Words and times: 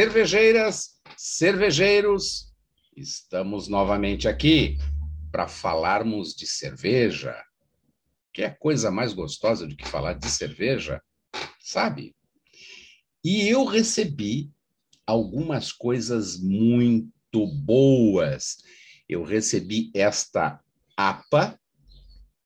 Cervejeiras, 0.00 0.98
cervejeiros, 1.14 2.54
estamos 2.96 3.68
novamente 3.68 4.28
aqui 4.28 4.78
para 5.30 5.46
falarmos 5.46 6.34
de 6.34 6.46
cerveja. 6.46 7.36
Que 8.32 8.40
é 8.40 8.48
coisa 8.48 8.90
mais 8.90 9.12
gostosa 9.12 9.66
do 9.66 9.76
que 9.76 9.86
falar 9.86 10.14
de 10.14 10.26
cerveja, 10.30 11.02
sabe? 11.60 12.16
E 13.22 13.46
eu 13.46 13.66
recebi 13.66 14.50
algumas 15.06 15.70
coisas 15.70 16.40
muito 16.40 17.46
boas. 17.46 18.56
Eu 19.06 19.22
recebi 19.22 19.90
esta 19.94 20.58
APA 20.96 21.60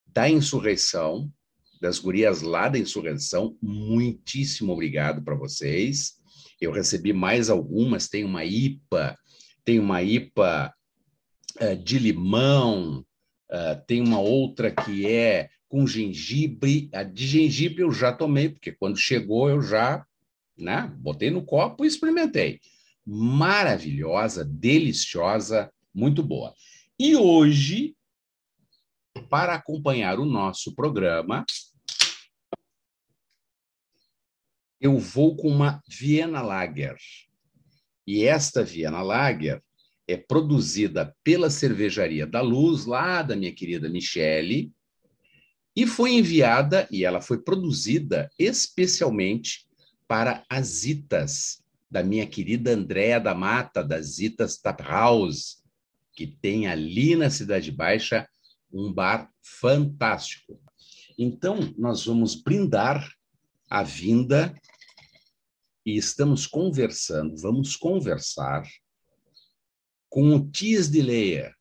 da 0.08 0.28
insurreição, 0.28 1.32
das 1.80 2.00
gurias 2.00 2.42
lá 2.42 2.68
da 2.68 2.80
insurreição. 2.80 3.56
Muitíssimo 3.62 4.72
obrigado 4.72 5.22
para 5.22 5.36
vocês. 5.36 6.18
Eu 6.64 6.72
recebi 6.72 7.12
mais 7.12 7.50
algumas, 7.50 8.08
tem 8.08 8.24
uma 8.24 8.44
IPA, 8.44 9.18
tem 9.64 9.78
uma 9.78 10.02
IPA 10.02 10.74
uh, 11.60 11.76
de 11.76 11.98
limão, 11.98 13.04
uh, 13.50 13.86
tem 13.86 14.00
uma 14.00 14.18
outra 14.18 14.70
que 14.70 15.06
é 15.06 15.48
com 15.68 15.86
gengibre. 15.86 16.88
A 16.92 17.02
de 17.02 17.26
gengibre 17.26 17.82
eu 17.82 17.92
já 17.92 18.12
tomei, 18.12 18.48
porque 18.48 18.72
quando 18.72 18.96
chegou 18.96 19.48
eu 19.48 19.60
já 19.62 20.04
né, 20.56 20.92
botei 20.98 21.30
no 21.30 21.44
copo 21.44 21.84
e 21.84 21.88
experimentei. 21.88 22.60
Maravilhosa, 23.04 24.44
deliciosa, 24.44 25.70
muito 25.92 26.22
boa. 26.22 26.54
E 26.98 27.16
hoje, 27.16 27.94
para 29.28 29.54
acompanhar 29.54 30.18
o 30.18 30.24
nosso 30.24 30.74
programa, 30.74 31.44
eu 34.80 34.98
vou 34.98 35.36
com 35.36 35.48
uma 35.48 35.82
Viena 35.88 36.42
Lager. 36.42 36.96
E 38.06 38.24
esta 38.24 38.62
Viena 38.62 39.02
Lager 39.02 39.62
é 40.06 40.16
produzida 40.16 41.14
pela 41.24 41.48
Cervejaria 41.48 42.26
da 42.26 42.40
Luz, 42.40 42.84
lá 42.84 43.22
da 43.22 43.34
minha 43.34 43.52
querida 43.52 43.88
Michele, 43.88 44.72
e 45.76 45.86
foi 45.86 46.12
enviada, 46.12 46.86
e 46.90 47.04
ela 47.04 47.20
foi 47.20 47.42
produzida 47.42 48.30
especialmente 48.38 49.66
para 50.06 50.44
as 50.48 50.84
Itas, 50.84 51.62
da 51.90 52.02
minha 52.02 52.26
querida 52.26 52.72
Andréa 52.72 53.18
da 53.18 53.34
Mata, 53.34 53.82
das 53.82 54.18
Itas 54.18 54.56
Tap 54.58 54.80
House, 54.80 55.62
que 56.12 56.26
tem 56.26 56.66
ali 56.66 57.16
na 57.16 57.30
Cidade 57.30 57.72
Baixa 57.72 58.28
um 58.72 58.92
bar 58.92 59.30
fantástico. 59.42 60.60
Então, 61.18 61.72
nós 61.78 62.04
vamos 62.04 62.34
brindar 62.34 63.08
a 63.68 63.82
vinda 63.82 64.54
e 65.84 65.96
estamos 65.96 66.46
conversando, 66.46 67.36
vamos 67.36 67.76
conversar 67.76 68.66
com 70.08 70.34
o 70.34 70.50
Thies 70.50 70.88
de 70.88 71.02
Leia, 71.02 71.54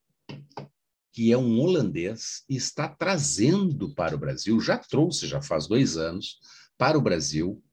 que 1.12 1.32
é 1.32 1.38
um 1.38 1.60
holandês 1.60 2.44
e 2.50 2.56
está 2.56 2.88
trazendo 2.88 3.94
para 3.94 4.16
o 4.16 4.20
Brasil, 4.20 4.60
já 4.60 4.78
trouxe, 4.78 5.28
já 5.28 5.42
faz 5.42 5.68
dois 5.68 5.98
anos, 5.98 6.40
para 6.78 6.98
o 6.98 7.02
Brasil, 7.02 7.64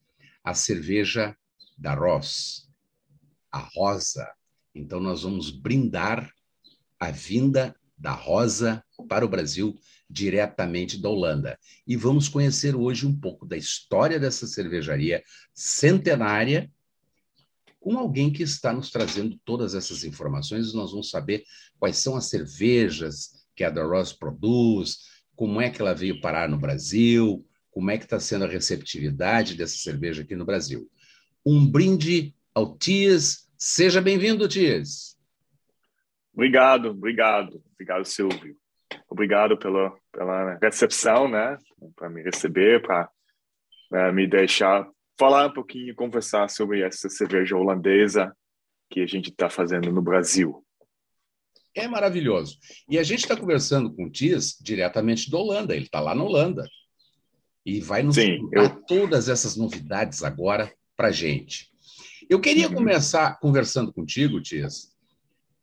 a 0.42 0.54
cerveja 0.54 1.36
da 1.76 1.94
Ross, 1.94 2.68
a 3.50 3.58
Rosa. 3.58 4.30
Então, 4.74 5.00
nós 5.00 5.22
vamos 5.22 5.50
brindar 5.50 6.32
a 6.98 7.10
vinda 7.10 7.74
da 7.96 8.12
Rosa 8.12 8.84
para 9.06 9.25
o 9.25 9.28
Brasil 9.28 9.78
diretamente 10.09 11.00
da 11.00 11.09
Holanda. 11.09 11.59
E 11.87 11.97
vamos 11.97 12.28
conhecer 12.28 12.75
hoje 12.75 13.06
um 13.06 13.15
pouco 13.19 13.47
da 13.47 13.56
história 13.56 14.19
dessa 14.19 14.47
cervejaria 14.47 15.22
centenária 15.55 16.71
com 17.78 17.97
alguém 17.99 18.31
que 18.31 18.43
está 18.43 18.72
nos 18.72 18.91
trazendo 18.91 19.41
todas 19.44 19.75
essas 19.75 20.05
informações. 20.05 20.75
Nós 20.75 20.91
vamos 20.91 21.11
saber 21.11 21.44
quais 21.78 21.97
são 21.97 22.15
as 22.15 22.27
cervejas 22.27 23.47
que 23.56 23.65
a 23.65 23.71
da 23.71 23.83
Ross 23.83 24.12
produz, 24.12 24.99
como 25.34 25.61
é 25.61 25.71
que 25.71 25.81
ela 25.81 25.94
veio 25.94 26.21
parar 26.21 26.49
no 26.49 26.59
Brasil, 26.59 27.44
como 27.71 27.91
é 27.91 27.97
que 27.97 28.05
está 28.05 28.21
sendo 28.21 28.44
a 28.44 28.49
receptividade 28.49 29.55
dessa 29.55 29.77
cerveja 29.77 30.22
aqui 30.22 30.37
no 30.37 30.44
Brasil. 30.44 30.91
Um 31.44 31.67
brinde 31.67 32.34
ao 32.55 32.77
Tias. 32.77 33.49
Seja 33.56 34.00
bem-vindo, 34.00 34.47
Tias. 34.47 35.19
Obrigado, 36.34 36.91
obrigado, 36.91 37.62
obrigado, 37.75 38.05
Silvio. 38.05 38.59
Obrigado 39.08 39.58
pela, 39.58 39.92
pela 40.12 40.58
recepção, 40.60 41.28
né? 41.28 41.56
Para 41.96 42.08
me 42.08 42.22
receber, 42.22 42.82
para 42.82 44.12
me 44.12 44.26
deixar 44.26 44.88
falar 45.18 45.48
um 45.48 45.52
pouquinho, 45.52 45.94
conversar 45.94 46.48
sobre 46.48 46.82
essa 46.82 47.08
cerveja 47.10 47.54
holandesa 47.54 48.34
que 48.88 49.00
a 49.00 49.06
gente 49.06 49.28
está 49.28 49.50
fazendo 49.50 49.92
no 49.92 50.00
Brasil. 50.00 50.64
É 51.74 51.86
maravilhoso. 51.86 52.58
E 52.88 52.98
a 52.98 53.02
gente 53.02 53.20
está 53.20 53.36
conversando 53.36 53.92
com 53.94 54.06
o 54.06 54.10
Tias 54.10 54.56
diretamente 54.60 55.30
da 55.30 55.38
Holanda. 55.38 55.76
Ele 55.76 55.84
está 55.84 56.00
lá 56.00 56.14
na 56.14 56.24
Holanda 56.24 56.66
e 57.64 57.80
vai 57.80 58.02
nos 58.02 58.16
Sim, 58.16 58.48
eu... 58.52 58.68
todas 58.86 59.28
essas 59.28 59.56
novidades 59.56 60.24
agora 60.24 60.72
para 60.96 61.12
gente. 61.12 61.70
Eu 62.28 62.40
queria 62.40 62.68
uhum. 62.68 62.74
começar 62.74 63.38
conversando 63.38 63.92
contigo, 63.92 64.40
Tias, 64.40 64.96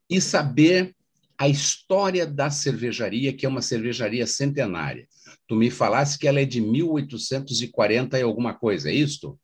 e 0.10 0.22
saber 0.22 0.96
a 1.40 1.48
história 1.48 2.26
da 2.26 2.50
cervejaria, 2.50 3.34
que 3.34 3.46
é 3.46 3.50
uma 3.50 3.62
cervejaria 3.62 4.26
centenária. 4.26 5.08
Tu 5.48 5.56
me 5.56 5.70
falasse 5.70 6.18
que 6.18 6.28
ela 6.28 6.42
é 6.42 6.46
de 6.46 6.60
1840 6.60 8.18
e 8.18 8.22
alguma 8.22 8.54
coisa, 8.54 8.90
é 8.90 8.94
isto? 8.94 9.40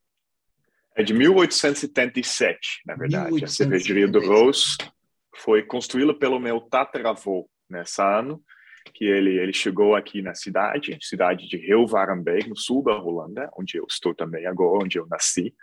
É 0.96 1.04
de 1.04 1.14
1877, 1.14 2.82
na 2.86 2.96
verdade. 2.96 3.32
1877. 3.32 3.44
A 3.44 3.48
cervejaria 3.48 4.08
do 4.08 4.20
Rose 4.20 4.78
foi 5.36 5.64
construída 5.64 6.14
pelo 6.14 6.40
meu 6.40 6.62
tataravô 6.62 7.50
nessa 7.70 8.20
ano 8.20 8.44
que 8.94 9.06
ele, 9.06 9.40
ele 9.40 9.54
chegou 9.54 9.96
aqui 9.96 10.22
na 10.22 10.36
cidade, 10.36 10.98
cidade 11.02 11.48
de 11.48 11.58
Hilvarenbeek, 11.58 12.50
no 12.50 12.58
sul 12.58 12.84
da 12.84 12.98
Holanda, 12.98 13.50
onde 13.58 13.78
eu 13.78 13.86
estou 13.90 14.14
também 14.14 14.46
agora, 14.46 14.84
onde 14.84 14.98
eu 14.98 15.08
nasci. 15.08 15.54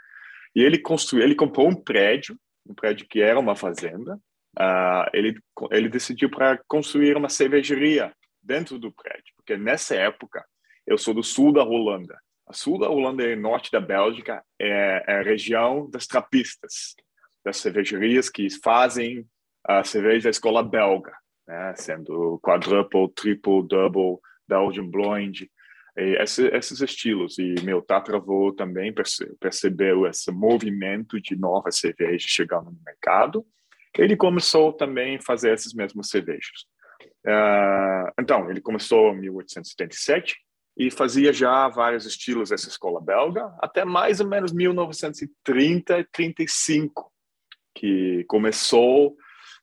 E 0.55 0.63
ele 0.63 0.79
construiu, 0.79 1.25
ele 1.25 1.35
comprou 1.35 1.69
um 1.69 1.75
prédio, 1.75 2.39
um 2.67 2.75
prédio 2.75 3.07
que 3.07 3.21
era 3.21 3.39
uma 3.39 3.55
fazenda. 3.55 4.19
Uh, 4.59 5.09
ele 5.13 5.39
ele 5.71 5.89
decidiu 5.89 6.29
para 6.29 6.59
construir 6.67 7.17
uma 7.17 7.29
cervejaria 7.29 8.13
dentro 8.43 8.79
do 8.79 8.93
prédio, 8.93 9.33
porque 9.37 9.57
nessa 9.57 9.95
época 9.95 10.45
eu 10.87 10.99
sou 10.99 11.15
do 11.15 11.23
sul 11.23 11.53
da 11.53 11.63
Holanda. 11.63 12.19
A 12.47 12.53
sul 12.53 12.79
da 12.79 12.89
Holanda 12.89 13.23
e 13.23 13.37
norte 13.37 13.71
da 13.71 13.81
Bélgica 13.81 14.43
é, 14.61 15.05
é 15.07 15.21
a 15.21 15.23
região 15.23 15.89
das 15.89 16.07
trapistas, 16.07 16.97
das 17.45 17.59
cervejarias 17.59 18.29
que 18.29 18.49
fazem 18.63 19.25
a 19.65 19.85
cerveja 19.85 20.25
da 20.25 20.31
escola 20.31 20.63
belga 20.63 21.13
né? 21.51 21.75
sendo 21.77 22.39
quadruple, 22.43 23.13
triple, 23.13 23.67
double, 23.67 24.19
Belgian 24.49 24.89
Blonde, 24.89 25.51
esse, 25.97 26.47
esses 26.49 26.81
estilos. 26.81 27.39
E 27.39 27.57
meu 27.65 27.83
tataravô 27.83 28.53
também 28.53 28.95
perce, 28.95 29.27
percebeu 29.41 30.07
esse 30.07 30.31
movimento 30.31 31.21
de 31.21 31.37
novas 31.37 31.77
cervejas 31.77 32.23
chegando 32.23 32.71
no 32.71 32.79
mercado. 32.87 33.45
Ele 33.99 34.17
começou 34.17 34.73
também 34.73 35.17
a 35.17 35.23
fazer 35.23 35.53
essas 35.53 35.73
mesmas 35.73 36.09
cervejas. 36.09 36.67
Uh, 37.27 38.11
então, 38.19 38.51
ele 38.51 38.61
começou 38.61 39.13
em 39.13 39.21
1877 39.21 40.37
e 40.77 40.91
fazia 40.91 41.33
já 41.33 41.69
vários 41.69 42.07
estilos 42.07 42.51
dessa 42.51 42.69
escola 42.69 43.01
belga, 43.01 43.53
até 43.59 43.85
mais 43.85 44.21
ou 44.21 44.27
menos 44.27 44.53
1930 44.53 46.09
35, 46.13 47.13
que 47.75 48.25
começou 48.29 49.17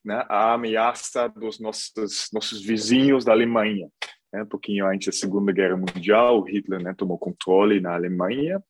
né, 0.04 0.24
a 0.30 0.54
ameaça 0.54 1.28
dos 1.28 1.60
nossos 1.60 2.30
nossos 2.32 2.62
vizinhos 2.62 3.26
da 3.26 3.32
Alemanha. 3.32 3.90
Né, 4.32 4.44
um 4.44 4.48
pouquinho 4.48 4.86
antes 4.86 5.08
da 5.08 5.12
Segunda 5.12 5.52
Guerra 5.52 5.78
Mundial, 5.78 6.44
Hitler 6.44 6.84
né, 6.84 6.94
tomou 6.96 7.18
controle 7.18 7.80
na 7.80 7.96
Alemanha 7.96 8.62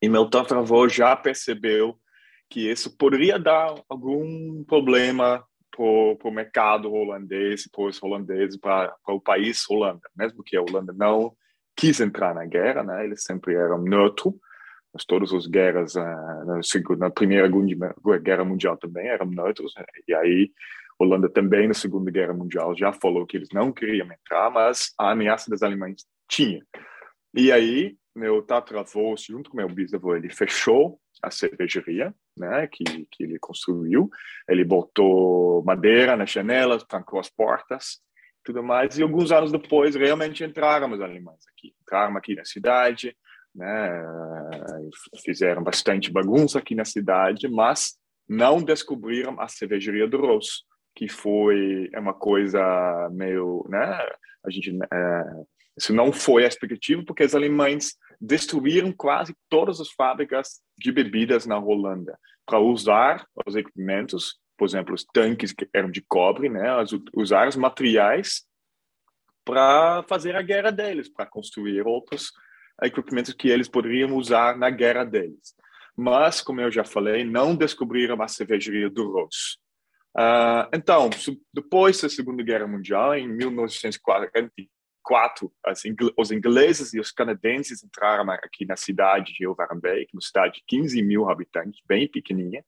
e 0.00 0.08
meu 0.08 0.30
tataravô 0.30 0.88
já 0.88 1.16
percebeu 1.16 1.98
que 2.50 2.70
isso 2.70 2.96
poderia 2.96 3.38
dar 3.38 3.74
algum 3.88 4.64
problema 4.64 5.44
para 5.70 5.84
o 5.84 6.32
mercado 6.32 6.92
holandês, 6.92 7.68
para 7.70 7.84
os 7.84 8.02
holandeses, 8.02 8.56
para, 8.56 8.94
o 9.06 9.20
país 9.20 9.68
Holanda, 9.70 10.08
mesmo 10.16 10.42
que 10.42 10.56
a 10.56 10.62
Holanda 10.62 10.92
não 10.92 11.32
quis 11.76 12.00
entrar 12.00 12.34
na 12.34 12.44
guerra, 12.44 12.82
né? 12.82 13.04
Eles 13.04 13.22
sempre 13.22 13.54
eram 13.54 13.80
neutro, 13.82 14.34
mas 14.92 15.04
todas 15.04 15.32
as 15.32 15.46
guerras 15.46 15.94
uh, 15.94 16.00
na, 16.00 16.60
na, 16.98 17.10
primeira 17.10 17.48
guerra 18.20 18.44
mundial 18.44 18.76
também 18.76 19.06
eram 19.06 19.26
neutros 19.26 19.72
né? 19.76 19.84
e 20.06 20.14
aí 20.14 20.50
Holanda 20.98 21.28
também 21.28 21.68
na 21.68 21.74
segunda 21.74 22.10
guerra 22.10 22.34
mundial 22.34 22.76
já 22.76 22.92
falou 22.92 23.26
que 23.26 23.36
eles 23.36 23.50
não 23.52 23.72
queriam 23.72 24.10
entrar 24.10 24.50
mas 24.50 24.92
a 24.98 25.12
ameaça 25.12 25.50
dos 25.50 25.62
alemães 25.62 26.06
tinha 26.28 26.64
e 27.34 27.52
aí 27.52 27.96
meu 28.16 28.42
tataravô 28.42 29.14
junto 29.16 29.50
com 29.50 29.56
meu 29.56 29.68
bisavô 29.68 30.16
ele 30.16 30.30
fechou 30.30 30.98
a 31.22 31.30
cervejaria 31.30 32.14
né 32.38 32.66
que 32.66 32.84
que 33.10 33.24
ele 33.24 33.38
construiu 33.38 34.08
ele 34.48 34.64
botou 34.64 35.62
madeira 35.64 36.16
nas 36.16 36.30
janelas 36.30 36.84
trancou 36.84 37.20
as 37.20 37.28
portas 37.28 38.00
tudo 38.44 38.62
mais 38.62 38.98
e 38.98 39.02
alguns 39.02 39.32
anos 39.32 39.52
depois 39.52 39.94
realmente 39.94 40.44
entraram 40.44 40.90
os 40.92 41.00
alemães 41.00 41.44
aqui 41.48 41.74
entraram 41.82 42.16
aqui 42.16 42.34
na 42.34 42.44
cidade 42.44 43.16
né? 43.58 44.04
Fizeram 45.24 45.62
bastante 45.62 46.12
bagunça 46.12 46.58
aqui 46.60 46.74
na 46.74 46.84
cidade, 46.84 47.48
mas 47.48 47.96
não 48.28 48.62
descobriram 48.62 49.40
a 49.40 49.48
cervejaria 49.48 50.06
do 50.06 50.20
Rose, 50.20 50.62
que 50.94 51.08
foi 51.08 51.90
uma 51.96 52.14
coisa 52.14 52.60
meio, 53.10 53.66
né? 53.68 53.82
A 54.44 54.50
gente, 54.50 54.70
é, 54.70 55.24
isso 55.78 55.94
não 55.94 56.12
foi 56.12 56.44
a 56.44 56.48
expectativa, 56.48 57.02
porque 57.04 57.24
os 57.24 57.34
alemães 57.34 57.94
destruíram 58.20 58.92
quase 58.92 59.34
todas 59.48 59.80
as 59.80 59.90
fábricas 59.90 60.60
de 60.76 60.90
bebidas 60.90 61.46
na 61.46 61.58
Holanda 61.58 62.18
para 62.44 62.58
usar 62.58 63.24
os 63.46 63.54
equipamentos, 63.54 64.38
por 64.56 64.66
exemplo, 64.66 64.94
os 64.94 65.04
tanques 65.04 65.52
que 65.52 65.68
eram 65.72 65.90
de 65.90 66.02
cobre, 66.02 66.48
né? 66.48 66.64
Usar 67.14 67.46
os 67.46 67.56
materiais 67.56 68.44
para 69.44 70.02
fazer 70.08 70.34
a 70.34 70.42
guerra 70.42 70.70
deles, 70.70 71.08
para 71.08 71.26
construir 71.26 71.86
outros 71.86 72.32
equipamentos 72.82 73.32
que 73.32 73.48
eles 73.48 73.68
poderiam 73.68 74.16
usar 74.16 74.56
na 74.56 74.70
guerra 74.70 75.04
deles. 75.04 75.54
Mas, 75.96 76.40
como 76.40 76.60
eu 76.60 76.70
já 76.70 76.84
falei, 76.84 77.24
não 77.24 77.54
descobriram 77.54 78.20
a 78.22 78.28
cervejaria 78.28 78.90
do 78.90 79.10
Rose. 79.10 79.58
Uh, 80.16 80.68
então, 80.72 81.10
depois 81.52 82.00
da 82.00 82.08
Segunda 82.08 82.42
Guerra 82.42 82.66
Mundial, 82.66 83.14
em 83.14 83.28
1944, 85.08 85.52
assim, 85.64 85.94
os 86.16 86.30
ingleses 86.30 86.92
e 86.92 87.00
os 87.00 87.10
canadenses 87.10 87.82
entraram 87.82 88.30
aqui 88.30 88.66
na 88.66 88.76
cidade 88.76 89.32
de 89.32 89.44
Ilvarenbeek, 89.44 90.10
uma 90.12 90.20
cidade 90.20 90.54
de 90.56 90.64
15 90.66 91.02
mil 91.02 91.28
habitantes, 91.28 91.80
bem 91.86 92.06
pequenininha, 92.06 92.64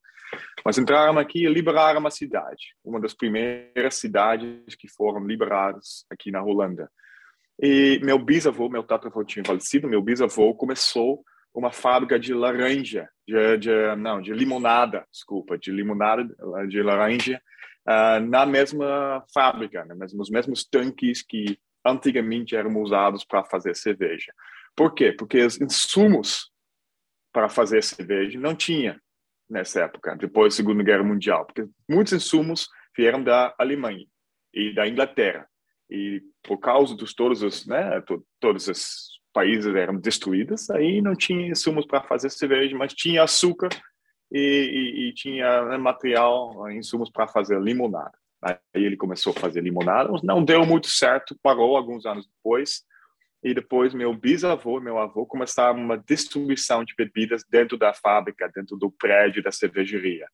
mas 0.65 0.79
entraram 0.79 1.19
aqui 1.19 1.45
e 1.45 1.49
liberaram 1.53 2.07
a 2.07 2.11
cidade, 2.11 2.75
uma 2.85 3.01
das 3.01 3.15
primeiras 3.15 3.95
cidades 3.97 4.75
que 4.75 4.89
foram 4.89 5.25
liberadas 5.27 6.05
aqui 6.11 6.31
na 6.31 6.43
Holanda. 6.43 6.91
E 7.61 8.01
meu 8.03 8.19
bisavô, 8.19 8.69
meu 8.69 8.83
tataravô 8.83 9.23
tinha 9.23 9.45
falecido, 9.45 9.89
meu 9.89 10.01
bisavô 10.01 10.55
começou 10.55 11.23
uma 11.53 11.73
fábrica 11.73 12.19
de 12.19 12.33
laranja, 12.33 13.09
de, 13.27 13.59
de, 13.59 13.97
não, 13.97 14.23
de 14.23 14.33
limonada, 14.33 15.05
desculpa, 15.11 15.59
de 15.59 15.71
limonada, 15.73 16.25
de 16.69 16.81
laranja, 16.81 17.43
uh, 17.89 18.21
na 18.25 18.47
mesma 18.47 19.25
fábrica, 19.35 19.85
né, 19.85 19.95
nos 20.15 20.31
mesmos 20.31 20.65
tanques 20.65 21.23
que 21.23 21.59
antigamente 21.85 22.55
eram 22.55 22.81
usados 22.81 23.25
para 23.25 23.45
fazer 23.45 23.75
cerveja. 23.75 24.33
Por 24.77 24.95
quê? 24.95 25.13
Porque 25.13 25.39
os 25.43 25.61
insumos 25.61 26.51
para 27.33 27.49
fazer 27.49 27.83
cerveja 27.83 28.39
não 28.39 28.55
tinha 28.55 29.01
nessa 29.49 29.83
época, 29.83 30.17
depois 30.17 30.55
da 30.55 30.57
Segunda 30.59 30.83
Guerra 30.83 31.03
Mundial, 31.03 31.45
porque 31.45 31.69
muitos 31.89 32.13
insumos 32.13 32.69
vieram 32.97 33.23
da 33.23 33.55
Alemanha 33.59 34.07
e 34.55 34.73
da 34.75 34.87
Inglaterra. 34.87 35.49
E 35.91 36.23
por 36.43 36.59
causa 36.59 36.95
dos 36.95 37.13
todos 37.13 37.43
os, 37.43 37.67
né, 37.67 38.01
to, 38.03 38.25
todos 38.39 38.69
os 38.69 39.21
países 39.33 39.75
eram 39.75 39.97
destruídos, 39.97 40.71
aí 40.71 41.01
não 41.01 41.15
tinha 41.15 41.49
insumos 41.49 41.85
para 41.85 42.03
fazer 42.03 42.31
cerveja, 42.31 42.77
mas 42.77 42.95
tinha 42.95 43.25
açúcar 43.25 43.71
e, 44.31 44.39
e, 44.39 45.09
e 45.09 45.15
tinha 45.15 45.65
né, 45.65 45.77
material, 45.77 46.71
insumos 46.71 47.11
para 47.11 47.27
fazer 47.27 47.61
limonada. 47.61 48.17
Aí 48.43 48.57
ele 48.75 48.97
começou 48.97 49.33
a 49.37 49.41
fazer 49.41 49.61
limonada, 49.63 50.11
não 50.23 50.45
deu 50.45 50.65
muito 50.65 50.89
certo, 50.89 51.39
parou 51.43 51.77
alguns 51.77 52.07
anos 52.07 52.27
depois, 52.27 52.83
e 53.43 53.55
depois 53.55 53.95
meu 53.95 54.15
bisavô 54.15 54.79
e 54.79 54.83
meu 54.83 54.99
avô 54.99 55.27
começaram 55.27 55.79
uma 55.79 55.97
distribuição 55.97 56.85
de 56.85 56.95
bebidas 56.97 57.43
dentro 57.49 57.77
da 57.77 57.93
fábrica, 57.93 58.51
dentro 58.55 58.77
do 58.77 58.91
prédio 58.91 59.43
da 59.43 59.51
cervejaria. 59.51 60.27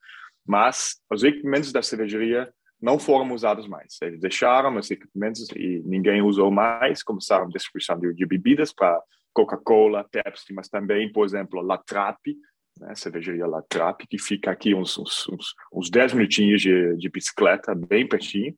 Mas 0.44 1.00
os 1.10 1.22
equipamentos 1.22 1.72
da 1.72 1.82
cervejaria 1.82 2.52
não 2.80 2.98
foram 2.98 3.32
usados 3.32 3.66
mais. 3.66 3.96
Eles 4.02 4.20
deixaram 4.20 4.76
os 4.76 4.90
equipamentos 4.90 5.48
e 5.54 5.82
ninguém 5.84 6.22
usou 6.22 6.50
mais. 6.50 7.02
Começaram 7.02 7.46
a 7.46 7.48
distribuição 7.48 7.98
de, 7.98 8.26
bebidas 8.26 8.72
para 8.72 9.00
Coca-Cola, 9.32 10.06
Pepsi, 10.10 10.52
mas 10.52 10.68
também, 10.68 11.10
por 11.10 11.24
exemplo, 11.24 11.60
La 11.62 11.78
Trappe, 11.78 12.36
né, 12.78 12.94
cervejaria 12.94 13.46
La 13.46 13.62
Trappe, 13.62 14.06
que 14.06 14.18
fica 14.18 14.50
aqui 14.50 14.74
uns, 14.74 14.96
uns, 14.98 15.28
uns, 15.28 15.54
uns 15.72 15.90
10 15.90 16.14
minutinhos 16.14 16.60
de, 16.60 16.96
de 16.96 17.08
bicicleta, 17.08 17.74
bem 17.74 18.08
pertinho. 18.08 18.54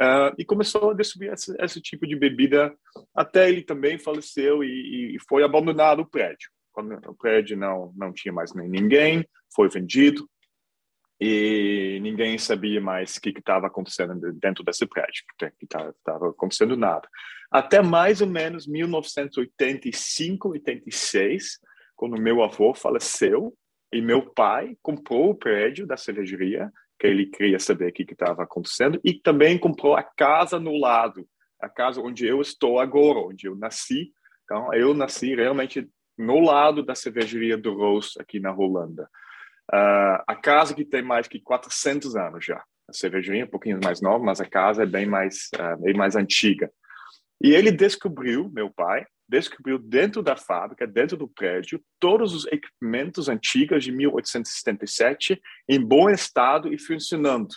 Uh, 0.00 0.32
e 0.38 0.44
começou 0.44 0.90
a 0.90 0.94
distribuir 0.94 1.32
esse, 1.32 1.54
esse, 1.58 1.80
tipo 1.80 2.06
de 2.06 2.14
bebida 2.14 2.72
até 3.14 3.48
ele 3.48 3.62
também 3.62 3.98
faleceu 3.98 4.62
e, 4.62 5.16
e, 5.16 5.18
foi 5.28 5.42
abandonado 5.42 6.00
o 6.00 6.06
prédio. 6.08 6.50
Quando 6.70 6.94
o 7.08 7.14
prédio 7.14 7.56
não, 7.56 7.92
não 7.96 8.12
tinha 8.12 8.32
mais 8.32 8.54
nem 8.54 8.68
ninguém, 8.68 9.26
foi 9.54 9.68
vendido 9.68 10.26
e 11.20 12.00
ninguém 12.00 12.38
sabia 12.38 12.80
mais 12.80 13.16
o 13.16 13.20
que 13.20 13.30
estava 13.30 13.66
acontecendo 13.68 14.32
dentro 14.32 14.64
desse 14.64 14.86
prédio, 14.86 15.24
que 15.38 15.64
estava 15.64 16.30
acontecendo 16.30 16.76
nada. 16.76 17.08
Até 17.50 17.82
mais 17.82 18.20
ou 18.20 18.26
menos 18.26 18.66
1985, 18.66 20.48
86, 20.48 21.60
quando 22.02 22.20
meu 22.20 22.42
avô 22.42 22.74
faleceu 22.74 23.56
e 23.92 24.02
meu 24.02 24.28
pai 24.34 24.76
comprou 24.82 25.30
o 25.30 25.34
prédio 25.36 25.86
da 25.86 25.96
cervejaria, 25.96 26.68
que 26.98 27.06
ele 27.06 27.26
queria 27.26 27.60
saber 27.60 27.90
o 27.90 27.92
que 27.92 28.02
estava 28.02 28.42
acontecendo, 28.42 29.00
e 29.04 29.14
também 29.14 29.56
comprou 29.56 29.94
a 29.94 30.02
casa 30.02 30.58
no 30.58 30.76
lado, 30.80 31.24
a 31.60 31.68
casa 31.68 32.00
onde 32.00 32.26
eu 32.26 32.40
estou 32.40 32.80
agora, 32.80 33.20
onde 33.20 33.46
eu 33.46 33.54
nasci. 33.54 34.10
Então, 34.42 34.74
eu 34.74 34.92
nasci 34.94 35.36
realmente 35.36 35.88
no 36.18 36.40
lado 36.40 36.82
da 36.82 36.96
cervejaria 36.96 37.56
do 37.56 37.72
Rose, 37.72 38.14
aqui 38.18 38.40
na 38.40 38.52
Holanda. 38.52 39.08
Uh, 39.72 40.18
a 40.26 40.34
casa 40.34 40.74
que 40.74 40.84
tem 40.84 41.02
mais 41.02 41.28
que 41.28 41.38
400 41.38 42.16
anos 42.16 42.44
já. 42.44 42.60
A 42.88 42.92
cervejaria 42.92 43.42
é 43.42 43.44
um 43.44 43.48
pouquinho 43.48 43.78
mais 43.80 44.00
nova, 44.00 44.24
mas 44.24 44.40
a 44.40 44.44
casa 44.44 44.82
é 44.82 44.86
bem 44.86 45.06
mais, 45.06 45.50
uh, 45.54 45.80
bem 45.80 45.94
mais 45.94 46.16
antiga. 46.16 46.68
E 47.40 47.52
ele 47.54 47.70
descobriu, 47.70 48.50
meu 48.52 48.72
pai, 48.72 49.06
descobriu 49.28 49.78
dentro 49.78 50.22
da 50.22 50.36
fábrica, 50.36 50.86
dentro 50.86 51.16
do 51.16 51.28
prédio, 51.28 51.82
todos 51.98 52.34
os 52.34 52.46
equipamentos 52.46 53.28
antigos 53.28 53.84
de 53.84 53.92
1877 53.92 55.40
em 55.68 55.80
bom 55.80 56.10
estado 56.10 56.72
e 56.72 56.78
funcionando. 56.78 57.54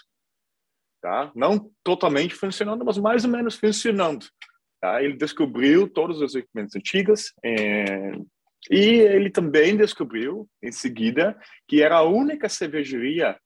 Tá? 1.02 1.32
Não 1.36 1.72
totalmente 1.84 2.34
funcionando, 2.34 2.84
mas 2.84 2.98
mais 2.98 3.26
ou 3.26 3.32
menos 3.32 3.56
funcionando. 3.56 4.26
Tá? 4.82 5.04
Ele 5.04 5.16
descobriu 5.16 5.88
todos 5.88 6.22
os 6.22 6.36
equipamentos 6.36 6.76
antigos, 6.76 7.34
eh, 7.44 8.14
e 8.70 8.78
ele 8.78 9.30
também 9.30 9.78
descobriu, 9.78 10.50
em 10.62 10.72
seguida, 10.72 11.38
que 11.68 11.82
era 11.82 11.98
a 11.98 12.04
única 12.04 12.50
cervejaria 12.50 13.38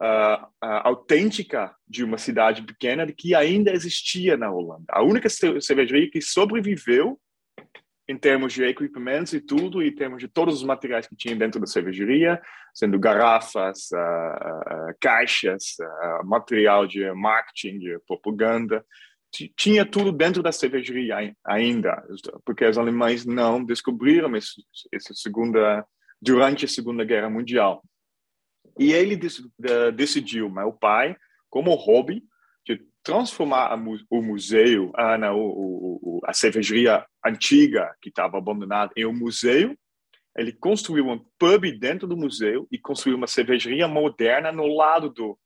uh, 0.00 0.44
uh, 0.44 0.80
autêntica 0.84 1.74
de 1.86 2.02
uma 2.02 2.16
cidade 2.16 2.62
pequena 2.62 3.06
que 3.06 3.34
ainda 3.34 3.72
existia 3.72 4.36
na 4.36 4.50
Holanda. 4.50 4.86
A 4.88 5.02
única 5.02 5.28
cervejaria 5.28 6.10
que 6.10 6.22
sobreviveu 6.22 7.20
em 8.12 8.18
termos 8.18 8.52
de 8.52 8.62
equipamentos 8.62 9.32
e 9.32 9.40
tudo, 9.40 9.82
em 9.82 9.94
termos 9.94 10.20
de 10.20 10.28
todos 10.28 10.56
os 10.56 10.62
materiais 10.62 11.06
que 11.06 11.16
tinha 11.16 11.34
dentro 11.34 11.58
da 11.58 11.66
cervejaria, 11.66 12.40
sendo 12.74 12.98
garrafas, 12.98 13.88
uh, 13.92 14.94
caixas, 15.00 15.76
material 16.24 16.86
de 16.86 17.10
marketing, 17.12 17.78
de 17.78 17.98
propaganda, 18.06 18.84
tinha 19.56 19.86
tudo 19.86 20.12
dentro 20.12 20.42
da 20.42 20.52
cervejaria 20.52 21.34
ainda, 21.42 22.04
porque 22.44 22.66
os 22.66 22.76
alemães 22.76 23.24
não 23.24 23.64
descobriram 23.64 24.36
esse, 24.36 24.62
esse 24.92 25.14
segunda 25.14 25.86
durante 26.20 26.66
a 26.66 26.68
Segunda 26.68 27.02
Guerra 27.02 27.30
Mundial. 27.30 27.82
E 28.78 28.92
ele 28.92 29.18
decidiu, 29.94 30.50
meu 30.50 30.72
pai, 30.72 31.16
como 31.48 31.74
hobby, 31.74 32.22
transformar 33.02 33.74
o 34.10 34.22
museu, 34.22 34.92
ah, 34.94 35.18
não, 35.18 35.38
o, 35.38 35.98
o, 36.02 36.20
a 36.24 36.32
cervejaria 36.32 37.04
antiga 37.24 37.94
que 38.00 38.08
estava 38.08 38.38
abandonada 38.38 38.92
em 38.96 39.04
um 39.04 39.12
museu. 39.12 39.76
Ele 40.36 40.52
construiu 40.52 41.08
um 41.08 41.22
pub 41.38 41.64
dentro 41.78 42.06
do 42.06 42.16
museu 42.16 42.66
e 42.70 42.78
construiu 42.78 43.16
uma 43.16 43.26
cervejaria 43.26 43.86
moderna 43.86 44.50
no 44.50 44.66
lado 44.66 45.10
do, 45.10 45.38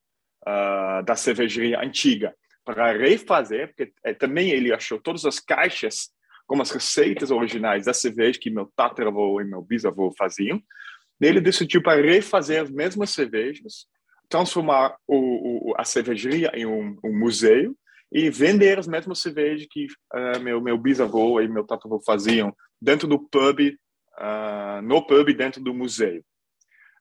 uh, 0.47 1.03
da 1.05 1.17
cervejaria 1.17 1.81
antiga 1.81 2.35
para 2.65 2.93
refazer, 2.93 3.69
porque 3.69 3.93
é, 4.05 4.13
também 4.13 4.51
ele 4.51 4.73
achou 4.73 5.01
todas 5.01 5.25
as 5.25 5.41
caixas 5.41 6.11
com 6.47 6.61
as 6.61 6.71
receitas 6.71 7.31
originais 7.31 7.87
da 7.87 7.95
cerveja 7.95 8.39
que 8.39 8.51
meu 8.51 8.71
tataravô 8.77 9.41
e 9.41 9.45
meu 9.45 9.63
bisavô 9.63 10.13
faziam. 10.17 10.61
Ele 11.21 11.41
decidiu 11.41 11.83
para 11.83 12.01
refazer 12.01 12.63
as 12.63 12.71
mesmas 12.71 13.11
cervejas, 13.11 13.87
transformar 14.29 14.97
o, 15.07 15.71
o, 15.71 15.75
a 15.77 15.85
cervejaria 15.85 16.51
em 16.55 16.67
um, 16.67 16.97
um, 17.05 17.19
museu 17.19 17.77
e 18.13 18.31
vender 18.31 18.79
as 18.79 18.87
mesmas 18.87 19.21
cervejas 19.21 19.67
que 19.71 19.87
uh, 20.15 20.41
meu, 20.41 20.61
meu 20.61 20.79
bisavô 20.79 21.41
e 21.41 21.49
meu 21.49 21.65
tataravô 21.65 22.01
faziam 22.05 22.55
dentro 22.81 23.09
do 23.09 23.19
pub, 23.19 23.77
uh, 24.19 24.83
no 24.83 25.05
pub 25.07 25.35
dentro 25.35 25.63
do 25.63 25.75
museu. 25.75 26.23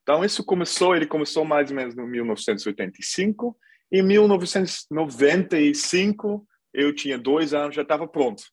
Então, 0.02 0.24
isso 0.24 0.44
começou, 0.44 0.96
ele 0.96 1.08
começou 1.08 1.44
mais 1.44 1.70
ou 1.70 1.76
menos 1.76 1.98
em 1.98 2.08
1985 2.08 3.58
em 3.92 4.02
1995, 4.02 6.48
eu 6.74 6.94
tinha 6.94 7.18
dois 7.18 7.54
anos, 7.54 7.76
já 7.76 7.84
estava 7.84 8.06
pronto. 8.08 8.44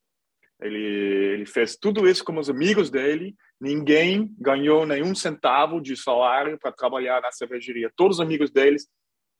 Ele, 0.61 0.79
ele 0.79 1.47
fez 1.47 1.77
tudo 1.77 2.09
isso 2.09 2.25
com 2.25 2.39
os 2.39 2.49
amigos 2.49 2.89
dele. 2.91 3.35
Ninguém 3.63 4.35
ganhou 4.41 4.85
nenhum 4.85 5.15
centavo 5.15 5.81
de 5.81 5.97
salário 5.97 6.59
para 6.59 6.73
trabalhar 6.73 7.21
na 7.21 7.31
cervejaria. 7.31 7.93
Todos 7.95 8.17
os 8.17 8.21
amigos 8.21 8.51
deles, 8.51 8.89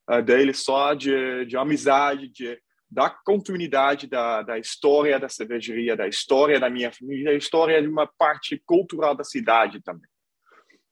uh, 0.09 0.21
dele 0.21 0.53
só 0.53 0.93
de, 0.93 1.45
de 1.45 1.57
amizade, 1.57 2.29
de 2.29 2.57
da 2.89 3.09
continuidade 3.09 4.07
da, 4.07 4.43
da 4.43 4.57
história 4.57 5.19
da 5.19 5.27
cervejaria, 5.27 5.97
da 5.97 6.07
história 6.07 6.57
da 6.57 6.69
minha 6.69 6.89
família, 6.91 7.31
da 7.31 7.33
história 7.33 7.81
de 7.81 7.87
uma 7.89 8.07
parte 8.17 8.61
cultural 8.65 9.13
da 9.13 9.25
cidade 9.25 9.81
também. 9.81 10.07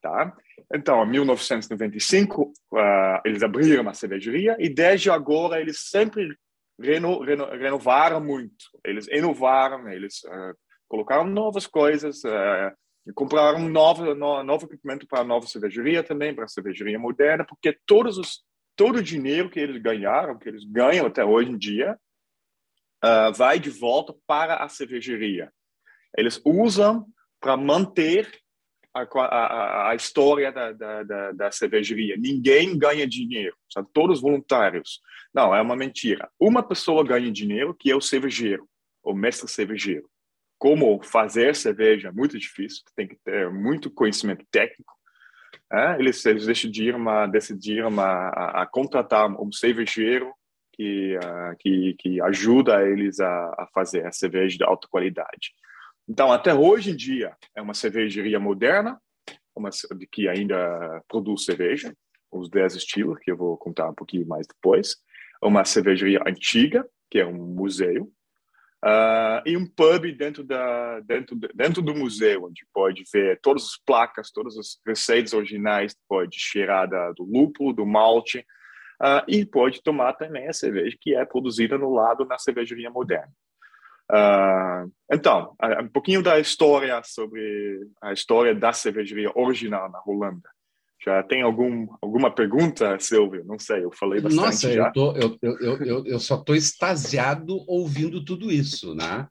tá? 0.02 0.36
Então, 0.74 1.06
em 1.06 1.10
1995, 1.12 2.52
uh, 2.74 3.22
eles 3.24 3.44
abriram 3.44 3.84
uma 3.84 3.94
cervejaria 3.94 4.58
e 4.60 4.68
desde 4.68 5.10
agora 5.10 5.62
eles 5.62 5.80
sempre 5.90 6.36
reno, 6.78 7.22
reno, 7.22 7.46
renovaram 7.52 8.20
muito. 8.20 8.66
Eles 8.84 9.08
inovaram, 9.08 9.88
eles 9.88 10.22
uh, 10.24 10.54
colocaram 10.90 11.26
novas 11.26 11.66
coisas, 11.66 12.24
uh, 12.26 12.76
compraram 13.16 13.60
um 13.60 13.70
novo, 13.70 14.14
no, 14.14 14.44
novo 14.44 14.66
equipamento 14.66 15.08
para 15.08 15.22
a 15.22 15.24
nova 15.24 15.48
cervejaria 15.48 16.04
também, 16.04 16.34
para 16.34 16.46
a 16.46 16.48
cervejaria 16.48 17.00
moderna, 17.00 17.46
porque 17.46 17.78
todos 17.86 18.18
os, 18.18 18.44
todo 18.76 18.98
o 18.98 19.04
dinheiro 19.04 19.50
que 19.50 19.60
eles 19.60 19.82
ganharam, 19.82 20.38
que 20.38 20.48
eles 20.48 20.64
ganham 20.64 21.08
até 21.08 21.26
hoje 21.26 21.52
em 21.52 21.58
dia, 21.58 21.98
uh, 23.04 23.34
vai 23.34 23.60
de 23.60 23.70
volta 23.70 24.14
para 24.28 24.58
a 24.58 24.70
cervejaria. 24.70 25.52
Eles 26.16 26.40
usam 26.46 27.08
para 27.40 27.58
manter 27.58 28.30
a, 28.94 29.02
a, 29.02 29.90
a 29.90 29.96
história 29.96 30.52
da, 30.52 30.72
da, 30.72 31.04
da, 31.04 31.32
da, 31.32 31.52
cervejaria. 31.52 32.18
Ninguém 32.18 32.78
ganha 32.78 33.08
dinheiro, 33.08 33.56
são 33.72 33.84
todos 33.84 34.22
voluntários. 34.22 35.00
Não, 35.34 35.56
é 35.56 35.62
uma 35.62 35.76
mentira. 35.76 36.30
Uma 36.40 36.62
pessoa 36.62 37.04
ganha 37.04 37.32
dinheiro, 37.32 37.74
que 37.74 37.90
é 37.90 37.96
o 37.96 38.02
cervejeiro, 38.02 38.68
o 39.02 39.14
mestre 39.14 39.50
cervejeiro. 39.50 40.10
Como 40.62 41.02
fazer 41.02 41.56
cerveja 41.56 42.10
é 42.10 42.12
muito 42.12 42.38
difícil, 42.38 42.84
tem 42.96 43.08
que 43.08 43.16
ter 43.26 43.50
muito 43.50 43.90
conhecimento 43.90 44.46
técnico. 44.52 44.94
É? 45.74 45.96
Eles, 45.98 46.24
eles 46.24 46.46
decidiram, 46.46 47.04
decidiram 47.32 48.00
a, 48.00 48.62
a, 48.62 48.68
contratar 48.68 49.28
um 49.42 49.52
cervejeiro 49.52 50.32
que, 50.72 51.18
uh, 51.18 51.58
que, 51.58 51.96
que 51.98 52.22
ajuda 52.22 52.88
eles 52.88 53.20
a, 53.20 53.28
a 53.58 53.68
fazer 53.74 54.06
a 54.06 54.12
cerveja 54.12 54.56
de 54.56 54.64
alta 54.64 54.88
qualidade. 54.88 55.52
Então, 56.08 56.32
até 56.32 56.54
hoje 56.54 56.92
em 56.92 56.96
dia, 56.96 57.36
é 57.56 57.62
uma 57.62 57.74
cervejaria 57.74 58.40
moderna, 58.40 59.02
uma, 59.56 59.72
que 60.12 60.28
ainda 60.28 61.02
produz 61.08 61.44
cerveja, 61.44 61.92
os 62.32 62.52
10 62.52 62.76
estilos, 62.76 63.18
que 63.18 63.32
eu 63.32 63.38
vou 63.38 63.58
contar 63.58 63.90
um 63.90 63.96
pouquinho 63.96 64.28
mais 64.28 64.46
depois. 64.46 64.98
Uma 65.42 65.66
cervejaria 65.66 66.22
antiga, 66.24 66.88
que 67.10 67.18
é 67.18 67.26
um 67.26 67.48
museu. 67.48 68.12
Uh, 68.84 69.46
e 69.46 69.56
um 69.56 69.68
pub 69.68 70.12
dentro, 70.18 70.44
da, 70.44 71.00
dentro, 71.02 71.36
dentro 71.54 71.82
do 71.84 71.94
museu, 71.94 72.46
onde 72.46 72.66
pode 72.74 73.04
ver 73.14 73.40
todas 73.40 73.64
as 73.64 73.78
placas, 73.86 74.32
todas 74.32 74.58
as 74.58 74.80
receitas 74.86 75.34
originais, 75.34 75.96
pode 76.10 76.40
cheirar 76.40 76.90
da, 76.90 77.12
do 77.12 77.24
lúpulo, 77.24 77.74
do 77.74 77.86
malte, 77.86 78.40
uh, 79.00 79.24
e 79.28 79.46
pode 79.46 79.84
tomar 79.84 80.14
também 80.14 80.48
a 80.48 80.54
cerveja 80.54 80.98
que 81.00 81.16
é 81.16 81.24
produzida 81.24 81.78
no 81.78 81.94
lado 81.94 82.26
na 82.26 82.40
cervejaria 82.40 82.90
moderna. 82.90 83.32
Uh, 84.12 84.92
então, 85.12 85.56
um 85.82 85.88
pouquinho 85.88 86.24
da 86.24 86.40
história 86.40 87.02
sobre 87.04 87.88
a 88.02 88.12
história 88.12 88.54
da 88.56 88.74
cervejaria 88.74 89.32
original 89.36 89.92
na 89.92 90.02
Holanda. 90.06 90.50
Já 91.04 91.24
tem 91.24 91.42
algum, 91.42 91.88
alguma 92.02 92.34
pergunta, 92.34 92.98
Silvio? 93.00 93.44
Não 93.44 93.58
sei, 93.58 93.84
eu 93.84 93.92
falei 93.92 94.22
bastante 94.22 94.46
Nossa, 94.46 94.72
já. 94.72 94.88
Eu, 94.88 94.94
tô, 94.94 95.16
eu, 95.16 95.38
eu, 95.42 95.78
eu, 95.84 96.06
eu 96.06 96.20
só 96.20 96.36
estou 96.36 96.56
extasiado 96.56 97.64
ouvindo 97.68 98.24
tudo 98.24 98.52
isso, 98.52 98.94
né? 98.94 99.28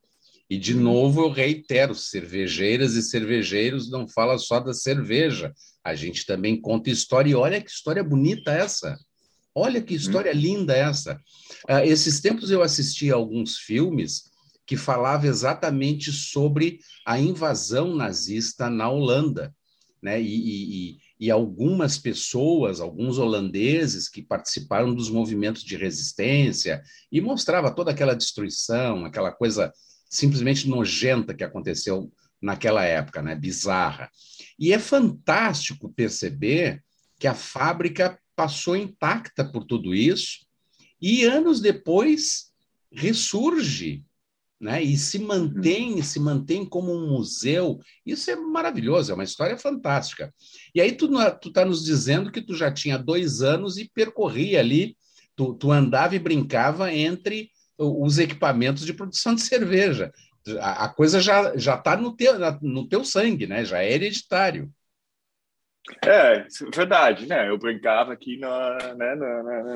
E, 0.49 0.59
de 0.59 0.75
uhum. 0.75 0.81
novo, 0.81 1.23
eu 1.23 1.31
reitero, 1.31 1.95
cervejeiras 1.95 2.95
e 2.97 3.03
cervejeiros 3.03 3.89
não 3.89 4.09
falam 4.09 4.37
só 4.37 4.59
da 4.59 4.75
cerveja. 4.75 5.55
A 5.85 5.95
gente 5.95 6.27
também 6.27 6.61
conta 6.61 6.91
história. 6.91 7.31
E 7.31 7.35
olha 7.37 7.61
que 7.61 7.71
história 7.71 8.03
bonita 8.03 8.51
essa. 8.51 8.99
Olha 9.55 9.81
que 9.81 9.95
história 9.95 10.33
hum. 10.33 10.39
linda 10.39 10.77
essa. 10.77 11.15
Uh, 11.69 11.85
esses 11.85 12.21
tempos 12.21 12.51
eu 12.51 12.63
assisti 12.63 13.13
a 13.13 13.15
alguns 13.15 13.59
filmes 13.59 14.31
que 14.67 14.77
falava 14.77 15.29
exatamente 15.29 16.11
sobre 16.11 16.81
a 17.07 17.19
invasão 17.19 17.95
nazista 17.95 18.69
na 18.69 18.91
Holanda. 18.91 19.55
Né? 20.03 20.21
E, 20.21 20.27
e, 20.27 20.91
e, 20.95 20.97
algumas 21.29 21.99
pessoas, 21.99 22.81
alguns 22.81 23.19
holandeses 23.19 24.09
que 24.09 24.23
participaram 24.23 24.95
dos 24.95 25.11
movimentos 25.11 25.65
de 25.65 25.77
resistência 25.77 26.83
e 27.11 27.21
mostrava 27.21 27.75
toda 27.75 27.91
aquela 27.91 28.15
destruição, 28.15 29.05
aquela 29.05 29.33
coisa 29.33 29.73
simplesmente 30.09 30.69
nojenta 30.69 31.35
que 31.35 31.43
aconteceu 31.43 32.11
naquela 32.41 32.85
época, 32.85 33.21
né? 33.21 33.35
bizarra. 33.35 34.09
E 34.59 34.73
é 34.73 34.79
fantástico 34.79 35.93
perceber 35.93 36.83
que 37.19 37.27
a 37.27 37.35
fábrica 37.35 38.19
passou 38.35 38.75
intacta 38.75 39.45
por 39.45 39.65
tudo 39.65 39.95
isso 39.95 40.47
e 41.03 41.25
anos 41.25 41.61
depois 41.61 42.51
ressurge 42.91 44.03
né? 44.61 44.83
E 44.83 44.97
se 44.97 45.19
mantém, 45.19 45.95
uhum. 45.95 46.03
se 46.03 46.21
mantém 46.21 46.67
como 46.67 46.93
um 46.93 47.09
museu. 47.09 47.81
Isso 48.05 48.31
é 48.31 48.37
maravilhoso, 48.37 49.11
é 49.11 49.15
uma 49.15 49.25
história 49.25 49.57
fantástica. 49.57 50.33
E 50.75 50.81
aí 50.81 50.93
tu, 50.93 51.09
tu 51.41 51.49
está 51.49 51.65
nos 51.65 51.83
dizendo 51.85 52.31
que 52.31 52.43
tu 52.43 52.55
já 52.55 52.71
tinha 52.71 52.99
dois 52.99 53.41
anos 53.41 53.79
e 53.79 53.91
percorria 53.93 54.61
ali, 54.61 54.97
tu, 55.35 55.55
tu 55.55 55.73
andava 55.73 56.15
e 56.15 56.19
brincava 56.19 56.93
entre 56.93 57.51
os 57.79 58.19
equipamentos 58.19 58.85
de 58.85 58.93
produção 58.93 59.35
de 59.35 59.41
cerveja. 59.41 60.13
A, 60.61 60.85
a 60.85 60.89
coisa 60.89 61.21
já 61.21 61.57
já 61.57 61.77
está 61.77 61.97
no 61.97 62.15
teu, 62.15 62.35
no 62.61 62.87
teu 62.87 63.05
sangue, 63.05 63.47
né? 63.47 63.65
Já 63.65 63.83
é 63.83 63.93
hereditário. 63.93 64.71
É, 66.05 66.47
verdade, 66.75 67.27
né? 67.27 67.49
Eu 67.49 67.59
brincava 67.59 68.13
aqui 68.13 68.37
no, 68.37 68.49
né, 68.97 69.15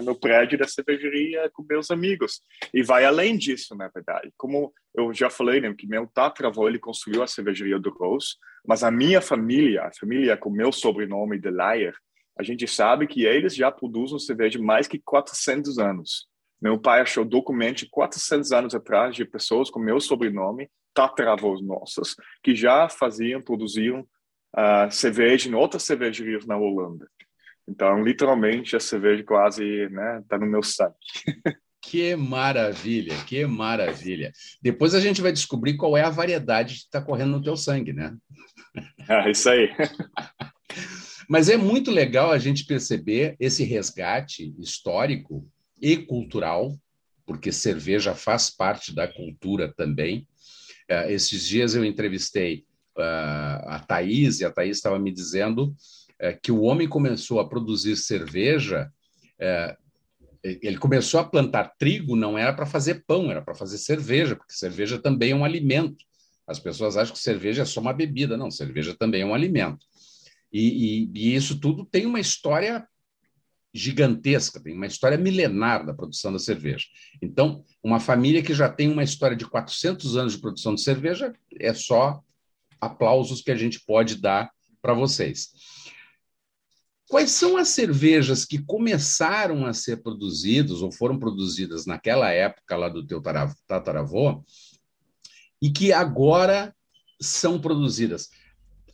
no, 0.02 0.14
prédio 0.14 0.58
da 0.58 0.66
cervejaria 0.66 1.50
com 1.52 1.64
meus 1.68 1.90
amigos. 1.90 2.40
E 2.72 2.82
vai 2.82 3.04
além 3.04 3.36
disso, 3.36 3.74
na 3.76 3.88
verdade. 3.88 4.32
Como 4.36 4.72
eu 4.94 5.12
já 5.12 5.28
falei, 5.28 5.60
né, 5.60 5.74
que 5.76 5.86
meu 5.86 6.06
tataravô, 6.06 6.68
ele 6.68 6.78
construiu 6.78 7.22
a 7.22 7.26
cervejaria 7.26 7.78
do 7.78 7.90
Rose, 7.90 8.36
mas 8.66 8.82
a 8.82 8.90
minha 8.90 9.20
família, 9.20 9.82
a 9.84 9.90
família 9.98 10.36
com 10.36 10.50
meu 10.50 10.72
sobrenome 10.72 11.38
de 11.38 11.50
Layer, 11.50 11.94
a 12.38 12.42
gente 12.42 12.66
sabe 12.66 13.06
que 13.06 13.24
eles 13.24 13.54
já 13.54 13.70
produzem 13.70 14.18
cerveja 14.18 14.58
mais 14.58 14.88
que 14.88 14.98
400 14.98 15.78
anos. 15.78 16.26
Meu 16.60 16.78
pai 16.78 17.00
achou 17.00 17.24
documentos 17.24 17.86
400 17.90 18.52
anos 18.52 18.74
atrás 18.74 19.14
de 19.14 19.24
pessoas 19.24 19.70
com 19.70 19.78
meu 19.78 20.00
sobrenome, 20.00 20.70
tataravós 20.94 21.60
nossos, 21.60 22.16
que 22.42 22.54
já 22.54 22.88
faziam, 22.88 23.42
produziam 23.42 24.06
uh, 24.54 24.90
cerveja 24.90 25.48
em 25.48 25.54
outras 25.54 25.82
cervejarias 25.82 26.46
na 26.46 26.56
Holanda. 26.56 27.08
Então, 27.68 28.02
literalmente, 28.02 28.76
a 28.76 28.80
cerveja 28.80 29.24
quase 29.24 29.88
né, 29.90 30.22
tá 30.28 30.38
no 30.38 30.46
meu 30.46 30.62
sangue. 30.62 30.94
Que 31.86 32.16
maravilha, 32.16 33.14
que 33.26 33.44
maravilha. 33.44 34.32
Depois 34.62 34.94
a 34.94 35.00
gente 35.00 35.20
vai 35.20 35.30
descobrir 35.30 35.76
qual 35.76 35.96
é 35.96 36.02
a 36.02 36.10
variedade 36.10 36.74
que 36.76 36.80
está 36.80 37.00
correndo 37.00 37.32
no 37.32 37.42
teu 37.42 37.56
sangue, 37.56 37.92
né? 37.92 38.16
É 39.06 39.30
isso 39.30 39.50
aí. 39.50 39.68
Mas 41.28 41.48
é 41.48 41.56
muito 41.56 41.90
legal 41.90 42.30
a 42.30 42.38
gente 42.38 42.64
perceber 42.64 43.36
esse 43.38 43.64
resgate 43.64 44.54
histórico 44.58 45.46
e 45.80 45.96
cultural, 45.96 46.74
porque 47.26 47.52
cerveja 47.52 48.14
faz 48.14 48.50
parte 48.50 48.94
da 48.94 49.06
cultura 49.06 49.72
também. 49.76 50.26
Uh, 50.90 51.10
esses 51.10 51.46
dias 51.46 51.74
eu 51.74 51.84
entrevistei 51.84 52.64
a 52.96 53.84
Thaís, 53.86 54.40
e 54.40 54.44
a 54.44 54.50
Thaís 54.50 54.76
estava 54.76 54.98
me 54.98 55.12
dizendo 55.12 55.74
uh, 56.22 56.40
que 56.42 56.52
o 56.52 56.62
homem 56.62 56.88
começou 56.88 57.40
a 57.40 57.48
produzir 57.48 57.96
cerveja, 57.96 58.90
uh, 59.40 59.84
ele 60.42 60.76
começou 60.76 61.20
a 61.20 61.24
plantar 61.24 61.74
trigo, 61.78 62.14
não 62.14 62.36
era 62.36 62.52
para 62.52 62.66
fazer 62.66 63.04
pão, 63.06 63.30
era 63.30 63.40
para 63.40 63.54
fazer 63.54 63.78
cerveja, 63.78 64.36
porque 64.36 64.52
cerveja 64.52 64.98
também 64.98 65.30
é 65.30 65.34
um 65.34 65.44
alimento. 65.44 66.04
As 66.46 66.58
pessoas 66.58 66.98
acham 66.98 67.14
que 67.14 67.20
cerveja 67.20 67.62
é 67.62 67.64
só 67.64 67.80
uma 67.80 67.94
bebida, 67.94 68.36
não, 68.36 68.50
cerveja 68.50 68.94
também 68.94 69.22
é 69.22 69.26
um 69.26 69.34
alimento. 69.34 69.86
E, 70.52 71.08
e, 71.08 71.10
e 71.14 71.34
isso 71.34 71.58
tudo 71.58 71.86
tem 71.86 72.04
uma 72.04 72.20
história 72.20 72.86
gigantesca, 73.72 74.60
tem 74.60 74.74
uma 74.74 74.86
história 74.86 75.18
milenar 75.18 75.84
da 75.84 75.92
produção 75.92 76.32
da 76.32 76.38
cerveja. 76.38 76.86
Então, 77.20 77.64
uma 77.82 77.98
família 77.98 78.42
que 78.42 78.54
já 78.54 78.68
tem 78.68 78.88
uma 78.88 79.02
história 79.02 79.36
de 79.36 79.46
400 79.46 80.16
anos 80.16 80.34
de 80.34 80.40
produção 80.40 80.74
de 80.74 80.82
cerveja 80.82 81.32
é 81.58 81.74
só 81.74 82.22
aplausos 82.80 83.40
que 83.40 83.50
a 83.50 83.56
gente 83.56 83.80
pode 83.84 84.16
dar 84.16 84.50
para 84.80 84.94
vocês. 84.94 85.50
Quais 87.08 87.30
são 87.30 87.56
as 87.56 87.68
cervejas 87.68 88.44
que 88.44 88.58
começaram 88.58 89.66
a 89.66 89.74
ser 89.74 90.02
produzidas 90.02 90.82
ou 90.82 90.90
foram 90.90 91.18
produzidas 91.18 91.86
naquela 91.86 92.30
época 92.30 92.76
lá 92.76 92.88
do 92.88 93.06
teu 93.06 93.22
tataravô 93.66 94.42
e 95.60 95.70
que 95.70 95.92
agora 95.92 96.74
são 97.20 97.60
produzidas? 97.60 98.30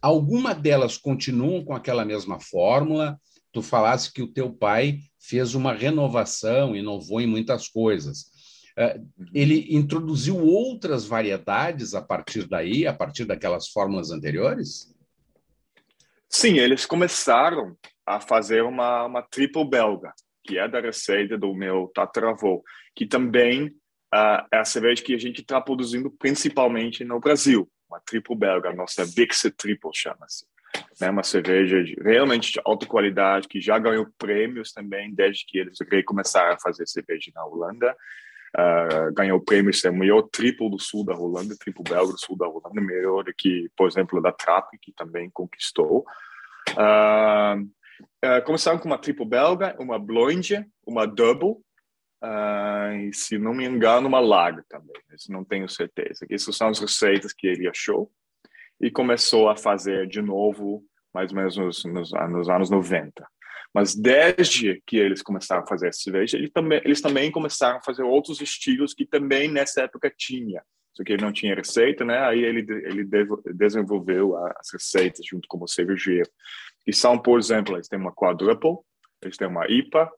Alguma 0.02 0.54
delas 0.54 0.96
continuam 0.96 1.64
com 1.64 1.75
aquela 1.75 2.04
mesma 2.04 2.40
fórmula? 2.40 3.18
Tu 3.52 3.62
falasse 3.62 4.12
que 4.12 4.22
o 4.22 4.32
teu 4.32 4.52
pai 4.52 5.00
fez 5.18 5.54
uma 5.54 5.72
renovação, 5.72 6.75
inovou 6.75 7.20
em 7.20 7.26
muitas 7.26 7.68
coisas. 7.68 8.29
É, 8.76 9.00
ele 9.34 9.66
introduziu 9.74 10.38
outras 10.38 11.06
variedades 11.06 11.94
a 11.94 12.02
partir 12.02 12.46
daí, 12.46 12.86
a 12.86 12.92
partir 12.92 13.24
daquelas 13.24 13.68
fórmulas 13.68 14.10
anteriores? 14.10 14.94
Sim, 16.28 16.58
eles 16.58 16.86
começaram 16.86 17.76
a 18.06 18.20
fazer 18.20 18.62
uma, 18.62 19.06
uma 19.06 19.22
triple 19.22 19.68
belga, 19.68 20.12
que 20.44 20.58
é 20.58 20.68
da 20.68 20.80
receita 20.80 21.36
do 21.36 21.54
meu 21.54 21.90
tataravô, 21.94 22.62
que 22.94 23.06
também 23.06 23.66
uh, 24.14 24.46
é 24.52 24.58
a 24.58 24.64
cerveja 24.64 25.02
que 25.02 25.14
a 25.14 25.18
gente 25.18 25.40
está 25.40 25.60
produzindo 25.60 26.10
principalmente 26.10 27.04
no 27.04 27.20
Brasil, 27.20 27.68
uma 27.88 28.00
triple 28.00 28.36
belga, 28.36 28.70
a 28.70 28.74
nossa 28.74 29.04
Vixer 29.04 29.52
Triple 29.56 29.90
chama-se. 29.92 30.46
né? 31.00 31.10
Uma 31.10 31.24
cerveja 31.24 31.82
de, 31.82 31.94
realmente 32.00 32.52
de 32.52 32.60
alta 32.64 32.86
qualidade 32.86 33.48
que 33.48 33.60
já 33.60 33.78
ganhou 33.78 34.06
prêmios 34.16 34.72
também 34.72 35.12
desde 35.12 35.44
que 35.44 35.58
eles 35.58 35.78
recomeçaram 35.90 36.54
a 36.54 36.60
fazer 36.60 36.86
cerveja 36.86 37.32
na 37.34 37.44
Holanda. 37.44 37.96
Uh, 38.57 39.12
ganhou 39.14 39.40
prêmios, 39.40 39.85
é 39.85 39.90
o 39.90 39.97
maior 39.97 40.23
triplo 40.23 40.69
do 40.69 40.78
sul 40.78 41.04
da 41.04 41.14
Holanda, 41.14 41.57
triplo 41.57 41.85
belga 41.85 42.12
do 42.12 42.19
sul 42.19 42.37
da 42.37 42.49
Holanda, 42.49 42.80
melhor 42.80 43.23
do 43.23 43.33
que, 43.33 43.71
por 43.76 43.87
exemplo, 43.87 44.21
da 44.21 44.33
Trapp, 44.33 44.76
que 44.80 44.92
também 44.92 45.30
conquistou. 45.30 46.04
Uh, 46.71 47.62
uh, 48.25 48.45
começaram 48.45 48.78
com 48.78 48.88
uma 48.88 48.99
triplo 48.99 49.25
belga, 49.25 49.76
uma 49.78 49.99
blonde, 49.99 50.66
uma 50.85 51.07
double, 51.07 51.57
e 53.02 53.14
se 53.14 53.38
não 53.38 53.54
me 53.54 53.64
engano, 53.64 54.07
uma 54.07 54.21
lager 54.21 54.62
também, 54.69 54.92
não 55.30 55.42
tenho 55.42 55.66
certeza. 55.69 56.26
Essas 56.28 56.54
são 56.54 56.69
as 56.69 56.78
receitas 56.78 57.33
que 57.33 57.47
ele 57.47 57.66
achou 57.66 58.11
e 58.78 58.90
começou 58.90 59.49
a 59.49 59.57
fazer 59.57 60.07
de 60.07 60.21
novo 60.21 60.85
mais 61.12 61.30
ou 61.33 61.38
menos 61.38 61.57
nos, 61.57 61.85
nos, 61.85 62.12
nos 62.12 62.49
anos 62.49 62.71
90. 62.71 63.26
Mas 63.74 63.94
desde 63.94 64.82
que 64.86 64.96
eles 64.96 65.22
começaram 65.22 65.62
a 65.62 65.66
fazer 65.66 65.88
essa 65.88 66.00
cerveja, 66.00 66.36
eles 66.36 66.50
também, 66.50 66.80
eles 66.84 67.00
também 67.00 67.30
começaram 67.30 67.78
a 67.78 67.82
fazer 67.82 68.02
outros 68.02 68.40
estilos 68.40 68.92
que 68.94 69.06
também 69.06 69.48
nessa 69.48 69.82
época 69.82 70.12
tinha. 70.16 70.62
Só 70.92 71.04
que 71.04 71.12
ele 71.12 71.22
não 71.22 71.32
tinha 71.32 71.54
receita, 71.54 72.04
né? 72.04 72.18
Aí 72.18 72.42
ele, 72.42 72.66
ele 72.84 73.08
desenvolveu 73.54 74.36
as 74.36 74.72
receitas 74.72 75.24
junto 75.24 75.46
com 75.48 75.62
o 75.62 75.68
cervejeiro. 75.68 76.28
E 76.86 76.92
são, 76.92 77.16
por 77.16 77.38
exemplo, 77.38 77.76
eles 77.76 77.88
têm 77.88 77.98
uma 77.98 78.12
quadruple, 78.12 78.78
eles 79.22 79.36
têm 79.36 79.46
uma 79.46 79.66
IPA, 79.68 80.10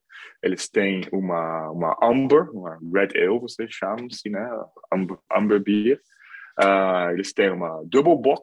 eles 0.42 0.68
têm 0.68 1.02
uma, 1.12 1.70
uma 1.70 1.96
Amber, 2.02 2.50
uma 2.50 2.78
Red 2.92 3.16
Ale, 3.16 3.38
vocês 3.38 3.70
chamam 3.70 4.06
assim, 4.10 4.30
né? 4.30 4.48
Amber, 4.92 5.18
Amber 5.30 5.62
Beer. 5.62 6.00
Uh, 6.60 7.10
eles 7.12 7.32
têm 7.32 7.50
uma 7.50 7.82
Double 7.84 8.16
Bock, 8.16 8.42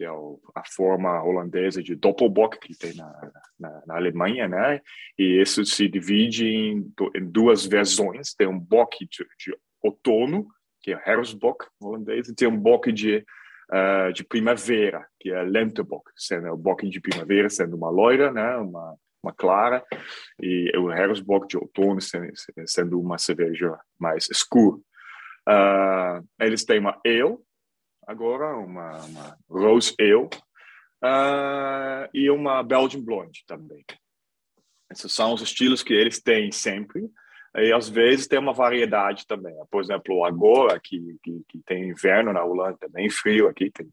que 0.00 0.04
é 0.06 0.10
o, 0.10 0.40
a 0.54 0.62
forma 0.64 1.22
holandesa 1.22 1.82
de 1.82 1.94
Doppelbock 1.94 2.58
que 2.58 2.74
tem 2.74 2.94
na, 2.94 3.32
na, 3.58 3.82
na, 3.86 3.96
Alemanha, 3.96 4.48
né? 4.48 4.80
E 5.18 5.42
isso 5.42 5.62
se 5.66 5.86
divide 5.90 6.46
em, 6.46 6.90
em 7.14 7.26
duas 7.26 7.66
versões. 7.66 8.32
Tem 8.32 8.46
um 8.46 8.58
bock 8.58 9.06
de, 9.06 9.26
de 9.38 9.54
outono, 9.82 10.46
que 10.80 10.94
é 10.94 11.02
Herfstbock 11.06 11.66
holandês, 11.78 12.30
e 12.30 12.34
tem 12.34 12.48
um 12.48 12.56
bock 12.56 12.90
de 12.90 13.22
uh, 13.70 14.10
de 14.14 14.24
primavera, 14.24 15.06
que 15.20 15.30
é 15.30 15.42
Lentebock, 15.42 16.10
sendo 16.16 16.48
o 16.48 16.56
bock 16.56 16.88
de 16.88 16.98
primavera 16.98 17.50
sendo 17.50 17.76
uma 17.76 17.90
loira, 17.90 18.32
né? 18.32 18.56
Uma 18.56 18.96
uma 19.22 19.34
clara, 19.34 19.84
e 20.40 20.72
o 20.78 20.90
Herfstbock 20.90 21.46
de 21.46 21.58
outono 21.58 22.00
sendo, 22.00 22.32
sendo 22.64 22.98
uma 22.98 23.18
cerveja 23.18 23.78
mais 23.98 24.30
escura. 24.30 24.78
Uh, 25.46 26.26
eles 26.40 26.64
têm 26.64 26.78
uma 26.78 26.98
ale, 27.04 27.36
agora, 28.10 28.56
uma, 28.56 28.98
uma 29.04 29.38
Rose 29.48 29.94
Ale 29.98 30.28
uh, 31.02 32.08
e 32.12 32.28
uma 32.30 32.62
Belgian 32.62 33.02
Blonde 33.02 33.44
também. 33.46 33.84
Esses 34.90 35.12
são 35.12 35.32
os 35.32 35.42
estilos 35.42 35.82
que 35.82 35.94
eles 35.94 36.20
têm 36.20 36.50
sempre. 36.50 37.08
E 37.56 37.72
às 37.72 37.88
vezes 37.88 38.28
tem 38.28 38.38
uma 38.38 38.52
variedade 38.52 39.26
também. 39.26 39.54
Por 39.70 39.82
exemplo, 39.82 40.24
agora 40.24 40.78
que, 40.78 41.16
que, 41.22 41.42
que 41.48 41.58
tem 41.66 41.88
inverno 41.88 42.32
na 42.32 42.44
Holanda, 42.44 42.88
bem 42.88 43.10
frio 43.10 43.48
aqui, 43.48 43.70
tem 43.70 43.88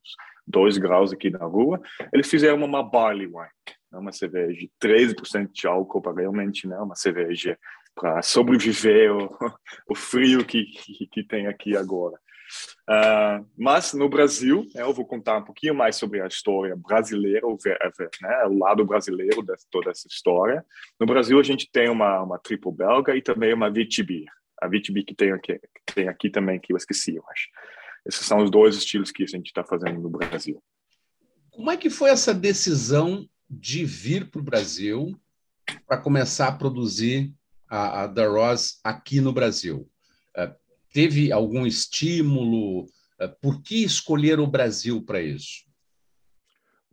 dois 0.45 0.77
graus 0.77 1.11
aqui 1.11 1.29
na 1.29 1.43
rua, 1.45 1.81
eles 2.13 2.29
fizeram 2.29 2.63
uma 2.63 2.83
barley 2.83 3.25
wine, 3.25 3.49
né? 3.91 3.99
uma 3.99 4.11
cerveja 4.11 4.53
de 4.53 4.71
13% 4.81 5.51
de 5.51 5.67
álcool 5.67 6.01
para 6.01 6.21
realmente 6.21 6.67
né, 6.67 6.77
uma 6.77 6.95
cerveja 6.95 7.57
para 7.93 8.21
sobreviver 8.21 9.11
o, 9.11 9.35
o 9.89 9.95
frio 9.95 10.45
que, 10.45 10.65
que, 10.65 11.07
que, 11.07 11.23
tem 11.23 11.47
aqui 11.47 11.75
agora. 11.75 12.17
Uh, 12.89 13.45
mas 13.57 13.93
no 13.93 14.07
Brasil, 14.07 14.67
né, 14.73 14.81
eu 14.81 14.93
vou 14.93 15.05
contar 15.05 15.37
um 15.37 15.43
pouquinho 15.43 15.75
mais 15.75 15.95
sobre 15.95 16.21
a 16.21 16.27
história 16.27 16.75
brasileira, 16.75 17.45
o, 17.45 17.57
né, 18.21 18.45
o 18.45 18.57
lado 18.57 18.85
brasileiro 18.85 19.43
de 19.43 19.53
toda 19.69 19.91
essa 19.91 20.07
história. 20.07 20.65
No 20.99 21.05
Brasil, 21.05 21.39
a 21.39 21.43
gente 21.43 21.69
tem 21.71 21.89
uma, 21.89 22.21
uma 22.23 22.39
triple 22.39 22.71
belga 22.71 23.15
e 23.15 23.21
também 23.21 23.53
uma 23.53 23.69
Vitibir. 23.69 24.25
A 24.61 24.67
Vitibir 24.67 25.05
que 25.05 25.13
tem 25.13 25.31
aqui, 25.31 25.59
tem 25.93 26.07
aqui 26.07 26.29
também, 26.29 26.59
que 26.59 26.71
eu 26.71 26.77
esqueci, 26.77 27.15
eu 27.15 27.23
acho. 27.29 27.49
Esses 28.05 28.25
são 28.25 28.41
os 28.41 28.49
dois 28.49 28.75
estilos 28.75 29.11
que 29.11 29.23
a 29.23 29.27
gente 29.27 29.47
está 29.47 29.63
fazendo 29.63 29.99
no 29.99 30.09
Brasil. 30.09 30.63
Como 31.51 31.69
é 31.69 31.75
que 31.75 31.89
foi 31.89 32.09
essa 32.09 32.33
decisão 32.33 33.27
de 33.49 33.83
vir 33.83 34.29
para 34.29 34.39
o 34.39 34.43
Brasil 34.43 35.19
para 35.85 35.97
começar 35.97 36.47
a 36.47 36.51
produzir 36.51 37.33
a, 37.69 38.03
a 38.03 38.07
The 38.07 38.25
Ross 38.27 38.79
aqui 38.83 39.19
no 39.19 39.33
Brasil? 39.33 39.89
Teve 40.97 41.31
algum 41.31 41.67
estímulo? 41.67 42.85
Uh, 43.21 43.29
por 43.39 43.61
que 43.61 43.83
escolher 43.83 44.39
o 44.39 44.47
Brasil 44.47 44.99
para 45.05 45.21
isso? 45.21 45.63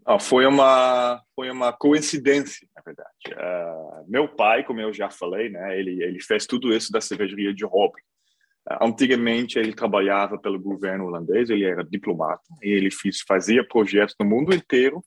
Ah, 0.05 0.19
foi 0.19 0.45
uma 0.45 1.23
foi 1.35 1.51
uma 1.51 1.73
coincidência, 1.73 2.69
na 2.77 2.83
verdade. 2.83 3.09
Uh, 3.33 4.05
meu 4.07 4.29
pai, 4.29 4.63
como 4.63 4.79
eu 4.79 4.93
já 4.93 5.09
falei, 5.09 5.49
né, 5.49 5.81
ele 5.81 6.05
ele 6.05 6.21
fez 6.21 6.45
tudo 6.45 6.71
isso 6.71 6.93
da 6.93 7.01
cervejaria 7.01 7.55
de 7.55 7.65
hobby. 7.65 8.03
Uh, 8.71 8.85
antigamente 8.85 9.59
ele 9.59 9.73
trabalhava 9.73 10.39
pelo 10.39 10.61
governo 10.61 11.07
holandês, 11.07 11.49
ele 11.49 11.65
era 11.65 11.83
diplomata 11.83 12.45
e 12.63 12.69
ele 12.69 12.91
fazia 13.27 13.67
projetos 13.67 14.15
no 14.21 14.27
mundo 14.27 14.55
inteiro 14.55 14.99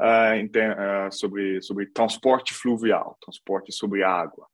uh, 0.00 1.12
sobre 1.12 1.62
sobre 1.62 1.86
transporte 1.86 2.52
fluvial, 2.52 3.16
transporte 3.20 3.72
sobre 3.72 4.02
água. 4.02 4.48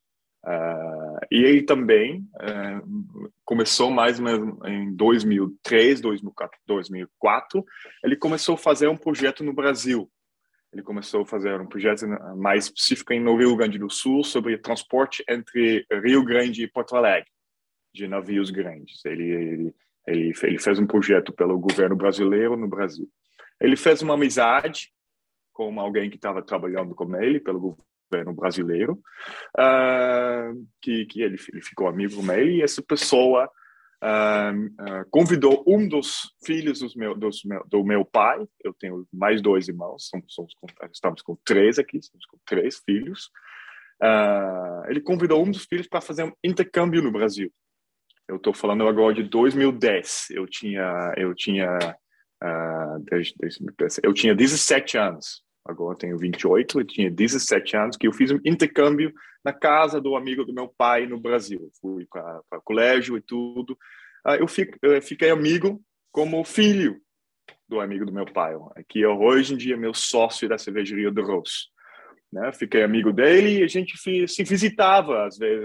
Uh, 0.45 1.19
e 1.31 1.45
ele 1.45 1.63
também 1.63 2.27
uh, 2.37 3.31
começou 3.45 3.91
mais 3.91 4.19
ou 4.19 4.25
menos 4.25 4.59
em 4.65 4.95
2003, 4.95 6.01
2004, 6.01 6.59
2004, 6.67 7.65
ele 8.05 8.17
começou 8.17 8.55
a 8.55 8.59
fazer 8.59 8.89
um 8.89 8.97
projeto 8.97 9.43
no 9.43 9.53
Brasil. 9.53 10.11
Ele 10.73 10.83
começou 10.83 11.23
a 11.23 11.27
fazer 11.27 11.61
um 11.61 11.67
projeto 11.67 12.07
mais 12.37 12.67
específico 12.67 13.15
no 13.15 13.37
Rio 13.37 13.57
Grande 13.57 13.79
do 13.79 13.91
Sul 13.91 14.23
sobre 14.23 14.59
transporte 14.59 15.25
entre 15.29 15.87
Rio 15.91 16.23
Grande 16.25 16.63
e 16.63 16.69
Porto 16.69 16.95
Alegre, 16.95 17.31
de 17.93 18.07
navios 18.07 18.51
grandes. 18.51 19.03
Ele, 19.05 19.25
ele, 19.25 19.75
ele, 20.07 20.33
ele 20.43 20.59
fez 20.59 20.79
um 20.79 20.87
projeto 20.87 21.33
pelo 21.33 21.59
governo 21.59 21.97
brasileiro 21.97 22.57
no 22.57 22.69
Brasil. 22.69 23.09
Ele 23.61 23.77
fez 23.77 24.03
uma 24.03 24.15
amizade 24.15 24.93
com 25.53 25.81
alguém 25.81 26.09
que 26.09 26.17
estava 26.17 26.43
trabalhando 26.43 26.95
com 26.95 27.17
ele 27.17 27.41
pelo 27.41 27.77
governo 28.11 28.35
brasileiro, 28.35 28.95
uh, 29.59 30.67
que, 30.81 31.07
que 31.07 31.23
ele, 31.23 31.37
ele, 31.53 31.63
ficou 31.63 31.87
amigo 31.87 32.21
ele, 32.33 32.57
e 32.57 32.63
essa 32.63 32.83
pessoa 32.83 33.51
uh, 34.03 34.65
uh, 34.65 35.11
convidou 35.11 35.63
um 35.67 35.87
dos 35.87 36.33
filhos 36.45 36.81
dos 36.81 36.97
meu, 36.97 37.15
dos 37.15 37.45
meu, 37.45 37.65
do 37.69 37.85
meu 37.85 38.05
pai, 38.05 38.47
eu 38.65 38.73
tenho 38.75 39.07
mais 39.13 39.43
dois 39.43 39.69
irmãos, 39.69 40.09
somos, 40.09 40.35
somos 40.35 40.55
com, 40.55 40.67
estamos 40.91 41.23
com 41.23 41.37
três 41.45 41.79
aqui, 41.79 41.99
estamos 41.99 42.25
com 42.27 42.39
três 42.47 42.79
filhos, 42.85 43.31
ele 44.89 45.01
convidou 45.01 45.45
um 45.45 45.51
dos 45.51 45.65
filhos 45.65 45.89
para 45.89 46.01
fazer 46.01 46.23
um 46.23 46.33
intercâmbio 46.45 47.03
no 47.03 47.11
Brasil. 47.11 47.53
Eu 48.29 48.37
estou 48.37 48.55
falando 48.55 48.87
agora 48.87 49.13
de 49.13 49.25
2010, 49.25 50.29
eu 50.31 50.47
tinha, 50.47 51.13
eu 51.17 51.35
tinha, 51.35 51.97
eu 54.05 54.15
tinha 54.15 54.37
17 54.37 54.97
anos, 54.99 55.43
agora 55.69 55.99
tenho 55.99 56.17
28, 56.17 56.81
eu 56.81 56.85
tinha 56.85 57.11
17 57.11 57.77
anos, 57.77 57.97
que 57.97 58.09
eu 58.09 58.13
fiz 58.13 58.31
um 58.31 58.41
intercâmbio 58.45 59.13
na 59.45 59.53
casa 59.53 60.01
do 60.01 60.17
amigo 60.17 60.45
do 60.45 60.53
meu 60.53 60.67
pai 60.67 61.07
no 61.07 61.21
Brasil. 61.21 61.71
Fui 61.81 62.07
para 62.07 62.41
o 62.53 62.63
colégio 62.63 63.19
e 63.19 63.21
tudo. 63.21 63.77
Ah, 64.25 64.37
eu 64.37 64.49
fiquei 65.03 65.31
amigo 65.31 65.81
como 66.11 66.43
filho 66.43 67.01
do 67.69 67.81
amigo 67.81 68.07
do 68.07 68.13
meu 68.13 68.25
pai, 68.25 68.55
que 68.89 69.05
é 69.05 69.09
hoje 69.09 69.53
em 69.53 69.57
dia 69.59 69.77
meu 69.77 69.93
sócio 69.93 70.49
da 70.49 70.57
cervejaria 70.57 71.11
do 71.11 71.23
Rose. 71.23 71.69
Né? 72.33 72.51
Fiquei 72.53 72.83
amigo 72.83 73.13
dele 73.13 73.59
e 73.59 73.63
a 73.63 73.67
gente 73.67 73.97
se 74.27 74.45
visitava, 74.45 75.27
às 75.27 75.37
vezes, 75.37 75.65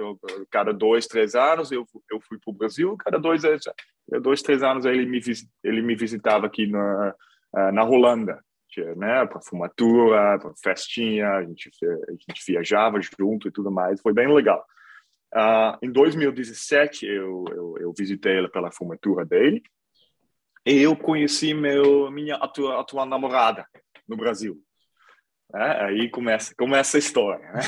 cada 0.51 0.73
dois, 0.73 1.07
três 1.07 1.33
anos 1.33 1.71
eu, 1.71 1.85
eu 2.11 2.19
fui 2.21 2.37
para 2.39 2.51
o 2.51 2.55
Brasil, 2.55 2.95
cada 2.97 3.17
dois, 3.17 3.43
dois, 4.21 4.41
três 4.41 4.61
anos 4.63 4.85
ele 4.85 5.05
me, 5.05 5.19
ele 5.63 5.81
me 5.81 5.95
visitava 5.95 6.45
aqui 6.45 6.67
na, 6.67 7.15
ah, 7.55 7.71
na 7.71 7.83
Holanda 7.83 8.39
né, 8.95 9.25
para 9.25 9.41
fumatura, 9.41 10.39
para 10.39 10.53
festinha, 10.61 11.27
a 11.27 11.43
gente, 11.43 11.69
a 12.07 12.11
gente 12.11 12.43
viajava 12.47 12.99
junto 13.19 13.47
e 13.47 13.51
tudo 13.51 13.71
mais, 13.71 14.01
foi 14.01 14.13
bem 14.13 14.33
legal. 14.33 14.63
Uh, 15.33 15.77
em 15.81 15.91
2017, 15.91 17.07
eu, 17.07 17.43
eu, 17.49 17.75
eu, 17.79 17.93
visitei 17.97 18.37
ele 18.37 18.47
pela 18.49 18.71
formatura 18.71 19.25
dele 19.25 19.63
e 20.63 20.79
eu 20.79 20.95
conheci 20.95 21.55
meu, 21.55 22.11
minha 22.11 22.35
atual, 22.35 22.79
atual 22.79 23.05
namorada 23.07 23.65
no 24.07 24.15
Brasil. 24.15 24.61
É, 25.55 25.85
aí 25.85 26.09
começa, 26.09 26.53
começa 26.55 26.97
a 26.97 26.99
história. 26.99 27.51
Né? 27.51 27.61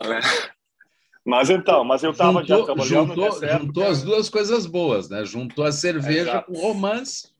mas 1.26 1.50
então, 1.50 1.84
mas 1.84 2.04
eu 2.04 2.12
estava 2.12 2.44
já 2.44 2.62
trabalhando 2.62 3.08
juntou, 3.08 3.48
juntou 3.48 3.86
as 3.86 4.02
duas 4.04 4.28
coisas 4.28 4.66
boas, 4.66 5.08
né? 5.08 5.24
Juntou 5.24 5.64
a 5.64 5.72
cerveja 5.72 6.30
Exato. 6.30 6.52
com 6.52 6.58
romance 6.58 7.33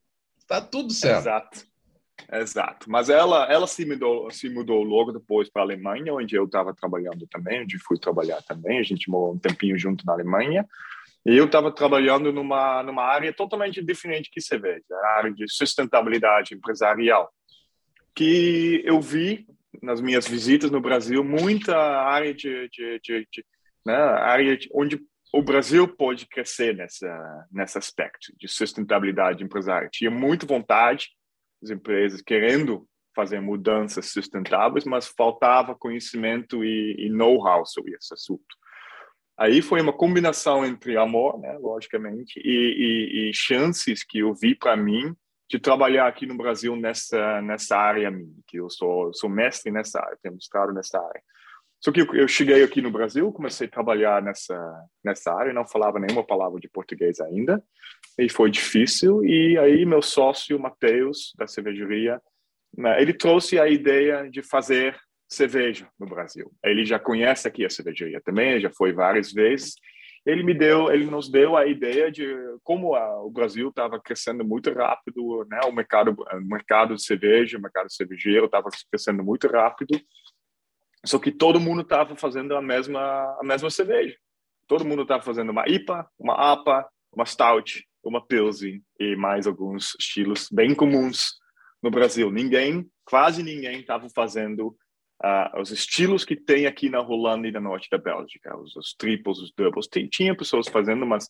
Tá 0.55 0.61
tudo 0.61 0.93
certo. 0.93 1.21
Exato. 1.21 1.75
Exato. 2.33 2.91
Mas 2.91 3.09
ela, 3.09 3.51
ela 3.53 3.67
se 3.67 3.85
mudou, 3.85 4.31
se 4.31 4.49
mudou 4.49 4.83
logo 4.83 5.13
depois 5.13 5.51
para 5.51 5.63
a 5.63 5.65
Alemanha, 5.65 6.15
onde 6.15 6.37
eu 6.37 6.45
estava 6.45 6.73
trabalhando 6.73 7.27
também, 7.29 7.63
onde 7.63 7.79
fui 7.79 7.99
trabalhar 7.99 8.41
também. 8.43 8.79
A 8.79 8.83
gente 8.85 9.11
morou 9.11 9.35
um 9.35 9.39
tempinho 9.39 9.77
junto 9.79 10.07
na 10.07 10.13
Alemanha. 10.13 10.65
E 11.27 11.37
eu 11.37 11.47
estava 11.47 11.73
trabalhando 11.73 12.33
numa 12.33 12.83
numa 12.83 13.03
área 13.03 13.33
totalmente 13.33 13.83
diferente 13.83 14.31
que 14.31 14.41
cerveja, 14.41 14.85
a 14.93 15.19
área 15.19 15.33
de 15.33 15.45
sustentabilidade 15.49 16.55
empresarial. 16.55 17.33
que 18.15 18.83
eu 18.85 19.01
vi 19.01 19.47
nas 19.83 20.01
minhas 20.01 20.27
visitas 20.27 20.71
no 20.71 20.81
Brasil 20.81 21.25
muita 21.25 21.77
área 21.77 22.33
de, 22.33 22.69
de, 22.69 23.01
de, 23.03 23.29
de 23.33 23.45
né, 23.85 23.95
área 23.95 24.57
onde 24.73 25.01
o 25.37 25.43
Brasil 25.43 25.89
pode 25.89 26.27
crescer 26.27 26.77
nessa 26.77 27.47
nesse 27.51 27.77
aspecto 27.77 28.33
de 28.39 28.47
sustentabilidade 28.47 29.43
empresária. 29.43 29.89
Tinha 29.91 30.11
muita 30.11 30.47
vontade 30.47 31.09
as 31.63 31.71
empresas 31.71 32.23
querendo 32.23 32.87
fazer 33.17 33.41
mudanças 33.41 34.07
sustentáveis, 34.07 34.85
mas 34.85 35.09
faltava 35.09 35.75
conhecimento 35.75 36.65
e, 36.65 36.97
e 36.99 37.11
know-how 37.11 37.65
sobre 37.65 37.95
esse 37.95 38.13
assunto. 38.15 38.45
Aí 39.37 39.61
foi 39.61 39.81
uma 39.81 39.93
combinação 39.93 40.65
entre 40.65 40.97
amor, 40.97 41.41
né, 41.41 41.57
logicamente, 41.59 42.39
e, 42.39 43.27
e, 43.27 43.31
e 43.31 43.35
chances 43.35 44.05
que 44.05 44.21
eu 44.21 44.33
vi 44.35 44.55
para 44.55 44.77
mim 44.77 45.15
de 45.51 45.59
trabalhar 45.59 46.07
aqui 46.07 46.27
no 46.27 46.37
Brasil 46.37 46.77
nessa 46.77 47.43
nessa 47.43 47.77
área 47.77 48.11
minha, 48.11 48.37
que 48.47 48.59
eu 48.59 48.71
sou 48.71 49.13
sou 49.13 49.29
mestre 49.29 49.73
nessa 49.73 50.01
área, 50.01 50.19
tenho 50.23 50.35
mestrado 50.35 50.73
nessa 50.73 50.99
área. 50.99 51.23
Só 51.85 51.93
que 51.93 52.01
eu 52.01 52.27
cheguei 52.27 52.63
aqui 52.63 52.81
no 52.81 52.91
Brasil, 52.91 53.31
comecei 53.31 53.67
a 53.67 53.71
trabalhar 53.71 54.23
nessa 54.23 54.57
nessa 55.05 55.31
área, 55.31 55.53
não 55.53 55.67
falava 55.67 55.99
nenhuma 55.99 56.25
palavra 56.25 56.59
de 56.59 56.67
português 56.67 57.21
ainda, 57.21 57.63
e 58.19 58.27
foi 58.27 58.51
difícil. 58.51 59.23
E 59.23 59.59
aí 59.59 59.85
meu 59.85 60.01
sócio 60.01 60.59
Matheus 60.59 61.35
da 61.37 61.47
cervejaria, 61.47 62.19
né, 62.75 63.03
ele 63.03 63.13
trouxe 63.13 63.61
a 63.61 63.69
ideia 63.69 64.31
de 64.31 64.43
fazer 64.43 64.99
cerveja 65.29 65.87
no 66.01 66.07
Brasil. 66.07 66.51
Ele 66.65 66.87
já 66.87 66.99
conhece 66.99 67.47
aqui 67.47 67.67
a 67.67 67.71
cervejaria 67.71 68.21
também, 68.25 68.59
já 68.61 68.71
foi 68.71 68.91
várias 68.95 69.31
vezes. 69.31 69.75
Ele 70.25 70.43
me 70.43 70.55
deu, 70.55 70.91
ele 70.91 71.05
nos 71.05 71.31
deu 71.31 71.55
a 71.55 71.67
ideia 71.67 72.11
de 72.11 72.27
como 72.63 72.95
a, 72.95 73.23
o 73.23 73.31
Brasil 73.31 73.69
estava 73.69 74.01
crescendo 74.01 74.43
muito 74.43 74.73
rápido, 74.73 75.47
né? 75.51 75.61
O 75.67 75.73
mercado, 75.73 76.17
o 76.19 76.41
mercado 76.41 76.95
de 76.95 77.05
cerveja, 77.05 77.59
o 77.59 77.61
mercado 77.61 77.93
cervejeiro 77.93 78.47
estava 78.47 78.71
crescendo 78.91 79.23
muito 79.23 79.47
rápido. 79.49 80.01
Só 81.05 81.19
que 81.19 81.31
todo 81.31 81.61
mundo 81.61 81.83
estava 81.83 82.17
fazendo 82.17 82.57
a 82.57 82.63
mesma 82.63 83.01
a 83.39 83.45
mesma 83.45 83.71
cerveja. 83.71 84.17
Todo 84.67 84.85
mundo 84.85 85.03
estava 85.03 85.23
fazendo 85.23 85.51
uma 85.51 85.69
IPA, 85.69 86.09
uma 86.19 86.35
APA, 86.35 86.89
uma 87.13 87.27
Stout, 87.27 87.85
uma 88.03 88.25
Pilsen 88.25 88.83
e 88.99 89.17
mais 89.17 89.47
alguns 89.47 89.95
estilos 89.99 90.49
bem 90.51 90.75
comuns 90.75 91.35
no 91.83 91.91
Brasil. 91.91 92.31
Ninguém, 92.31 92.87
quase 93.05 93.43
ninguém 93.43 93.81
estava 93.81 94.09
fazendo 94.09 94.69
uh, 95.23 95.61
os 95.61 95.71
estilos 95.71 96.25
que 96.25 96.37
tem 96.37 96.67
aqui 96.67 96.89
na 96.89 97.01
Holanda 97.01 97.47
e 97.47 97.53
na 97.53 97.61
norte 97.61 97.89
da 97.91 97.99
Bélgica, 97.99 98.57
os, 98.57 98.75
os 98.77 98.95
triples, 98.95 99.39
os 99.39 99.53
doubles. 99.53 99.87
Tem, 99.87 100.09
tinha 100.09 100.37
pessoas 100.37 100.69
fazendo, 100.69 101.07
mas 101.07 101.29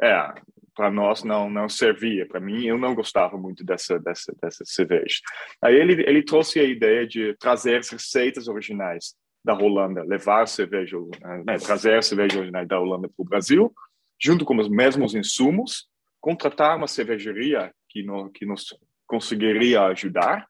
é, 0.00 0.34
para 0.74 0.90
nós 0.90 1.24
não 1.24 1.48
não 1.48 1.68
servia. 1.68 2.26
Para 2.26 2.40
mim, 2.40 2.66
eu 2.66 2.78
não 2.78 2.94
gostava 2.94 3.36
muito 3.38 3.64
dessa 3.64 3.98
dessa 3.98 4.34
dessa 4.40 4.64
cerveja. 4.64 5.20
Aí 5.62 5.74
ele 5.74 6.04
ele 6.06 6.22
trouxe 6.22 6.60
a 6.60 6.64
ideia 6.64 7.06
de 7.06 7.34
trazer 7.38 7.78
as 7.78 7.88
receitas 7.88 8.46
originais 8.46 9.14
da 9.44 9.54
Holanda, 9.54 10.02
levar 10.02 10.46
cerveja, 10.48 10.96
né, 11.44 11.56
trazer 11.56 11.96
a 11.96 12.02
cerveja 12.02 12.38
original 12.38 12.66
da 12.66 12.80
Holanda 12.80 13.08
para 13.08 13.22
o 13.22 13.24
Brasil, 13.24 13.72
junto 14.20 14.44
com 14.44 14.56
os 14.56 14.68
mesmos 14.68 15.14
insumos, 15.14 15.86
contratar 16.20 16.76
uma 16.76 16.88
cervejaria 16.88 17.72
que, 17.88 18.02
no, 18.02 18.28
que 18.30 18.44
nos 18.44 18.76
conseguiria 19.06 19.82
ajudar 19.84 20.48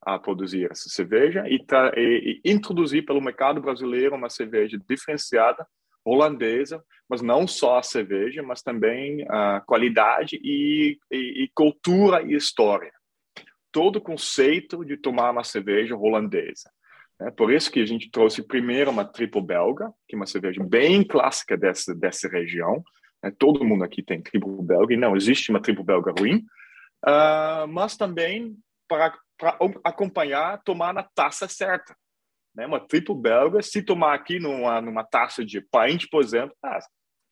a 0.00 0.18
produzir 0.18 0.70
essa 0.70 0.88
cerveja 0.88 1.44
e, 1.46 1.62
e, 1.96 2.40
e, 2.42 2.50
introduzir 2.50 3.04
pelo 3.04 3.20
mercado 3.20 3.60
brasileiro 3.60 4.16
uma 4.16 4.30
cerveja 4.30 4.78
diferenciada 4.88 5.66
holandesa, 6.08 6.82
mas 7.08 7.22
não 7.22 7.46
só 7.46 7.78
a 7.78 7.82
cerveja, 7.82 8.42
mas 8.42 8.62
também 8.62 9.24
a 9.28 9.62
qualidade 9.66 10.38
e, 10.42 10.98
e 11.10 11.50
cultura 11.54 12.22
e 12.22 12.34
história. 12.34 12.92
Todo 13.72 13.96
o 13.96 14.00
conceito 14.00 14.84
de 14.84 14.96
tomar 14.96 15.30
uma 15.30 15.44
cerveja 15.44 15.96
holandesa. 15.96 16.70
É 17.20 17.30
por 17.30 17.52
isso 17.52 17.70
que 17.70 17.80
a 17.80 17.86
gente 17.86 18.10
trouxe 18.10 18.42
primeiro 18.42 18.90
uma 18.90 19.04
triple 19.04 19.42
belga, 19.42 19.92
que 20.06 20.14
é 20.14 20.18
uma 20.18 20.26
cerveja 20.26 20.62
bem 20.62 21.02
clássica 21.02 21.56
dessa, 21.56 21.94
dessa 21.94 22.28
região. 22.28 22.82
É, 23.24 23.30
todo 23.30 23.64
mundo 23.64 23.82
aqui 23.82 24.02
tem 24.02 24.22
triple 24.22 24.62
belga, 24.62 24.94
e 24.94 24.96
não 24.96 25.16
existe 25.16 25.50
uma 25.50 25.60
triple 25.60 25.84
belga 25.84 26.12
ruim. 26.16 26.44
Uh, 27.04 27.66
mas 27.68 27.96
também 27.96 28.56
para 28.88 29.12
para 29.38 29.56
acompanhar, 29.84 30.60
tomar 30.64 30.92
na 30.92 31.02
taça 31.02 31.46
certa. 31.46 31.96
Né? 32.58 32.66
Uma 32.66 32.80
triple 32.80 33.14
belga, 33.14 33.62
se 33.62 33.80
tomar 33.80 34.14
aqui 34.14 34.40
numa, 34.40 34.80
numa 34.80 35.04
taça 35.04 35.44
de 35.44 35.60
pint, 35.60 36.08
por 36.10 36.20
exemplo, 36.20 36.56
ah, 36.60 36.80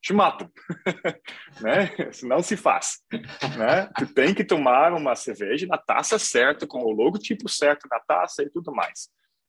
te 0.01 0.13
matam. 0.13 0.49
né? 1.61 2.13
Senão 2.13 2.41
se 2.41 2.57
faz. 2.57 3.03
Né? 3.11 3.91
Tu 3.99 4.15
tem 4.15 4.33
que 4.33 4.45
tomar 4.45 4.93
uma 4.93 5.17
cerveja 5.17 5.67
na 5.67 5.77
taça 5.77 6.17
certa, 6.17 6.65
com 6.65 6.79
o 6.79 6.93
logotipo 6.93 7.49
certo 7.49 7.89
na 7.91 7.99
taça 7.99 8.45
e 8.45 8.51
tudo 8.51 8.73
mais. 8.73 9.09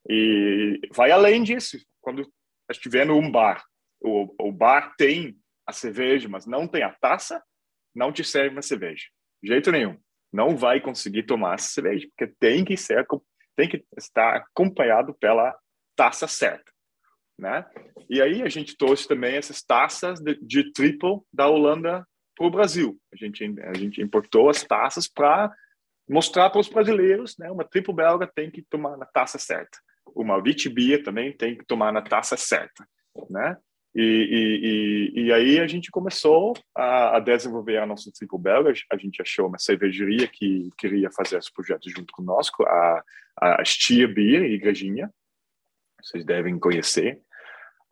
E 0.09 0.79
vai 0.95 1.11
além 1.11 1.43
disso. 1.43 1.77
Quando 2.01 2.27
estiver 2.71 3.05
num 3.05 3.31
bar, 3.31 3.63
o, 4.01 4.47
o 4.47 4.51
bar 4.51 4.95
tem 4.97 5.37
a 5.67 5.71
cerveja, 5.71 6.27
mas 6.27 6.47
não 6.47 6.67
tem 6.67 6.81
a 6.81 6.93
taça, 6.93 7.43
não 7.93 8.11
te 8.11 8.23
serve 8.23 8.55
uma 8.55 8.61
cerveja. 8.63 9.05
De 9.43 9.49
jeito 9.49 9.71
nenhum 9.71 9.95
não 10.33 10.57
vai 10.57 10.81
conseguir 10.81 11.23
tomar 11.23 11.55
essa 11.55 11.69
cerveja, 11.69 12.07
porque 12.09 12.33
tem 12.39 12.65
que 12.65 12.75
ser 12.75 13.05
tem 13.55 13.67
que 13.67 13.83
estar 13.97 14.35
acompanhado 14.35 15.13
pela 15.15 15.57
taça 15.97 16.27
certa, 16.27 16.71
né? 17.37 17.65
E 18.09 18.21
aí 18.21 18.41
a 18.43 18.47
gente 18.47 18.77
trouxe 18.77 19.07
também 19.07 19.35
essas 19.35 19.61
taças 19.61 20.19
de, 20.19 20.35
de 20.41 20.71
triple 20.71 21.19
da 21.33 21.47
Holanda 21.49 22.07
para 22.37 22.47
o 22.47 22.51
Brasil. 22.51 22.97
A 23.11 23.17
gente 23.17 23.43
a 23.61 23.73
gente 23.73 24.01
importou 24.01 24.49
as 24.49 24.63
taças 24.63 25.07
para 25.07 25.51
mostrar 26.07 26.49
para 26.49 26.61
os 26.61 26.69
brasileiros, 26.69 27.35
né? 27.37 27.51
Uma 27.51 27.65
triple 27.65 27.93
belga 27.93 28.31
tem 28.33 28.49
que 28.49 28.61
tomar 28.61 28.95
na 28.95 29.05
taça 29.05 29.37
certa. 29.37 29.77
Uma 30.15 30.41
Vitibia 30.41 31.03
também 31.03 31.35
tem 31.35 31.57
que 31.57 31.65
tomar 31.65 31.91
na 31.91 32.01
taça 32.01 32.37
certa, 32.37 32.87
né? 33.29 33.57
E, 33.95 34.01
e, 34.01 35.21
e, 35.21 35.25
e, 35.25 35.33
aí 35.33 35.59
a 35.59 35.65
gente 35.65 35.89
começou 35.89 36.53
a, 36.75 37.17
a, 37.17 37.19
desenvolver 37.19 37.77
a 37.77 37.85
nossa 37.85 38.11
triple 38.11 38.37
belga. 38.37 38.71
A 38.91 38.97
gente 38.97 39.21
achou 39.23 39.47
uma 39.47 39.57
cervejaria 39.57 40.27
que 40.27 40.69
queria 40.77 41.09
fazer 41.11 41.39
esse 41.39 41.51
projeto 41.51 41.89
junto 41.89 42.13
conosco, 42.13 42.63
a, 42.63 43.03
a 43.41 43.65
Stia 43.65 44.07
Beer, 44.07 44.43
Igrejinha. 44.43 45.09
Vocês 46.07 46.25
devem 46.25 46.57
conhecer. 46.57 47.19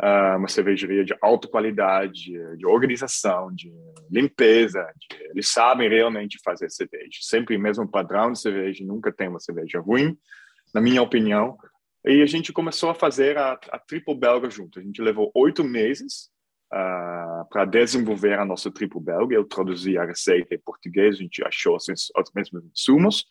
Uh, 0.01 0.37
uma 0.37 0.47
cervejaria 0.47 1.05
de 1.05 1.15
alta 1.21 1.47
qualidade, 1.47 2.33
de 2.57 2.65
organização, 2.65 3.53
de 3.53 3.73
limpeza. 4.09 4.85
De, 4.97 5.23
eles 5.31 5.49
sabem 5.49 5.89
realmente 5.89 6.39
fazer 6.43 6.69
cerveja. 6.69 7.17
Sempre 7.21 7.55
o 7.55 7.59
mesmo 7.59 7.87
padrão 7.89 8.31
de 8.31 8.39
cerveja, 8.39 8.85
nunca 8.85 9.11
tem 9.11 9.27
uma 9.27 9.39
cerveja 9.39 9.79
ruim, 9.79 10.17
na 10.73 10.81
minha 10.81 11.01
opinião. 11.01 11.57
E 12.05 12.21
a 12.21 12.25
gente 12.25 12.53
começou 12.53 12.89
a 12.89 12.95
fazer 12.95 13.37
a, 13.37 13.53
a 13.71 13.79
triple 13.79 14.15
belga 14.15 14.49
junto. 14.49 14.79
A 14.79 14.81
gente 14.81 15.01
levou 15.01 15.31
oito 15.33 15.63
meses 15.63 16.29
uh, 16.71 16.75
ah, 16.75 17.45
para 17.49 17.65
desenvolver 17.65 18.37
a 18.37 18.45
nossa 18.45 18.71
triple 18.71 19.01
belga. 19.01 19.35
Eu 19.35 19.45
traduzi 19.45 19.97
a 19.97 20.05
receita 20.05 20.55
em 20.55 20.59
português, 20.59 21.15
a 21.15 21.19
gente 21.19 21.43
achou 21.45 21.75
os, 21.75 21.87
os 21.87 22.31
mesmos 22.33 22.63
insumos. 22.65 23.25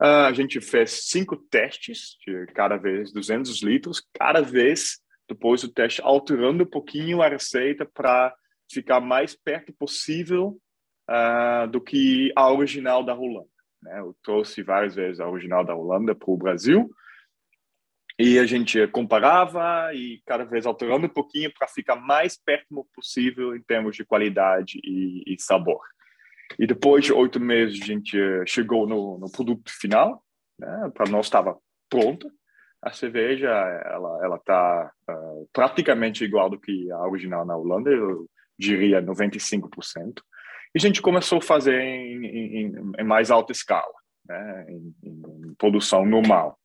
Uh, 0.00 0.26
a 0.26 0.32
gente 0.32 0.60
fez 0.60 1.08
cinco 1.08 1.36
testes, 1.36 2.16
de 2.24 2.46
cada 2.54 2.76
vez 2.76 3.12
200 3.12 3.62
litros, 3.62 4.00
cada 4.14 4.40
vez 4.40 5.00
depois 5.28 5.62
do 5.62 5.68
teste 5.68 6.00
alterando 6.02 6.64
um 6.64 6.66
pouquinho 6.66 7.20
a 7.20 7.28
receita 7.28 7.84
para 7.84 8.34
ficar 8.70 9.00
mais 9.00 9.34
perto 9.34 9.72
possível 9.72 10.58
uh, 11.10 11.66
do 11.68 11.80
que 11.80 12.32
a 12.36 12.50
original 12.52 13.02
da 13.02 13.14
Holanda. 13.14 13.48
Né? 13.82 13.98
Eu 13.98 14.16
trouxe 14.22 14.62
várias 14.62 14.94
vezes 14.94 15.20
a 15.20 15.28
original 15.28 15.64
da 15.64 15.74
Holanda 15.74 16.14
para 16.14 16.30
o 16.30 16.36
Brasil 16.36 16.90
e 18.18 18.38
a 18.38 18.46
gente 18.46 18.84
comparava 18.88 19.94
e 19.94 20.20
cada 20.26 20.44
vez 20.44 20.66
alterando 20.66 21.06
um 21.06 21.10
pouquinho 21.10 21.52
para 21.56 21.68
ficar 21.68 21.96
mais 21.96 22.36
perto 22.36 22.86
possível 22.94 23.54
em 23.54 23.62
termos 23.62 23.94
de 23.94 24.04
qualidade 24.04 24.80
e, 24.82 25.22
e 25.26 25.40
sabor. 25.40 25.80
E 26.58 26.66
depois 26.66 27.04
de 27.04 27.12
oito 27.12 27.40
meses 27.40 27.80
a 27.82 27.84
gente 27.84 28.16
chegou 28.46 28.86
no, 28.86 29.18
no 29.18 29.30
produto 29.30 29.70
final, 29.70 30.22
né? 30.58 30.90
Para 30.94 31.10
nós 31.10 31.26
estava 31.26 31.58
pronta. 31.88 32.30
A 32.82 32.92
cerveja 32.92 33.48
ela 33.48 34.24
ela 34.24 34.36
está 34.36 34.92
uh, 35.08 35.12
ah, 35.12 35.44
praticamente 35.52 36.24
igual 36.24 36.48
do 36.48 36.60
que 36.60 36.90
a 36.92 37.00
original 37.08 37.44
na 37.44 37.56
Holanda, 37.56 37.90
eu 37.90 38.28
diria 38.58 39.02
95%. 39.02 40.20
E 40.74 40.78
a 40.78 40.80
gente 40.80 41.02
começou 41.02 41.38
a 41.38 41.42
fazer 41.42 41.80
em, 41.80 42.26
em, 42.26 42.72
em 42.98 43.04
mais 43.04 43.30
alta 43.30 43.52
escala, 43.52 43.94
né? 44.26 44.66
em, 44.68 44.94
em 45.02 45.54
produção 45.54 46.04
normal. 46.04 46.58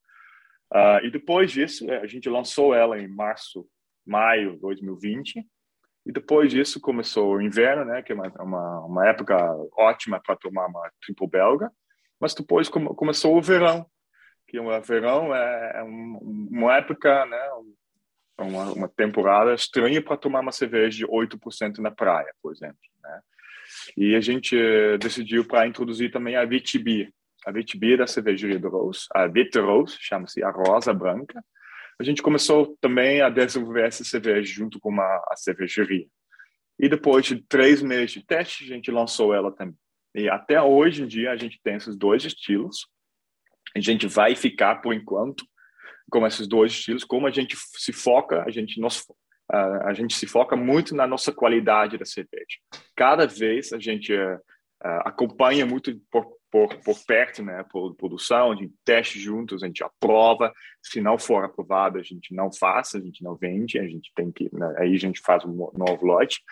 Uh, 0.74 1.06
e 1.06 1.12
depois 1.12 1.52
disso, 1.52 1.90
é, 1.90 2.00
a 2.00 2.08
gente 2.08 2.28
lançou 2.28 2.74
ela 2.74 3.00
em 3.00 3.08
março, 3.08 3.68
maio 4.06 4.54
de 4.54 4.60
2020. 4.60 5.46
E 6.06 6.12
depois 6.12 6.52
disso 6.52 6.82
começou 6.82 7.36
o 7.36 7.42
inverno, 7.42 7.86
né, 7.86 8.02
que 8.02 8.12
é 8.12 8.16
uma, 8.16 8.28
uma, 8.40 8.86
uma 8.86 9.08
época 9.08 9.36
ótima 9.78 10.20
para 10.20 10.36
tomar 10.36 10.68
uma 10.68 10.92
triple 11.02 11.28
belga. 11.28 11.72
Mas 12.20 12.34
depois 12.34 12.70
come, 12.70 12.88
começou 12.96 13.38
o 13.38 13.42
verão, 13.42 13.86
que 14.48 14.60
o 14.60 14.82
verão 14.82 15.34
é, 15.36 15.80
é 15.80 15.84
uma 15.84 16.78
época, 16.78 17.26
né, 17.26 17.50
uma, 18.40 18.72
uma 18.72 18.90
temporada 18.90 19.54
estranha 19.54 20.02
para 20.02 20.18
tomar 20.18 20.42
uma 20.42 20.52
cerveja 20.52 20.98
de 20.98 21.08
8% 21.08 21.80
na 21.80 21.92
praia, 21.92 22.32
por 22.42 22.52
exemplo. 22.52 22.78
Né? 23.02 23.22
E 23.98 24.16
a 24.16 24.22
gente 24.22 24.56
decidiu 25.00 25.46
para 25.46 25.68
introduzir 25.68 26.12
também 26.12 26.36
a 26.36 26.46
VTB, 26.46 27.14
a 27.46 27.52
Vitibia 27.52 27.98
da 27.98 28.08
cervejaria 28.08 28.60
do 28.60 28.70
Rose, 28.70 29.06
a 29.14 29.28
Vite 29.28 29.60
Rose, 29.60 29.98
chama-se 30.00 30.44
a 30.44 30.50
Rosa 30.50 30.94
Branca. 30.94 31.44
A 32.00 32.04
gente 32.04 32.22
começou 32.22 32.78
também 32.82 33.22
a 33.22 33.30
desenvolver 33.30 33.86
essa 33.86 34.04
cerveja 34.04 34.52
junto 34.52 34.80
com 34.80 34.90
uma, 34.90 35.04
a 35.04 35.36
cervejaria. 35.36 36.08
E 36.80 36.90
depois 36.90 37.26
de 37.26 37.42
três 37.44 37.82
meses 37.82 38.12
de 38.12 38.26
teste, 38.26 38.64
a 38.64 38.68
gente 38.68 38.92
lançou 38.92 39.34
ela 39.34 39.52
também. 39.52 39.78
E 40.16 40.30
até 40.30 40.62
hoje 40.62 41.04
em 41.04 41.08
dia 41.08 41.32
a 41.32 41.36
gente 41.36 41.60
tem 41.64 41.76
esses 41.76 41.96
dois 41.96 42.24
estilos. 42.24 42.88
A 43.76 43.80
gente 43.80 44.08
vai 44.08 44.36
ficar 44.36 44.82
por 44.82 44.94
enquanto 44.94 45.46
com 46.12 46.26
esses 46.26 46.48
dois 46.48 46.72
estilos. 46.72 47.04
Como 47.04 47.26
a 47.26 47.32
gente 47.32 47.56
se 47.58 47.92
foca, 47.92 48.44
a 48.44 48.52
gente 48.52 48.80
nos, 48.80 49.04
a, 49.50 49.90
a 49.90 49.94
gente 49.94 50.16
se 50.16 50.28
foca 50.28 50.56
muito 50.56 50.96
na 50.96 51.08
nossa 51.08 51.32
qualidade 51.32 51.98
da 51.98 52.06
cerveja. 52.06 52.58
Cada 52.96 53.26
vez 53.26 53.74
a 53.74 53.80
gente 53.80 54.14
uh, 54.14 54.40
acompanha 55.06 55.66
muito 55.66 56.00
por, 56.12 56.38
por, 56.54 56.78
por 56.84 56.96
perto, 57.04 57.42
né, 57.42 57.66
por 57.72 57.96
produção, 57.96 58.52
a 58.52 58.56
gente 58.56 58.76
teste 58.86 59.20
juntos, 59.20 59.64
a 59.64 59.66
gente 59.66 59.84
aprova. 59.84 60.54
Se 60.84 61.02
não 61.02 61.18
for 61.18 61.44
aprovado, 61.44 61.98
a 61.98 62.04
gente 62.04 62.32
não 62.32 62.54
faz, 62.54 62.94
a 62.94 63.00
gente 63.00 63.24
não 63.24 63.36
vende, 63.36 63.80
a 63.80 63.88
gente 63.88 64.12
tem 64.16 64.32
que, 64.32 64.56
né, 64.56 64.76
aí 64.78 64.94
a 64.94 65.00
gente 65.00 65.20
faz 65.20 65.44
um 65.44 65.52
novo 65.52 66.06
lote. 66.06 66.44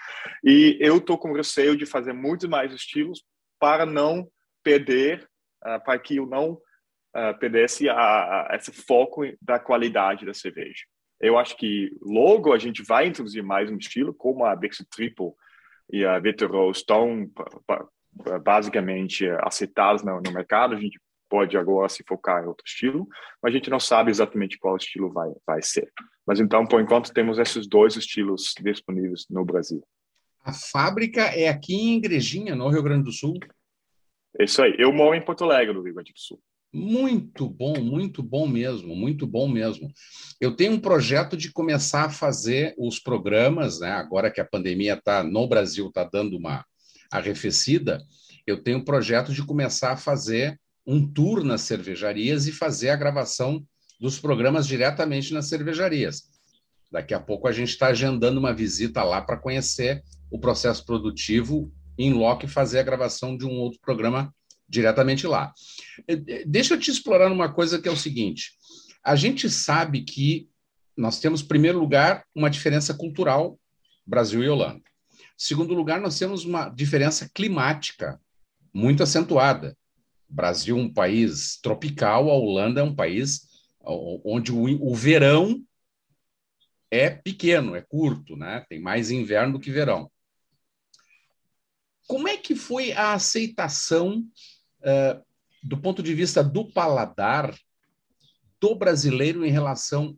E 0.43 0.75
eu 0.81 0.99
tô 0.99 1.19
com 1.19 1.33
receio 1.33 1.77
de 1.77 1.85
fazer 1.85 2.13
muito 2.13 2.49
mais 2.49 2.73
estilos 2.73 3.23
para 3.59 3.85
não 3.85 4.27
perder, 4.63 5.29
uh, 5.63 5.79
para 5.85 5.99
que 5.99 6.15
eu 6.15 6.25
não 6.25 6.53
uh, 6.53 7.37
perdesse 7.39 7.87
a, 7.87 7.95
a, 7.95 8.55
esse 8.55 8.71
foco 8.71 9.21
da 9.39 9.59
qualidade 9.59 10.25
da 10.25 10.33
cerveja. 10.33 10.83
Eu 11.19 11.37
acho 11.37 11.55
que 11.55 11.95
logo 12.01 12.53
a 12.53 12.57
gente 12.57 12.81
vai 12.81 13.05
introduzir 13.05 13.43
mais 13.43 13.69
um 13.69 13.77
estilo, 13.77 14.15
como 14.15 14.45
a 14.45 14.55
Bixi 14.55 14.83
Triple 14.89 15.33
e 15.93 16.03
a 16.03 16.17
Vetero 16.17 16.71
estão 16.71 17.29
basicamente 18.43 19.27
aceitados 19.41 20.03
no, 20.03 20.21
no 20.21 20.31
mercado. 20.31 20.75
A 20.75 20.79
gente 20.79 20.99
pode 21.29 21.57
agora 21.57 21.87
se 21.87 22.03
focar 22.05 22.43
em 22.43 22.47
outro 22.47 22.65
estilo, 22.65 23.07
mas 23.41 23.53
a 23.53 23.57
gente 23.57 23.69
não 23.69 23.79
sabe 23.79 24.11
exatamente 24.11 24.59
qual 24.59 24.75
estilo 24.75 25.11
vai, 25.11 25.29
vai 25.47 25.61
ser. 25.61 25.89
Mas 26.27 26.39
então, 26.39 26.65
por 26.65 26.81
enquanto, 26.81 27.13
temos 27.13 27.39
esses 27.39 27.67
dois 27.67 27.95
estilos 27.95 28.53
disponíveis 28.61 29.25
no 29.29 29.45
Brasil. 29.45 29.81
A 30.43 30.51
fábrica 30.51 31.21
é 31.21 31.47
aqui 31.47 31.73
em 31.73 31.97
Igrejinha, 31.97 32.55
no 32.55 32.67
Rio 32.67 32.83
Grande 32.83 33.05
do 33.05 33.11
Sul? 33.11 33.39
Isso 34.39 34.61
aí. 34.61 34.75
Eu 34.77 34.91
moro 34.91 35.15
em 35.15 35.21
Porto 35.21 35.43
Alegre, 35.43 35.73
no 35.73 35.81
Rio 35.81 35.93
Grande 35.93 36.11
do 36.11 36.19
Sul. 36.19 36.41
Muito 36.73 37.49
bom, 37.49 37.79
muito 37.81 38.23
bom 38.23 38.47
mesmo, 38.47 38.95
muito 38.95 39.27
bom 39.27 39.47
mesmo. 39.47 39.91
Eu 40.39 40.55
tenho 40.55 40.73
um 40.73 40.79
projeto 40.79 41.35
de 41.35 41.51
começar 41.51 42.05
a 42.05 42.09
fazer 42.09 42.73
os 42.77 42.97
programas, 42.97 43.81
né? 43.81 43.91
Agora 43.91 44.31
que 44.31 44.39
a 44.39 44.45
pandemia 44.45 44.93
está 44.93 45.21
no 45.21 45.47
Brasil 45.47 45.87
está 45.87 46.05
dando 46.05 46.37
uma 46.37 46.65
arrefecida, 47.11 48.01
eu 48.47 48.63
tenho 48.63 48.85
projeto 48.85 49.33
de 49.33 49.43
começar 49.43 49.91
a 49.91 49.97
fazer 49.97 50.59
um 50.85 51.05
tour 51.05 51.43
nas 51.43 51.61
cervejarias 51.61 52.47
e 52.47 52.51
fazer 52.51 52.89
a 52.89 52.95
gravação 52.95 53.63
dos 53.99 54.19
programas 54.19 54.65
diretamente 54.65 55.33
nas 55.33 55.47
cervejarias. 55.47 56.23
Daqui 56.91 57.13
a 57.13 57.19
pouco 57.19 57.47
a 57.47 57.51
gente 57.51 57.69
está 57.69 57.87
agendando 57.87 58.39
uma 58.39 58.53
visita 58.53 59.03
lá 59.03 59.21
para 59.21 59.37
conhecer 59.37 60.03
o 60.29 60.39
processo 60.39 60.85
produtivo 60.85 61.71
em 61.97 62.13
loco 62.13 62.45
e 62.45 62.49
fazer 62.49 62.79
a 62.79 62.83
gravação 62.83 63.37
de 63.37 63.45
um 63.45 63.59
outro 63.59 63.79
programa 63.79 64.33
diretamente 64.67 65.27
lá. 65.27 65.53
Eh, 66.07 66.21
eh, 66.27 66.43
deixa 66.47 66.73
eu 66.73 66.79
te 66.79 66.89
explorar 66.89 67.31
uma 67.31 67.53
coisa 67.53 67.79
que 67.79 67.87
é 67.87 67.91
o 67.91 67.97
seguinte: 67.97 68.53
a 69.03 69.15
gente 69.15 69.49
sabe 69.49 70.01
que 70.01 70.49
nós 70.97 71.19
temos, 71.19 71.41
em 71.41 71.47
primeiro 71.47 71.79
lugar, 71.79 72.25
uma 72.35 72.49
diferença 72.49 72.93
cultural, 72.93 73.59
Brasil 74.05 74.43
e 74.43 74.49
Holanda. 74.49 74.90
Segundo 75.37 75.73
lugar, 75.73 75.99
nós 75.99 76.17
temos 76.17 76.45
uma 76.45 76.69
diferença 76.69 77.29
climática 77.33 78.19
muito 78.73 79.03
acentuada. 79.03 79.77
Brasil 80.29 80.77
é 80.77 80.81
um 80.81 80.91
país 80.91 81.59
tropical, 81.61 82.29
a 82.29 82.33
Holanda 82.33 82.81
é 82.81 82.83
um 82.83 82.95
país 82.95 83.49
onde 83.83 84.51
o, 84.51 84.93
verão 84.95 85.61
é 86.89 87.09
pequeno, 87.09 87.75
é 87.75 87.81
curto, 87.81 88.35
né? 88.35 88.65
Tem 88.69 88.79
mais 88.79 89.11
inverno 89.11 89.53
do 89.53 89.59
que 89.59 89.71
verão. 89.71 90.11
Como 92.07 92.27
é 92.27 92.37
que 92.37 92.55
foi 92.55 92.91
a 92.91 93.13
aceitação 93.13 94.19
uh, 94.81 95.25
do 95.63 95.77
ponto 95.77 96.03
de 96.03 96.13
vista 96.13 96.43
do 96.43 96.71
paladar 96.71 97.55
do 98.59 98.75
brasileiro 98.75 99.45
em 99.45 99.51
relação 99.51 100.17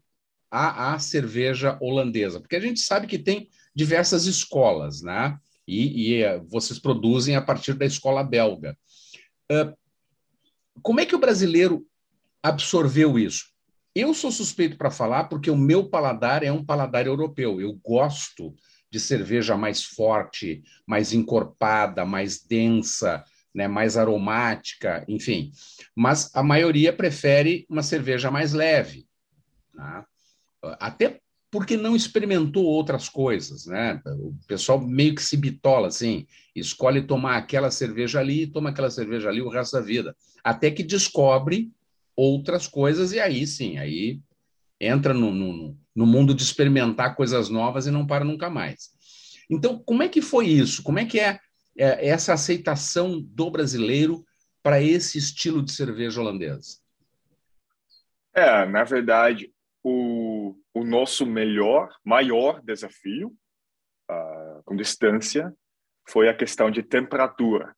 à, 0.50 0.94
à, 0.94 1.00
cerveja 1.00 1.78
holandesa? 1.80 2.40
Porque 2.40 2.56
a 2.56 2.60
gente 2.60 2.80
sabe 2.80 3.08
que 3.08 3.20
tem 3.20 3.50
diversas 3.76 4.26
escolas, 4.26 5.02
né? 5.02 5.38
E, 5.68 6.18
e 6.18 6.26
uh, 6.26 6.46
vocês 6.50 6.78
produzem 6.80 7.36
a 7.36 7.42
partir 7.42 7.74
da 7.74 7.86
escola 7.86 8.24
belga. 8.24 8.78
Uh, 9.52 9.76
como 10.82 11.00
é 11.00 11.06
que 11.06 11.16
o 11.16 11.20
brasileiro 11.20 11.86
absorveu 12.42 13.18
isso? 13.18 13.46
Eu 13.96 14.14
sou 14.14 14.32
suspeito 14.32 14.78
para 14.78 14.90
falar 14.90 15.26
porque 15.26 15.52
o 15.52 15.58
meu 15.58 15.88
paladar 15.88 16.44
é 16.44 16.52
um 16.52 16.66
paladar 16.66 17.06
europeu. 17.06 17.62
Eu 17.62 17.74
gosto 17.74 18.56
de 18.90 19.00
cerveja 19.00 19.56
mais 19.56 19.84
forte, 19.84 20.64
mais 20.86 21.14
encorpada, 21.14 22.06
mais 22.06 22.42
densa, 22.44 23.24
né, 23.54 23.68
mais 23.68 23.98
aromática, 23.98 25.06
enfim. 25.08 25.52
Mas 25.96 26.30
a 26.36 26.42
maioria 26.42 26.92
prefere 26.92 27.66
uma 27.70 27.84
cerveja 27.84 28.32
mais 28.32 28.52
leve. 28.52 29.08
Né? 29.74 30.06
Até 30.80 31.20
porque 31.54 31.78
não 31.78 31.96
experimentou 31.96 32.66
outras 32.66 33.08
coisas, 33.08 33.68
né? 33.68 34.02
O 34.08 34.34
pessoal 34.48 34.82
meio 34.82 35.14
que 35.14 35.22
se 35.22 35.38
bitola 35.38 35.88
assim, 35.88 36.26
escolhe 36.56 37.04
tomar 37.04 37.38
aquela 37.38 37.70
cerveja 37.70 38.20
ali, 38.20 38.48
toma 38.48 38.72
aquela 38.72 38.90
cerveja 38.90 39.30
ali 39.30 39.40
o 39.40 39.50
resto 39.50 39.74
da 39.74 39.82
vida, 39.82 40.16
até 40.44 40.72
que 40.72 40.82
descobre 40.82 41.72
outras 42.16 42.66
coisas 42.66 43.12
e 43.14 43.20
aí 43.20 43.46
sim, 43.46 43.78
aí 43.78 44.20
entra 44.82 45.14
no, 45.14 45.30
no, 45.32 45.78
no 45.96 46.08
mundo 46.08 46.34
de 46.34 46.42
experimentar 46.42 47.16
coisas 47.16 47.50
novas 47.50 47.86
e 47.86 47.92
não 47.92 48.08
para 48.08 48.26
nunca 48.26 48.50
mais. 48.50 48.90
Então, 49.48 49.78
como 49.78 50.02
é 50.02 50.10
que 50.10 50.24
foi 50.24 50.48
isso? 50.48 50.82
Como 50.82 50.98
é 50.98 51.06
que 51.06 51.20
é 51.20 51.40
é, 51.78 52.08
essa 52.08 52.34
aceitação 52.34 53.22
do 53.22 53.52
brasileiro 53.52 54.26
para 54.64 54.82
esse 54.82 55.20
estilo 55.20 55.62
de 55.62 55.72
cerveja 55.72 56.20
holandesa? 56.20 56.80
É, 58.34 58.66
na 58.66 58.84
verdade, 58.84 59.54
o, 59.84 60.33
o 60.74 60.84
nosso 60.84 61.26
melhor, 61.26 61.96
maior 62.04 62.62
desafio 62.62 63.30
uh, 64.10 64.64
com 64.66 64.76
distância 64.76 65.54
foi 66.10 66.28
a 66.28 66.34
questão 66.34 66.72
de 66.72 66.82
temperatura. 66.82 67.76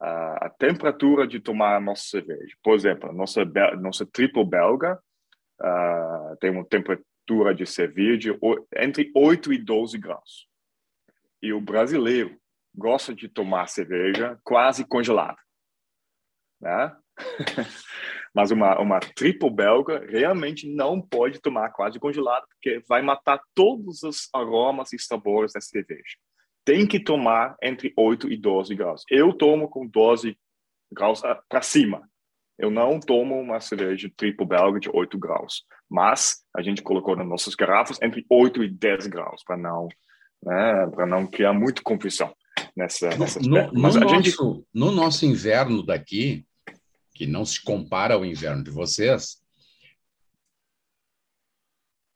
Uh, 0.00 0.38
a 0.40 0.50
temperatura 0.56 1.26
de 1.26 1.40
tomar 1.40 1.76
a 1.76 1.80
nossa 1.80 2.04
cerveja. 2.04 2.56
Por 2.62 2.74
exemplo, 2.74 3.10
a 3.10 3.12
nossa, 3.12 3.44
nossa 3.80 4.06
triple 4.06 4.44
belga 4.44 4.98
uh, 5.60 6.36
tem 6.40 6.50
uma 6.50 6.64
temperatura 6.64 7.54
de 7.54 7.66
cerveja 7.66 8.38
entre 8.76 9.10
8 9.14 9.52
e 9.52 9.58
12 9.58 9.98
graus. 9.98 10.48
E 11.42 11.52
o 11.52 11.60
brasileiro 11.60 12.38
gosta 12.74 13.14
de 13.14 13.28
tomar 13.28 13.66
cerveja 13.68 14.38
quase 14.44 14.84
congelada, 14.84 15.38
né? 16.60 16.96
Mas 18.38 18.52
uma, 18.52 18.80
uma 18.80 19.00
triple 19.00 19.50
belga 19.50 20.06
realmente 20.08 20.72
não 20.72 21.02
pode 21.02 21.40
tomar 21.40 21.70
quase 21.70 21.98
congelada, 21.98 22.46
porque 22.46 22.80
vai 22.88 23.02
matar 23.02 23.40
todos 23.52 24.04
os 24.04 24.28
aromas 24.32 24.92
e 24.92 24.98
sabores 25.00 25.54
da 25.54 25.60
cerveja. 25.60 26.14
Tem 26.64 26.86
que 26.86 27.02
tomar 27.02 27.56
entre 27.60 27.92
8 27.96 28.30
e 28.30 28.36
12 28.36 28.76
graus. 28.76 29.02
Eu 29.10 29.32
tomo 29.32 29.68
com 29.68 29.84
12 29.84 30.38
graus 30.92 31.24
ah, 31.24 31.42
para 31.48 31.62
cima. 31.62 32.08
Eu 32.56 32.70
não 32.70 33.00
tomo 33.00 33.34
uma 33.40 33.58
cerveja 33.58 34.08
triple 34.16 34.46
belga 34.46 34.78
de 34.78 34.88
8 34.88 35.18
graus. 35.18 35.64
Mas 35.90 36.44
a 36.56 36.62
gente 36.62 36.80
colocou 36.80 37.16
nas 37.16 37.26
nossas 37.26 37.56
garrafas 37.56 38.00
entre 38.00 38.24
8 38.30 38.62
e 38.62 38.68
10 38.68 39.08
graus, 39.08 39.42
para 39.42 39.56
não, 39.56 39.88
né, 40.44 40.86
para 40.94 41.06
não 41.06 41.26
criar 41.26 41.52
muita 41.52 41.82
confusão 41.82 42.32
nessa, 42.76 43.08
nessa 43.18 43.40
no, 43.40 43.72
no, 43.72 43.80
nosso, 43.80 44.08
gente... 44.08 44.36
no 44.72 44.92
nosso 44.92 45.26
inverno 45.26 45.84
daqui, 45.84 46.46
que 47.18 47.26
não 47.26 47.44
se 47.44 47.60
compara 47.60 48.14
ao 48.14 48.24
inverno 48.24 48.62
de 48.62 48.70
vocês, 48.70 49.42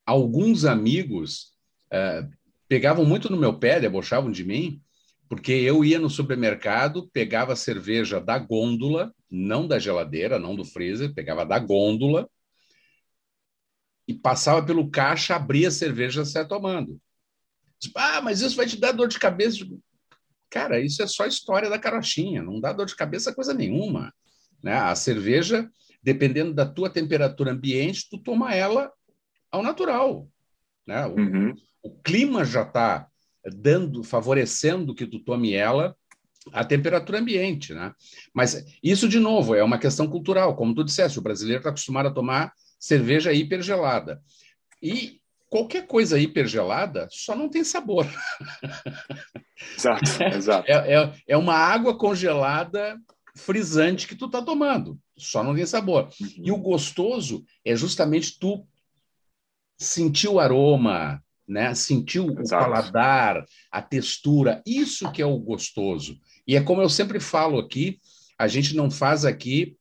alguns 0.06 0.64
amigos 0.64 1.56
uh, 1.92 2.30
pegavam 2.68 3.04
muito 3.04 3.28
no 3.28 3.36
meu 3.36 3.58
pé, 3.58 3.80
debochavam 3.80 4.30
de 4.30 4.44
mim, 4.44 4.80
porque 5.28 5.50
eu 5.50 5.84
ia 5.84 5.98
no 5.98 6.08
supermercado, 6.08 7.10
pegava 7.12 7.56
cerveja 7.56 8.20
da 8.20 8.38
gôndola, 8.38 9.12
não 9.28 9.66
da 9.66 9.76
geladeira, 9.76 10.38
não 10.38 10.54
do 10.54 10.64
freezer, 10.64 11.12
pegava 11.12 11.44
da 11.44 11.58
gôndola 11.58 12.30
e 14.06 14.14
passava 14.14 14.64
pelo 14.64 14.88
caixa, 14.88 15.34
abria 15.34 15.66
a 15.66 15.72
cerveja 15.72 16.22
e 16.22 16.26
saia 16.26 16.46
tomando. 16.46 17.00
Ah, 17.96 18.20
mas 18.22 18.40
isso 18.40 18.54
vai 18.54 18.66
te 18.66 18.76
dar 18.76 18.92
dor 18.92 19.08
de 19.08 19.18
cabeça. 19.18 19.66
Cara, 20.48 20.78
isso 20.78 21.02
é 21.02 21.08
só 21.08 21.26
história 21.26 21.68
da 21.68 21.78
carochinha, 21.78 22.40
não 22.40 22.60
dá 22.60 22.72
dor 22.72 22.86
de 22.86 22.94
cabeça 22.94 23.34
coisa 23.34 23.52
nenhuma. 23.52 24.14
Né? 24.62 24.74
A 24.74 24.94
cerveja, 24.94 25.68
dependendo 26.02 26.54
da 26.54 26.66
tua 26.66 26.88
temperatura 26.88 27.52
ambiente, 27.52 28.08
tu 28.08 28.18
toma 28.18 28.54
ela 28.54 28.92
ao 29.50 29.62
natural. 29.62 30.28
Né? 30.86 31.06
O, 31.06 31.16
uhum. 31.16 31.54
o 31.82 31.90
clima 32.02 32.44
já 32.44 32.62
está 32.62 33.08
dando, 33.44 34.02
favorecendo 34.02 34.94
que 34.94 35.06
tu 35.06 35.18
tome 35.18 35.52
ela 35.52 35.96
a 36.52 36.64
temperatura 36.64 37.20
ambiente, 37.20 37.72
né? 37.72 37.92
Mas 38.34 38.64
isso, 38.82 39.08
de 39.08 39.20
novo, 39.20 39.54
é 39.54 39.62
uma 39.62 39.78
questão 39.78 40.08
cultural. 40.08 40.56
Como 40.56 40.74
tu 40.74 40.82
disseste, 40.82 41.18
o 41.18 41.22
brasileiro 41.22 41.60
está 41.60 41.70
acostumado 41.70 42.08
a 42.08 42.12
tomar 42.12 42.52
cerveja 42.80 43.32
hipergelada. 43.32 44.20
E 44.82 45.20
qualquer 45.48 45.86
coisa 45.86 46.18
hipergelada 46.18 47.06
só 47.10 47.36
não 47.36 47.48
tem 47.48 47.62
sabor. 47.62 48.06
Exato, 49.78 50.02
exato. 50.34 50.70
É, 50.70 50.94
é, 50.94 51.12
é 51.28 51.36
uma 51.36 51.54
água 51.54 51.96
congelada 51.96 52.98
frisante 53.34 54.06
que 54.06 54.14
tu 54.14 54.26
está 54.26 54.42
tomando, 54.42 54.98
só 55.16 55.42
não 55.42 55.54
tem 55.54 55.66
sabor. 55.66 56.08
Uhum. 56.20 56.28
E 56.44 56.52
o 56.52 56.58
gostoso 56.58 57.44
é 57.64 57.74
justamente 57.74 58.38
tu 58.38 58.66
sentir 59.78 60.28
o 60.28 60.38
aroma, 60.38 61.22
né? 61.46 61.74
sentir 61.74 62.20
o 62.20 62.40
Exato. 62.40 62.64
paladar, 62.64 63.44
a 63.70 63.82
textura, 63.82 64.62
isso 64.66 65.10
que 65.10 65.22
é 65.22 65.26
o 65.26 65.38
gostoso. 65.38 66.18
E 66.46 66.56
é 66.56 66.62
como 66.62 66.82
eu 66.82 66.88
sempre 66.88 67.20
falo 67.20 67.58
aqui, 67.58 67.98
a 68.38 68.48
gente 68.48 68.74
não 68.74 68.90
faz 68.90 69.24
aqui 69.24 69.76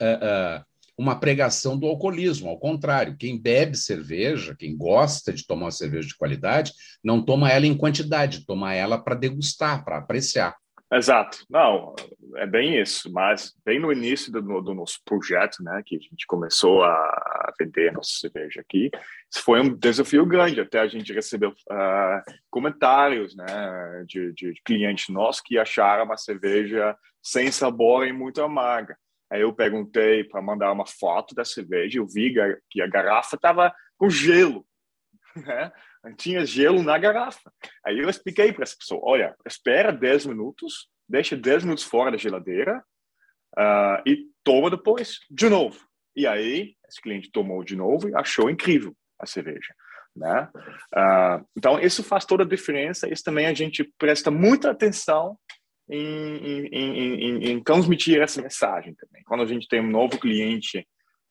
uh, 0.00 0.60
uh, 0.60 0.64
uma 0.96 1.18
pregação 1.18 1.78
do 1.78 1.86
alcoolismo, 1.86 2.48
ao 2.48 2.58
contrário, 2.58 3.16
quem 3.18 3.38
bebe 3.38 3.76
cerveja, 3.76 4.56
quem 4.58 4.76
gosta 4.76 5.32
de 5.32 5.46
tomar 5.46 5.66
uma 5.66 5.70
cerveja 5.70 6.08
de 6.08 6.16
qualidade, 6.16 6.72
não 7.04 7.22
toma 7.22 7.50
ela 7.50 7.66
em 7.66 7.76
quantidade, 7.76 8.46
toma 8.46 8.72
ela 8.74 8.96
para 8.96 9.14
degustar, 9.14 9.84
para 9.84 9.98
apreciar. 9.98 10.56
Exato, 10.92 11.44
não, 11.50 11.96
é 12.36 12.46
bem 12.46 12.80
isso, 12.80 13.12
mas 13.12 13.52
bem 13.64 13.80
no 13.80 13.92
início 13.92 14.30
do, 14.30 14.40
do, 14.62 14.72
nosso 14.72 15.00
projeto, 15.04 15.60
né, 15.60 15.82
que 15.84 15.96
a 15.96 15.98
gente 15.98 16.24
começou 16.28 16.84
a 16.84 17.52
vender 17.58 17.92
nossa 17.92 18.10
cerveja 18.20 18.60
aqui, 18.60 18.88
foi 19.34 19.60
um 19.60 19.74
desafio 19.74 20.24
grande, 20.24 20.60
até 20.60 20.78
a 20.78 20.86
gente 20.86 21.12
recebeu 21.12 21.50
uh, 21.50 22.32
comentários, 22.48 23.34
né, 23.34 24.04
de, 24.06 24.32
de 24.32 24.54
clientes 24.64 25.08
nossos 25.08 25.42
que 25.42 25.58
acharam 25.58 26.04
uma 26.04 26.16
cerveja 26.16 26.96
sem 27.20 27.50
sabor 27.50 28.06
e 28.06 28.12
muito 28.12 28.40
amarga. 28.40 28.96
Aí 29.28 29.40
eu 29.40 29.52
perguntei 29.52 30.22
para 30.22 30.40
mandar 30.40 30.70
uma 30.70 30.86
foto 30.86 31.34
da 31.34 31.44
cerveja, 31.44 31.98
eu 31.98 32.06
vi 32.06 32.32
que 32.70 32.80
a 32.80 32.86
garrafa 32.86 33.34
estava 33.34 33.74
com 33.98 34.08
gelo, 34.08 34.64
né? 35.34 35.72
Tinha 36.14 36.44
gelo 36.44 36.82
na 36.82 36.98
garrafa. 36.98 37.52
Aí 37.84 37.98
eu 37.98 38.08
expliquei 38.08 38.52
para 38.52 38.62
essa 38.62 38.76
pessoa: 38.78 39.00
olha, 39.02 39.34
espera 39.46 39.92
10 39.92 40.26
minutos, 40.26 40.88
deixa 41.08 41.36
10 41.36 41.64
minutos 41.64 41.84
fora 41.84 42.10
da 42.10 42.16
geladeira 42.16 42.82
uh, 43.58 44.02
e 44.06 44.26
toma 44.44 44.70
depois 44.70 45.18
de 45.30 45.48
novo. 45.48 45.80
E 46.14 46.26
aí, 46.26 46.74
esse 46.88 47.00
cliente 47.00 47.30
tomou 47.30 47.62
de 47.62 47.76
novo 47.76 48.08
e 48.08 48.14
achou 48.14 48.48
incrível 48.48 48.94
a 49.18 49.26
cerveja. 49.26 49.74
Né? 50.14 50.48
Uh, 50.94 51.46
então, 51.56 51.78
isso 51.78 52.02
faz 52.02 52.24
toda 52.24 52.42
a 52.42 52.46
diferença. 52.46 53.12
Isso 53.12 53.22
também 53.22 53.46
a 53.46 53.54
gente 53.54 53.84
presta 53.98 54.30
muita 54.30 54.70
atenção 54.70 55.38
em, 55.88 56.66
em, 56.66 56.68
em, 56.72 57.50
em 57.50 57.62
transmitir 57.62 58.20
essa 58.20 58.40
mensagem 58.40 58.94
também. 58.94 59.22
Quando 59.24 59.42
a 59.42 59.46
gente 59.46 59.68
tem 59.68 59.80
um 59.80 59.90
novo 59.90 60.18
cliente 60.18 60.86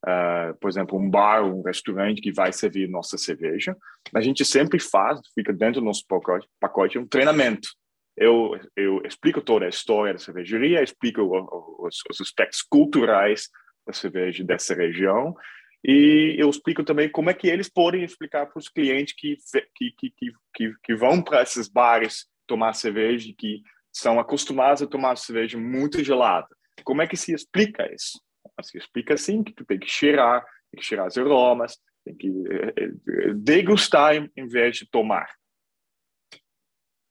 uh, 0.06 0.56
por 0.60 0.70
exemplo, 0.70 0.98
um 0.98 1.10
bar, 1.10 1.44
um 1.44 1.62
restaurante 1.62 2.22
que 2.22 2.32
vai 2.32 2.54
servir 2.54 2.88
nossa 2.88 3.18
cerveja, 3.18 3.76
a 4.14 4.22
gente 4.22 4.46
sempre 4.46 4.80
faz, 4.80 5.20
fica 5.34 5.52
dentro 5.52 5.82
do 5.82 5.86
nosso 5.86 6.06
pacote, 6.08 6.48
pacote 6.60 6.98
um 6.98 7.08
treinamento. 7.08 7.68
Eu, 8.18 8.58
eu 8.76 9.02
explico 9.06 9.42
toda 9.42 9.66
a 9.66 9.70
história 9.70 10.14
da 10.14 10.20
cervejaria, 10.20 10.82
explico 10.82 11.22
os, 11.22 11.98
os 12.10 12.22
aspectos 12.22 12.62
culturais 12.62 13.50
da 13.86 13.94
cerveja 13.94 14.44
dessa 14.44 14.74
região 14.74 15.36
e 15.88 16.36
eu 16.40 16.50
explico 16.50 16.84
também 16.84 17.08
como 17.08 17.30
é 17.30 17.34
que 17.34 17.48
eles 17.48 17.70
podem 17.70 18.04
explicar 18.04 18.48
para 18.48 18.58
os 18.58 18.68
clientes 18.68 19.14
que, 19.16 19.38
que, 19.76 19.92
que, 19.92 20.34
que, 20.56 20.74
que 20.84 20.96
vão 20.96 21.22
para 21.22 21.44
esses 21.44 21.68
bares 21.68 22.26
tomar 22.48 22.74
cerveja, 22.74 23.32
que 23.38 23.62
são 23.94 24.20
acostumados 24.20 24.82
a 24.82 24.88
tomar 24.88 25.16
cerveja 25.16 25.60
muito 25.60 26.04
gelada. 26.04 26.48
Como 26.84 27.04
é 27.04 27.08
que 27.08 27.16
se 27.16 27.34
explica 27.34 27.88
isso? 27.94 28.20
Assim, 28.58 28.78
explica 28.78 29.14
assim 29.14 29.44
que 29.44 29.54
tu 29.54 29.66
tem 29.66 29.80
que 29.80 29.88
cheirar, 29.88 30.44
tem 30.72 30.80
que 30.80 30.86
cheirar 30.86 31.08
os 31.08 31.18
aromas, 31.18 31.78
tem 32.06 32.16
que 32.16 32.28
eh, 32.50 32.74
eh, 32.78 33.34
degustar 33.36 34.16
em, 34.16 34.48
vez 34.48 34.78
de 34.78 34.90
tomar. 34.90 35.28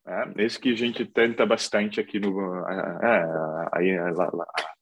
É, 0.07 0.44
esse 0.44 0.59
que 0.59 0.70
a 0.70 0.76
gente 0.76 1.04
tenta 1.07 1.46
bastante 1.46 1.98
aqui 1.98 2.20
no, 2.20 2.57
é, 2.68 3.26
aí, 3.72 3.90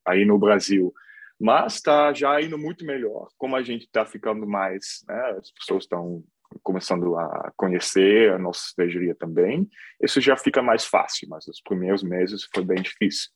aí 0.05 0.25
no 0.25 0.38
Brasil. 0.38 0.92
Mas 1.40 1.75
está 1.75 2.12
já 2.12 2.40
indo 2.40 2.59
muito 2.59 2.85
melhor. 2.85 3.29
Como 3.37 3.57
a 3.57 3.62
gente 3.62 3.83
está 3.83 4.05
ficando 4.05 4.46
mais, 4.46 5.05
né, 5.09 5.37
as 5.38 5.51
pessoas 5.53 5.85
estão 5.85 6.22
começando 6.62 7.16
a 7.16 7.53
conhecer 7.57 8.33
a 8.33 8.38
nossa 8.38 8.61
cervejaria 8.75 9.14
também, 9.14 9.68
isso 10.03 10.20
já 10.20 10.37
fica 10.37 10.61
mais 10.61 10.85
fácil, 10.85 11.29
mas 11.29 11.46
os 11.46 11.61
primeiros 11.62 12.03
meses 12.03 12.46
foi 12.55 12.64
bem 12.64 12.83
difícil. 12.83 13.31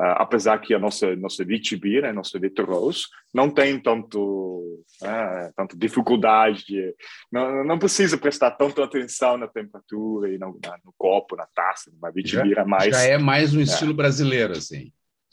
Uh, 0.00 0.16
apesar 0.18 0.58
que 0.58 0.74
a 0.74 0.78
nossa 0.78 1.14
nossa 1.16 1.44
VTB, 1.44 2.02
né, 2.02 2.12
nossa 2.12 2.38
Vitroros, 2.38 3.08
não 3.32 3.50
tem 3.50 3.80
tanto 3.80 4.82
uh, 5.02 5.52
tanto 5.56 5.76
dificuldade, 5.76 6.64
de, 6.66 6.94
não, 7.30 7.64
não 7.64 7.78
precisa 7.78 8.16
prestar 8.16 8.52
tanto 8.52 8.82
atenção 8.82 9.36
na 9.36 9.46
temperatura 9.46 10.32
e 10.32 10.38
no, 10.38 10.58
na, 10.64 10.76
no 10.84 10.94
copo, 10.96 11.36
na 11.36 11.46
taça, 11.54 11.90
uma 11.96 12.10
VTB 12.10 12.54
é 12.58 12.64
mais 12.64 12.90
já 12.90 13.02
é 13.02 13.18
mais 13.18 13.54
um 13.54 13.60
é. 13.60 13.62
estilo 13.62 13.94
brasileiro 13.94 14.52
assim. 14.52 14.92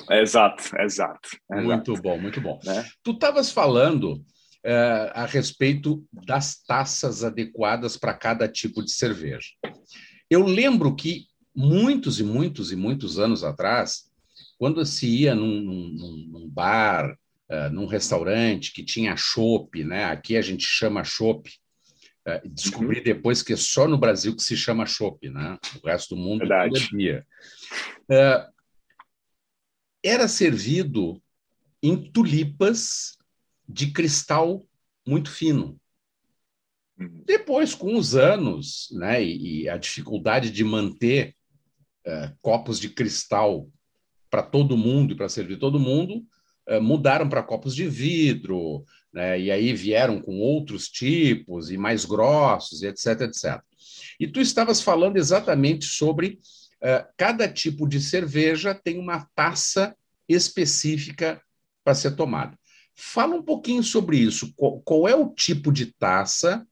Exato, 0.10 0.64
exato. 0.80 1.30
Muito 1.50 1.92
exato. 1.92 2.02
bom, 2.02 2.18
muito 2.18 2.40
bom. 2.40 2.60
Né? 2.64 2.86
Tu 3.04 3.12
estavas 3.12 3.52
falando 3.52 4.24
uh, 4.66 5.12
a 5.14 5.26
respeito 5.26 6.04
das 6.12 6.62
taças 6.64 7.24
adequadas 7.24 7.98
para 7.98 8.14
cada 8.14 8.48
tipo 8.48 8.84
de 8.84 8.92
cerveja. 8.92 9.50
Eu 10.30 10.44
lembro 10.46 10.96
que 10.96 11.26
muitos 11.56 12.20
e 12.20 12.24
muitos 12.24 12.72
e 12.72 12.76
muitos 12.76 13.20
anos 13.20 13.44
atrás 13.44 14.09
quando 14.60 14.86
se 14.86 15.08
ia 15.08 15.34
num, 15.34 15.62
num, 15.62 16.28
num 16.30 16.50
bar, 16.50 17.18
uh, 17.50 17.72
num 17.72 17.86
restaurante 17.86 18.74
que 18.74 18.84
tinha 18.84 19.16
chopp, 19.16 19.84
né? 19.86 20.04
aqui 20.04 20.36
a 20.36 20.42
gente 20.42 20.66
chama 20.66 21.02
chopp, 21.06 21.50
uh, 22.28 22.50
descobri 22.50 22.98
uhum. 22.98 23.04
depois 23.06 23.42
que 23.42 23.54
é 23.54 23.56
só 23.56 23.88
no 23.88 23.98
Brasil 23.98 24.36
que 24.36 24.44
se 24.44 24.58
chama 24.58 24.86
chopp, 24.86 25.30
né? 25.30 25.58
o 25.82 25.88
resto 25.88 26.14
do 26.14 26.22
mundo 26.22 26.40
Verdade. 26.40 26.90
bebia. 26.92 27.26
Uh, 28.12 28.52
era 30.04 30.28
servido 30.28 31.22
em 31.82 32.12
tulipas 32.12 33.18
de 33.68 33.92
cristal 33.92 34.62
muito 35.08 35.32
fino. 35.32 35.80
Uhum. 37.00 37.24
Depois, 37.26 37.74
com 37.74 37.96
os 37.96 38.14
anos, 38.14 38.90
né, 38.92 39.24
e, 39.24 39.62
e 39.62 39.70
a 39.70 39.78
dificuldade 39.78 40.52
de 40.52 40.66
manter 40.66 41.34
uh, 42.06 42.36
copos 42.42 42.78
de 42.78 42.90
cristal 42.90 43.70
para 44.30 44.44
todo 44.44 44.78
mundo 44.78 45.14
e 45.14 45.16
para 45.16 45.30
servir 45.30 45.58
todo 45.58 45.80
mundo, 45.80 46.24
eh, 46.68 46.80
mudaram 46.80 47.28
para 47.28 47.44
copos 47.44 47.76
de 47.76 47.88
vidro, 47.88 48.86
né? 49.12 49.40
e 49.40 49.50
aí 49.50 49.74
vieram 49.74 50.22
com 50.22 50.40
outros 50.40 50.88
tipos 50.88 51.72
e 51.72 51.78
mais 51.78 52.06
grossos, 52.06 52.84
e 52.84 52.88
etc, 52.88 53.22
etc. 53.22 53.62
E 54.20 54.28
tu 54.28 54.40
estavas 54.40 54.82
falando 54.82 55.18
exatamente 55.18 55.86
sobre 55.86 56.40
uh, 56.82 57.08
cada 57.18 57.48
tipo 57.48 57.88
de 57.88 58.02
cerveja 58.02 58.76
tem 58.76 59.00
uma 59.00 59.28
taça 59.34 59.96
específica 60.28 61.42
para 61.84 61.96
ser 61.96 62.16
tomada. 62.16 62.58
Fala 62.94 63.36
um 63.36 63.42
pouquinho 63.42 63.82
sobre 63.82 64.18
isso. 64.18 64.54
Qual, 64.56 64.82
qual 64.82 65.08
é 65.08 65.16
o 65.16 65.30
tipo 65.30 65.72
de 65.72 65.88
taça 65.88 66.68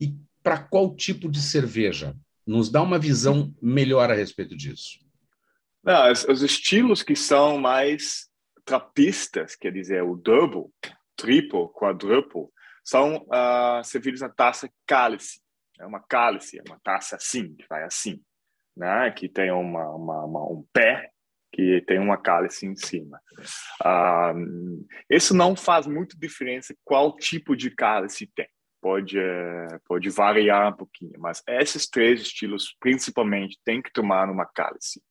e 0.00 0.14
para 0.42 0.58
qual 0.58 0.96
tipo 0.96 1.30
de 1.30 1.40
cerveja? 1.42 2.16
Nos 2.46 2.70
dá 2.70 2.80
uma 2.80 2.98
visão 2.98 3.54
melhor 3.60 4.10
a 4.10 4.14
respeito 4.14 4.56
disso. 4.56 4.98
Não, 5.82 6.10
os, 6.10 6.24
os, 6.24 6.42
estilos 6.42 7.02
que 7.02 7.14
são 7.14 7.58
mais 7.58 8.28
trapistas, 8.64 9.56
quer 9.56 9.72
dizer, 9.72 10.02
o 10.02 10.16
double, 10.16 10.66
triple, 11.16 11.68
quadruple, 11.72 12.48
são 12.84 13.26
uh, 13.26 13.84
servidos 13.84 14.20
na 14.20 14.28
taça 14.28 14.68
cálice. 14.86 15.40
É 15.78 15.86
uma 15.86 16.00
cálice, 16.00 16.58
é 16.58 16.62
uma 16.66 16.80
taça 16.80 17.16
assim, 17.16 17.54
que 17.54 17.66
vai 17.68 17.84
assim, 17.84 18.20
né? 18.76 19.10
que 19.10 19.28
tem 19.28 19.50
uma, 19.50 19.88
uma, 19.94 20.24
uma 20.24 20.44
um 20.44 20.66
pé 20.72 21.10
que 21.52 21.82
tem 21.86 21.98
uma 21.98 22.16
cálice 22.16 22.66
em 22.66 22.76
cima. 22.76 23.20
Uh, 23.82 24.86
isso 25.08 25.34
não 25.34 25.56
faz 25.56 25.86
muito 25.86 26.18
diferença 26.18 26.74
qual 26.84 27.16
tipo 27.16 27.56
de 27.56 27.70
cálice 27.70 28.30
tem. 28.34 28.48
Pode, 28.80 29.18
uh, 29.18 29.80
pode 29.86 30.08
variar 30.08 30.72
um 30.72 30.76
pouquinho, 30.76 31.18
mas 31.18 31.42
esses 31.48 31.88
três 31.88 32.20
estilos, 32.20 32.76
principalmente, 32.78 33.58
tem 33.64 33.82
que 33.82 33.92
tomar 33.92 34.26
numa 34.26 34.46
cálice. 34.46 35.02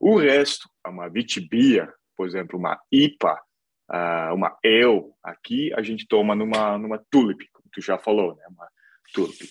O 0.00 0.16
resto, 0.16 0.68
uma 0.86 1.08
vitibia, 1.08 1.92
por 2.16 2.26
exemplo, 2.26 2.58
uma 2.58 2.80
IPA, 2.92 3.40
uh, 3.90 4.34
uma 4.34 4.56
EL, 4.62 5.16
aqui 5.22 5.72
a 5.74 5.82
gente 5.82 6.06
toma 6.06 6.34
numa, 6.34 6.78
numa 6.78 7.02
tulip, 7.10 7.48
como 7.52 7.68
tu 7.72 7.80
já 7.80 7.98
falou, 7.98 8.36
né? 8.36 8.44
uma 8.48 8.68
tulip. 9.12 9.44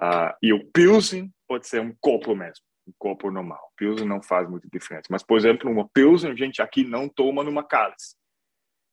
Uh, 0.00 0.32
e 0.42 0.52
o 0.52 0.64
Pilsen 0.70 1.30
pode 1.46 1.66
ser 1.66 1.80
um 1.80 1.94
copo 2.00 2.34
mesmo, 2.34 2.64
um 2.86 2.92
copo 2.98 3.30
normal. 3.30 3.72
Pilsen 3.76 4.06
não 4.06 4.22
faz 4.22 4.48
muita 4.48 4.68
diferença. 4.72 5.08
Mas, 5.10 5.22
por 5.22 5.36
exemplo, 5.36 5.70
uma 5.70 5.88
Pilsen 5.88 6.30
a 6.30 6.34
gente 6.34 6.62
aqui 6.62 6.84
não 6.84 7.08
toma 7.08 7.44
numa 7.44 7.62
cálice. 7.62 8.16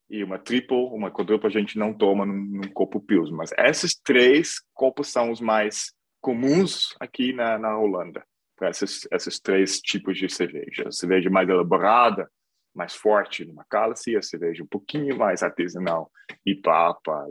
E 0.09 0.23
uma 0.23 0.39
triple, 0.39 0.77
uma 0.77 1.11
quadruple 1.11 1.47
a 1.47 1.51
gente 1.51 1.77
não 1.77 1.93
toma 1.93 2.25
num, 2.25 2.33
num 2.33 2.71
copo 2.73 2.99
Pilsen. 2.99 3.35
Mas 3.35 3.51
esses 3.57 3.95
três 3.95 4.55
copos 4.73 5.09
são 5.09 5.31
os 5.31 5.39
mais 5.39 5.93
comuns 6.21 6.95
aqui 6.99 7.31
na, 7.31 7.57
na 7.57 7.77
Holanda. 7.77 8.25
Para 8.57 8.69
esses, 8.69 9.07
esses 9.11 9.39
três 9.39 9.79
tipos 9.79 10.17
de 10.17 10.27
cerveja. 10.27 10.87
A 10.87 10.91
cerveja 10.91 11.29
mais 11.29 11.47
elaborada, 11.47 12.29
mais 12.75 12.95
forte 12.95 13.45
numa 13.45 13.65
cálice, 13.69 14.15
a 14.15 14.21
cerveja 14.21 14.63
um 14.63 14.67
pouquinho 14.67 15.17
mais 15.17 15.41
artesanal, 15.43 16.11
Ipapa, 16.45 17.27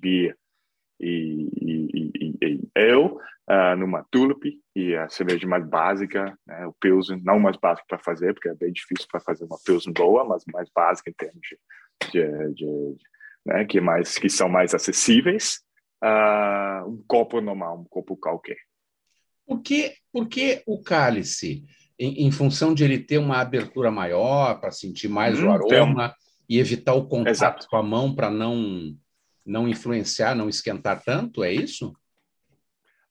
Beer 0.00 0.36
e, 1.00 1.48
e, 1.60 2.12
e, 2.20 2.36
e 2.42 2.60
eu, 2.76 3.18
uh, 3.50 3.76
numa 3.76 4.04
Tulip, 4.10 4.60
e 4.74 4.94
a 4.94 5.08
cerveja 5.08 5.46
mais 5.46 5.66
básica, 5.66 6.36
né, 6.46 6.66
o 6.66 6.72
Pilsen, 6.72 7.20
não 7.24 7.38
mais 7.38 7.56
básico 7.56 7.86
para 7.88 7.98
fazer, 7.98 8.32
porque 8.34 8.48
é 8.48 8.54
bem 8.54 8.72
difícil 8.72 9.06
para 9.10 9.20
fazer 9.20 9.44
uma 9.44 9.58
Pilsen 9.64 9.92
boa, 9.92 10.24
mas 10.24 10.44
mais 10.52 10.68
básica 10.74 11.10
em 11.10 11.14
termos 11.14 11.40
de, 11.40 12.10
de, 12.10 12.54
de 12.54 12.96
né, 13.44 13.64
que, 13.64 13.80
mais, 13.80 14.16
que 14.16 14.28
são 14.28 14.48
mais 14.48 14.74
acessíveis, 14.74 15.60
uh, 16.02 16.88
um 16.88 17.02
copo 17.06 17.40
normal, 17.40 17.80
um 17.80 17.84
copo 17.84 18.16
qualquer. 18.16 18.58
Por 19.52 19.60
que, 19.60 19.94
por 20.10 20.28
que 20.28 20.62
o 20.66 20.82
cálice? 20.82 21.62
Em, 21.98 22.26
em 22.26 22.32
função 22.32 22.72
de 22.72 22.84
ele 22.84 22.98
ter 22.98 23.18
uma 23.18 23.38
abertura 23.38 23.90
maior, 23.90 24.58
para 24.58 24.70
sentir 24.70 25.08
mais 25.08 25.38
hum, 25.38 25.46
o 25.46 25.52
aroma 25.52 26.08
um... 26.08 26.12
e 26.48 26.58
evitar 26.58 26.94
o 26.94 27.06
contato 27.06 27.28
Exato. 27.34 27.68
com 27.68 27.76
a 27.76 27.82
mão 27.82 28.14
para 28.14 28.30
não, 28.30 28.96
não 29.44 29.68
influenciar, 29.68 30.34
não 30.34 30.48
esquentar 30.48 31.02
tanto, 31.04 31.44
é 31.44 31.52
isso? 31.52 31.94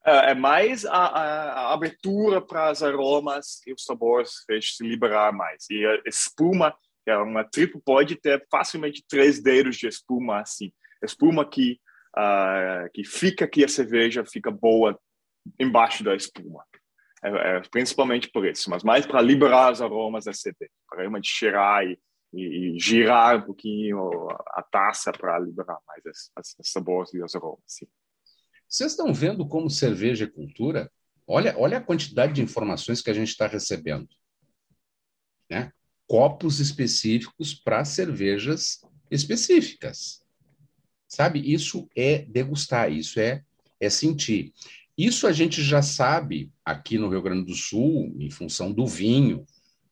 É, 0.04 0.32
é 0.32 0.34
mais 0.34 0.84
a, 0.84 0.98
a, 0.98 1.52
a 1.68 1.74
abertura 1.74 2.42
para 2.42 2.72
os 2.72 2.82
aromas 2.82 3.62
e 3.68 3.72
os 3.72 3.84
sabores 3.84 4.44
fez 4.48 4.78
se 4.78 4.84
liberar 4.84 5.32
mais. 5.32 5.70
E 5.70 5.86
a 5.86 6.10
espuma, 6.10 6.76
que 7.06 7.12
é 7.12 7.18
uma 7.18 7.44
triplo, 7.44 7.80
pode 7.86 8.16
ter 8.16 8.44
facilmente 8.50 9.06
três 9.08 9.40
dedos 9.44 9.78
de 9.78 9.88
espuma 9.88 10.42
assim. 10.42 10.74
Espuma 11.04 11.48
que, 11.48 11.80
uh, 12.18 12.90
que 12.92 13.04
fica 13.04 13.48
que 13.48 13.64
a 13.64 13.68
cerveja 13.68 14.26
fica 14.26 14.50
boa 14.50 15.00
embaixo 15.60 16.04
da 16.04 16.16
espuma. 16.16 16.64
É, 17.24 17.30
é, 17.30 17.62
principalmente 17.70 18.30
por 18.32 18.46
isso, 18.48 18.70
mas 18.70 18.84
mais 18.84 19.06
para 19.06 19.22
liberar 19.22 19.72
os 19.72 19.82
aromas 19.82 20.26
da 20.26 20.34
cerveja, 20.34 20.72
para 20.90 21.02
realmente 21.02 21.30
cheirar 21.30 21.86
e, 21.86 22.00
e, 22.34 22.76
e, 22.76 22.80
girar 22.80 23.38
um 23.38 23.42
pouquinho 23.44 24.28
a 24.48 24.64
taça 24.64 25.12
para 25.12 25.38
liberar 25.38 25.78
mais 25.86 26.02
os 26.60 26.72
sabores 26.72 27.14
e 27.14 27.22
os 27.22 27.36
aromas. 27.36 27.60
Sim. 27.68 27.88
Vocês 28.68 28.92
estão 28.94 29.14
vendo 29.14 29.48
como 29.48 29.70
cerveja 29.70 30.26
é 30.26 30.28
cultura? 30.28 30.90
Olha, 31.28 31.54
olha 31.58 31.78
a 31.78 31.84
quantidade 31.84 32.34
de 32.34 32.42
informações 32.42 33.02
que 33.02 33.10
a 33.10 33.14
gente 33.14 33.28
está 33.28 33.46
recebendo. 33.46 34.10
Né? 35.50 35.72
Copos 36.08 36.60
específicos 36.60 37.54
para 37.54 37.86
cervejas 37.86 38.82
específicas. 39.12 40.22
Sabe? 41.08 41.54
Isso 41.54 41.88
é 41.96 42.20
degustar, 42.20 42.92
isso 42.92 43.20
é, 43.20 43.44
é 43.80 43.90
sentir. 43.90 44.54
Isso 44.98 45.26
a 45.26 45.32
gente 45.32 45.64
já 45.64 45.82
sabe 45.82 46.52
aqui 46.66 46.98
no 46.98 47.10
Rio 47.10 47.22
Grande 47.22 47.46
do 47.46 47.56
Sul, 47.56 48.14
em 48.20 48.30
função 48.30 48.72
do 48.72 48.86
vinho, 48.86 49.46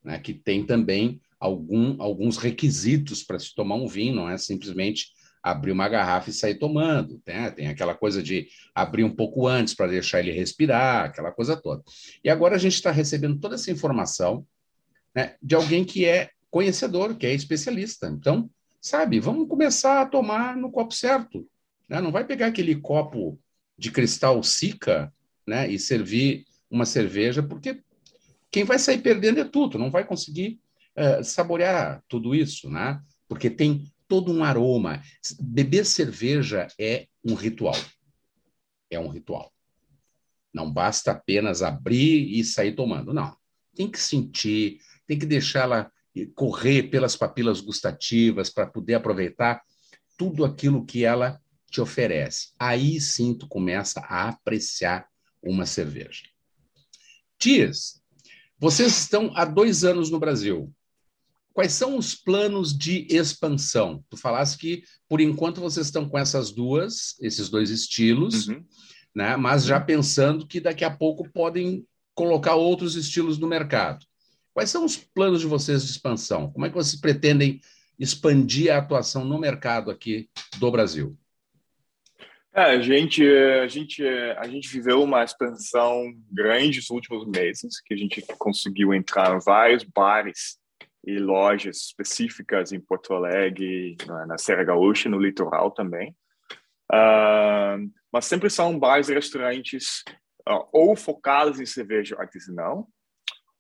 né, 0.04 0.20
que 0.20 0.34
tem 0.34 0.66
também 0.66 1.20
algum, 1.40 2.02
alguns 2.02 2.38
requisitos 2.38 3.24
para 3.24 3.40
se 3.40 3.56
tomar 3.56 3.76
um 3.76 3.88
vinho, 3.88 4.16
não 4.16 4.30
é 4.30 4.38
simplesmente 4.38 5.08
abrir 5.42 5.72
uma 5.72 5.88
garrafa 5.88 6.30
e 6.30 6.34
sair 6.34 6.56
tomando. 6.56 7.22
Né? 7.26 7.50
Tem 7.52 7.68
aquela 7.68 7.96
coisa 7.96 8.22
de 8.22 8.48
abrir 8.76 9.04
um 9.04 9.16
pouco 9.16 9.48
antes 9.48 9.74
para 9.74 9.88
deixar 9.88 10.20
ele 10.20 10.32
respirar, 10.32 11.06
aquela 11.06 11.32
coisa 11.32 11.56
toda. 11.56 11.82
E 12.24 12.30
agora 12.30 12.56
a 12.56 12.60
gente 12.60 12.74
está 12.74 12.92
recebendo 12.92 13.40
toda 13.40 13.56
essa 13.56 13.72
informação 13.72 14.46
né, 15.16 15.36
de 15.42 15.56
alguém 15.56 15.86
que 15.86 16.06
é 16.06 16.30
conhecedor, 16.52 17.16
que 17.16 17.26
é 17.26 17.34
especialista. 17.34 18.08
Então, 18.08 18.50
sabe, 18.82 19.20
vamos 19.20 19.48
começar 19.48 20.02
a 20.02 20.06
tomar 20.06 20.58
no 20.58 20.72
copo 20.72 20.94
certo. 20.94 21.48
Né? 21.88 22.02
Não 22.02 22.12
vai 22.12 22.26
pegar 22.26 22.48
aquele 22.48 22.76
copo 22.76 23.40
de 23.80 23.92
cristal 23.92 24.44
Sica, 24.44 25.12
né, 25.48 25.70
e 25.72 25.80
servir 25.80 26.46
uma 26.70 26.86
cerveja, 26.86 27.42
porque 27.42 27.82
quem 28.52 28.64
vai 28.64 28.78
sair 28.78 29.00
perdendo 29.00 29.40
é 29.40 29.46
tudo, 29.46 29.80
não 29.80 29.90
vai 29.90 30.06
conseguir 30.06 30.60
uh, 30.98 31.24
saborear 31.24 32.04
tudo 32.08 32.36
isso, 32.36 32.70
né? 32.70 33.02
Porque 33.28 33.50
tem 33.50 33.92
todo 34.08 34.32
um 34.32 34.44
aroma. 34.44 35.02
Beber 35.40 35.86
cerveja 35.86 36.68
é 36.80 37.08
um 37.24 37.36
ritual. 37.36 37.76
É 38.90 39.00
um 39.00 39.08
ritual. 39.08 39.54
Não 40.54 40.72
basta 40.72 41.12
apenas 41.12 41.62
abrir 41.62 42.38
e 42.38 42.44
sair 42.44 42.76
tomando, 42.76 43.14
não. 43.14 43.36
Tem 43.76 43.90
que 43.90 44.00
sentir, 44.00 44.80
tem 45.08 45.18
que 45.18 45.26
deixá-la 45.26 45.92
correr 46.36 46.84
pelas 46.84 47.16
papilas 47.16 47.62
gustativas 47.62 48.50
para 48.50 48.68
poder 48.68 48.96
aproveitar 48.96 49.62
tudo 50.18 50.44
aquilo 50.44 50.86
que 50.86 51.06
ela 51.06 51.40
te 51.70 51.82
oferece. 51.82 52.50
Aí 52.60 53.00
sim 53.00 53.34
tu 53.34 53.48
começa 53.48 54.00
a 54.02 54.30
apreciar 54.30 55.08
uma 55.42 55.66
cerveja. 55.66 56.24
Tias, 57.38 58.02
vocês 58.58 58.98
estão 58.98 59.32
há 59.36 59.46
dois 59.46 59.84
anos 59.84 60.10
no 60.10 60.20
Brasil. 60.20 60.74
Quais 61.54 61.74
são 61.74 61.98
os 61.98 62.14
planos 62.16 62.78
de 62.78 63.08
expansão? 63.10 64.04
Tu 64.10 64.18
falaste 64.18 64.58
que, 64.58 64.84
por 65.08 65.20
enquanto, 65.20 65.62
vocês 65.62 65.88
estão 65.88 66.08
com 66.08 66.18
essas 66.18 66.52
duas, 66.52 67.16
esses 67.22 67.50
dois 67.50 67.70
estilos, 67.70 68.48
uhum. 68.48 68.64
né? 69.16 69.36
mas 69.36 69.66
já 69.66 69.80
pensando 69.80 70.46
que 70.46 70.60
daqui 70.60 70.84
a 70.84 70.96
pouco 70.96 71.30
podem 71.32 71.86
colocar 72.14 72.56
outros 72.56 72.96
estilos 72.96 73.38
no 73.38 73.48
mercado. 73.48 74.06
Quais 74.54 74.70
são 74.70 74.84
os 74.84 74.98
planos 74.98 75.42
de 75.42 75.48
vocês 75.48 75.86
de 75.86 75.92
expansão? 75.92 76.52
Como 76.52 76.66
é 76.66 76.70
que 76.70 76.76
vocês 76.76 77.00
pretendem 77.00 77.62
expandir 77.98 78.74
a 78.74 78.78
atuação 78.78 79.24
no 79.24 79.40
mercado 79.40 79.90
aqui 79.90 80.30
do 80.58 80.70
Brasil? 80.72 81.18
É, 82.54 82.64
a 82.64 82.82
gente, 82.82 83.24
a 83.28 83.68
gente, 83.68 84.04
a 84.06 84.48
gente 84.48 84.68
viveu 84.70 85.04
uma 85.04 85.24
expansão 85.24 86.12
grande 86.32 86.78
nos 86.78 86.90
últimos 86.90 87.28
meses, 87.28 87.80
que 87.82 87.94
a 87.94 87.98
gente 87.98 88.22
conseguiu 88.40 88.94
entrar 88.94 89.36
em 89.36 89.40
vários 89.40 89.84
bares 89.84 90.58
e 91.06 91.20
lojas 91.20 91.78
específicas 91.78 92.72
em 92.72 92.80
Porto 92.80 93.14
Alegre, 93.14 93.96
na 94.28 94.38
Serra 94.38 94.64
Gaúcha, 94.64 95.10
no 95.10 95.20
litoral 95.20 95.72
também. 95.72 96.16
Uh, 96.92 97.90
mas 98.12 98.26
sempre 98.26 98.50
são 98.50 98.78
bares 98.78 99.10
e 99.10 99.14
restaurantes 99.14 100.04
uh, 100.48 100.68
ou 100.74 100.96
focados 100.96 101.60
em 101.60 101.66
cerveja 101.66 102.20
artesanal, 102.20 102.88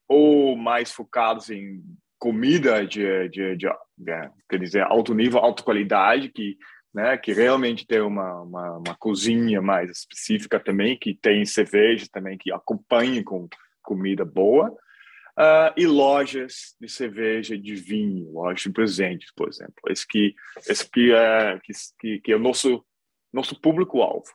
ou 0.07 0.57
mais 0.57 0.91
focados 0.91 1.51
em 1.51 1.83
comida 2.17 2.85
de, 2.85 3.29
de, 3.29 3.55
de, 3.55 3.69
de 3.97 4.29
quer 4.49 4.59
dizer, 4.59 4.81
alto 4.81 5.13
nível, 5.13 5.39
alta 5.39 5.63
qualidade, 5.63 6.29
que 6.29 6.57
né, 6.93 7.17
que 7.17 7.33
realmente 7.33 7.85
tem 7.85 8.01
uma, 8.01 8.41
uma, 8.41 8.77
uma, 8.77 8.95
cozinha 8.97 9.61
mais 9.61 9.89
específica 9.89 10.59
também, 10.59 10.97
que 10.97 11.13
tem 11.13 11.45
cerveja 11.45 12.07
também, 12.11 12.37
que 12.37 12.51
acompanhe 12.51 13.23
com 13.23 13.47
comida 13.81 14.25
boa, 14.25 14.69
uh, 14.69 15.73
e 15.77 15.85
lojas 15.85 16.75
de 16.79 16.89
cerveja 16.89 17.57
de 17.57 17.75
vinho, 17.75 18.31
lojas 18.31 18.61
de 18.61 18.71
presentes, 18.71 19.31
por 19.35 19.47
exemplo. 19.47 19.75
Esse 19.87 20.07
que, 20.07 20.35
esse 20.67 20.89
que, 20.89 21.11
é, 21.13 21.59
que, 21.99 22.19
que 22.19 22.31
é 22.31 22.35
o 22.35 22.39
nosso, 22.39 22.83
nosso 23.31 23.59
público-alvo. 23.59 24.27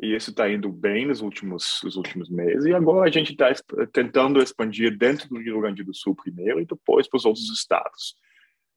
E 0.00 0.16
isso 0.16 0.30
está 0.30 0.50
indo 0.50 0.68
bem 0.68 1.06
nos 1.06 1.20
últimos, 1.20 1.80
nos 1.84 1.94
últimos 1.96 2.28
meses, 2.28 2.64
e 2.64 2.74
agora 2.74 3.08
a 3.08 3.12
gente 3.12 3.32
está 3.32 3.52
tentando 3.92 4.42
expandir 4.42 4.96
dentro 4.98 5.28
do 5.28 5.38
Rio 5.38 5.60
Grande 5.60 5.84
do 5.84 5.94
Sul 5.94 6.16
primeiro 6.16 6.60
e 6.60 6.66
depois 6.66 7.08
para 7.08 7.18
os 7.18 7.24
outros 7.24 7.48
estados. 7.50 8.16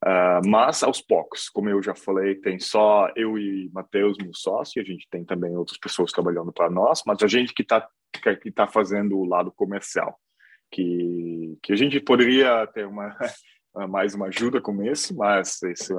Uh, 0.05 0.47
mas 0.47 0.83
aos 0.83 1.01
poucos, 1.01 1.49
como 1.49 1.67
eu 1.67 1.81
já 1.81 1.95
falei, 1.95 2.35
tem 2.35 2.59
só 2.59 3.09
eu 3.15 3.39
e 3.39 3.71
Matheus, 3.73 4.15
meu 4.19 4.35
sócio, 4.35 4.79
a 4.79 4.85
gente 4.85 5.07
tem 5.09 5.25
também 5.25 5.55
outras 5.55 5.79
pessoas 5.79 6.11
trabalhando 6.11 6.53
para 6.53 6.69
nós, 6.69 7.01
mas 7.07 7.23
a 7.23 7.27
gente 7.27 7.53
que 7.53 7.63
está 7.63 7.87
que 8.41 8.51
tá 8.51 8.67
fazendo 8.67 9.17
o 9.17 9.25
lado 9.25 9.51
comercial, 9.51 10.17
que, 10.71 11.57
que 11.61 11.73
a 11.73 11.75
gente 11.75 11.99
poderia 11.99 12.67
ter 12.67 12.85
uma 12.85 13.17
mais 13.89 14.13
uma 14.13 14.27
ajuda 14.27 14.61
com 14.61 14.83
isso, 14.83 15.15
mas 15.17 15.61
esse 15.63 15.91
é, 15.91 15.97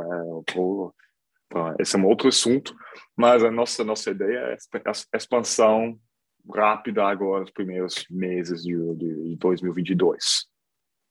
esse 1.78 1.96
é 1.96 1.98
um 1.98 2.06
outro 2.06 2.28
assunto, 2.28 2.74
mas 3.16 3.42
a 3.42 3.50
nossa 3.50 3.82
nossa 3.84 4.10
ideia 4.10 4.38
é 4.38 4.56
a 4.86 5.16
expansão 5.16 5.98
rápida 6.54 7.04
agora 7.04 7.40
nos 7.40 7.50
primeiros 7.50 8.06
meses 8.08 8.62
de, 8.62 8.72
de 8.94 9.36
2022. 9.36 10.46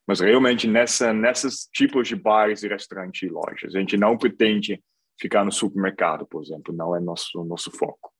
Mas 0.07 0.19
realmente 0.19 0.67
nessa 0.67 1.11
nesses 1.11 1.67
tipos 1.73 2.07
de 2.07 2.15
bares 2.15 2.63
e 2.63 2.67
restaurantes 2.67 3.23
e 3.23 3.31
lojas, 3.31 3.75
a 3.75 3.79
gente 3.79 3.97
não 3.97 4.17
pretende 4.17 4.81
ficar 5.19 5.43
no 5.43 5.51
supermercado, 5.51 6.27
por 6.27 6.43
exemplo, 6.43 6.73
não 6.73 6.95
é 6.95 6.99
nosso 6.99 7.43
nosso 7.43 7.71
foco. 7.71 8.11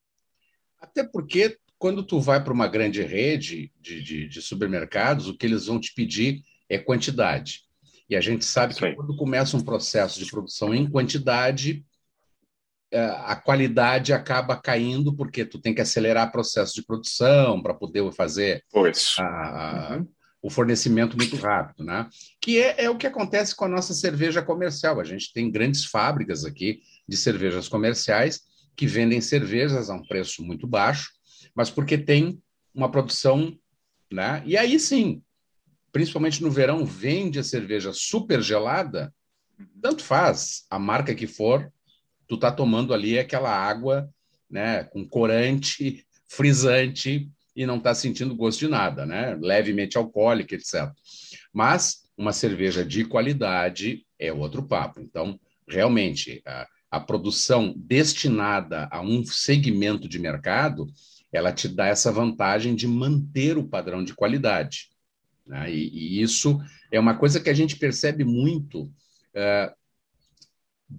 Até 0.80 1.04
porque 1.04 1.58
quando 1.78 2.04
tu 2.04 2.20
vai 2.20 2.44
para 2.44 2.54
uma 2.54 2.68
grande 2.68 3.02
rede 3.02 3.72
de, 3.80 4.02
de, 4.02 4.28
de, 4.28 4.42
supermercados, 4.42 5.28
o 5.28 5.38
que 5.38 5.46
eles 5.46 5.68
vão 5.68 5.80
te 5.80 5.94
pedir 5.94 6.42
é 6.70 6.80
quantidade. 6.80 7.64
E 8.10 8.16
a 8.16 8.22
gente 8.22 8.46
sabe 8.46 8.74
Sim. 8.74 8.80
que 8.80 8.96
quando 8.96 9.16
começa 9.16 9.58
um 9.58 9.64
processo 9.64 10.18
de 10.18 10.30
produção 10.30 10.74
em 10.74 10.90
quantidade, 10.90 11.86
é, 12.92 13.04
a 13.04 13.36
qualidade 13.36 14.14
acaba 14.14 14.56
caindo 14.56 15.14
porque 15.16 15.44
tu 15.44 15.60
tem 15.60 15.74
que 15.74 15.82
acelerar 15.82 16.30
o 16.30 16.32
processo 16.32 16.74
de 16.74 16.86
produção 16.86 17.62
para 17.62 17.74
poder 17.74 18.10
fazer 18.14 18.64
a, 19.20 19.98
uhum 19.98 20.15
o 20.46 20.50
fornecimento 20.52 21.18
muito 21.18 21.36
rápido, 21.38 21.84
né? 21.84 22.08
Que 22.40 22.60
é, 22.60 22.84
é, 22.84 22.90
o 22.90 22.98
que 22.98 23.08
acontece 23.08 23.56
com 23.56 23.66
a 23.66 23.68
nossa 23.68 23.96
cerveja 23.96 24.44
comercial. 24.44 25.00
A 25.00 25.04
gente 25.04 25.34
tem 25.34 25.50
grandes 25.50 25.86
fábricas 25.86 26.46
aqui 26.46 26.82
de 27.08 27.18
cervejas 27.18 27.68
comerciais 27.68 28.42
que 28.76 28.86
vendem 28.86 29.22
cervejas 29.22 29.90
a 29.90 29.96
um 29.96 30.06
preço 30.06 30.44
muito 30.44 30.68
baixo, 30.68 31.10
mas 31.56 31.72
porque 31.72 31.98
tem 31.98 32.40
uma 32.76 32.92
produção 32.92 33.58
né? 34.12 34.44
E 34.46 34.56
aí 34.56 34.80
sim, 34.80 35.22
principalmente 35.92 36.44
no 36.44 36.52
verão, 36.52 36.86
vende 36.86 37.40
a 37.40 37.44
cerveja 37.44 37.92
super 37.92 38.40
gelada, 38.40 39.12
tanto 39.82 40.04
faz 40.04 40.66
a 40.70 40.78
marca 40.78 41.16
que 41.16 41.26
for, 41.26 41.72
tu 42.28 42.38
tá 42.38 42.52
tomando 42.52 42.94
ali 42.94 43.18
aquela 43.18 43.50
água, 43.50 44.08
né, 44.50 44.84
com 44.84 45.08
corante, 45.08 46.06
frisante 46.28 47.32
e 47.56 47.66
não 47.66 47.80
tá 47.80 47.96
sentindo 47.96 48.36
gosto 48.36 48.60
de 48.60 48.68
nada, 48.68 49.06
né? 49.06 49.38
Levemente 49.40 49.98
alcoólica, 49.98 50.56
etc. 50.56 50.92
Mas 51.54 52.06
uma 52.18 52.34
cerveja 52.34 52.84
de 52.84 53.06
qualidade 53.06 54.06
é 54.20 54.32
outro 54.32 54.64
papo. 54.64 55.00
Então, 55.00 55.40
realmente, 55.68 56.42
a, 56.46 56.68
a 56.92 57.00
produção 57.00 57.74
destinada 57.78 58.88
a 58.92 59.02
um 59.02 59.26
segmento 59.26 60.08
de 60.08 60.20
mercado, 60.20 60.88
ela 61.32 61.52
te 61.52 61.68
dá 61.68 61.88
essa 61.88 62.12
vantagem 62.12 62.76
de 62.76 62.88
manter 62.88 63.58
o 63.58 63.68
padrão 63.68 64.04
de 64.04 64.14
qualidade. 64.14 64.90
Né? 65.46 65.74
E, 65.74 65.90
e, 65.90 66.22
isso 66.22 66.60
é 66.92 67.00
uma 67.00 67.18
coisa 67.18 67.40
que 67.40 67.50
a 67.50 67.54
gente 67.54 67.76
percebe 67.78 68.24
muito 68.24 68.84
uh, 68.84 69.76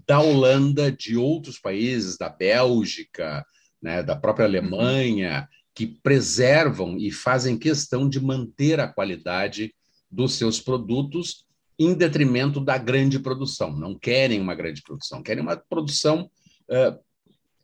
da 0.07 0.21
Holanda, 0.21 0.91
de 0.91 1.17
outros 1.17 1.59
países, 1.59 2.17
da 2.17 2.29
Bélgica, 2.29 3.45
né, 3.81 4.03
da 4.03 4.17
própria 4.17 4.47
Alemanha, 4.47 5.49
que 5.77 5.87
preservam 5.87 6.97
e 6.97 7.13
fazem 7.13 7.59
questão 7.59 8.09
de 8.09 8.19
manter 8.19 8.81
a 8.81 8.89
qualidade 8.89 9.75
dos 10.11 10.33
seus 10.33 10.59
produtos 10.59 11.45
em 11.79 11.93
detrimento 11.93 12.59
da 12.59 12.79
grande 12.79 13.19
produção. 13.19 13.77
Não 13.77 13.95
querem 13.95 14.41
uma 14.41 14.55
grande 14.55 14.83
produção, 14.83 15.23
querem 15.23 15.43
uma 15.43 15.55
produção 15.55 16.31
uh, 16.71 16.99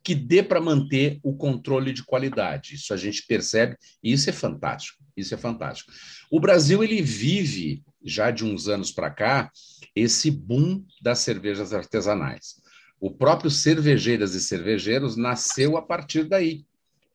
que 0.03 0.13
dê 0.13 0.43
para 0.43 0.61
manter 0.61 1.19
o 1.23 1.35
controle 1.35 1.91
de 1.91 2.03
qualidade. 2.03 2.75
Isso 2.75 2.93
a 2.93 2.97
gente 2.97 3.25
percebe 3.25 3.75
e 4.03 4.13
isso 4.13 4.29
é 4.29 4.33
fantástico. 4.33 5.03
Isso 5.17 5.33
é 5.33 5.37
fantástico. 5.37 5.91
O 6.29 6.39
Brasil 6.39 6.83
ele 6.83 7.01
vive 7.01 7.81
já 8.05 8.29
de 8.29 8.45
uns 8.45 8.67
anos 8.67 8.91
para 8.91 9.09
cá 9.09 9.51
esse 9.95 10.29
boom 10.29 10.85
das 11.01 11.19
cervejas 11.19 11.73
artesanais. 11.73 12.61
O 12.99 13.09
próprio 13.09 13.49
Cervejeiras 13.49 14.35
e 14.35 14.39
Cervejeiros 14.39 15.17
nasceu 15.17 15.77
a 15.77 15.81
partir 15.81 16.25
daí. 16.25 16.63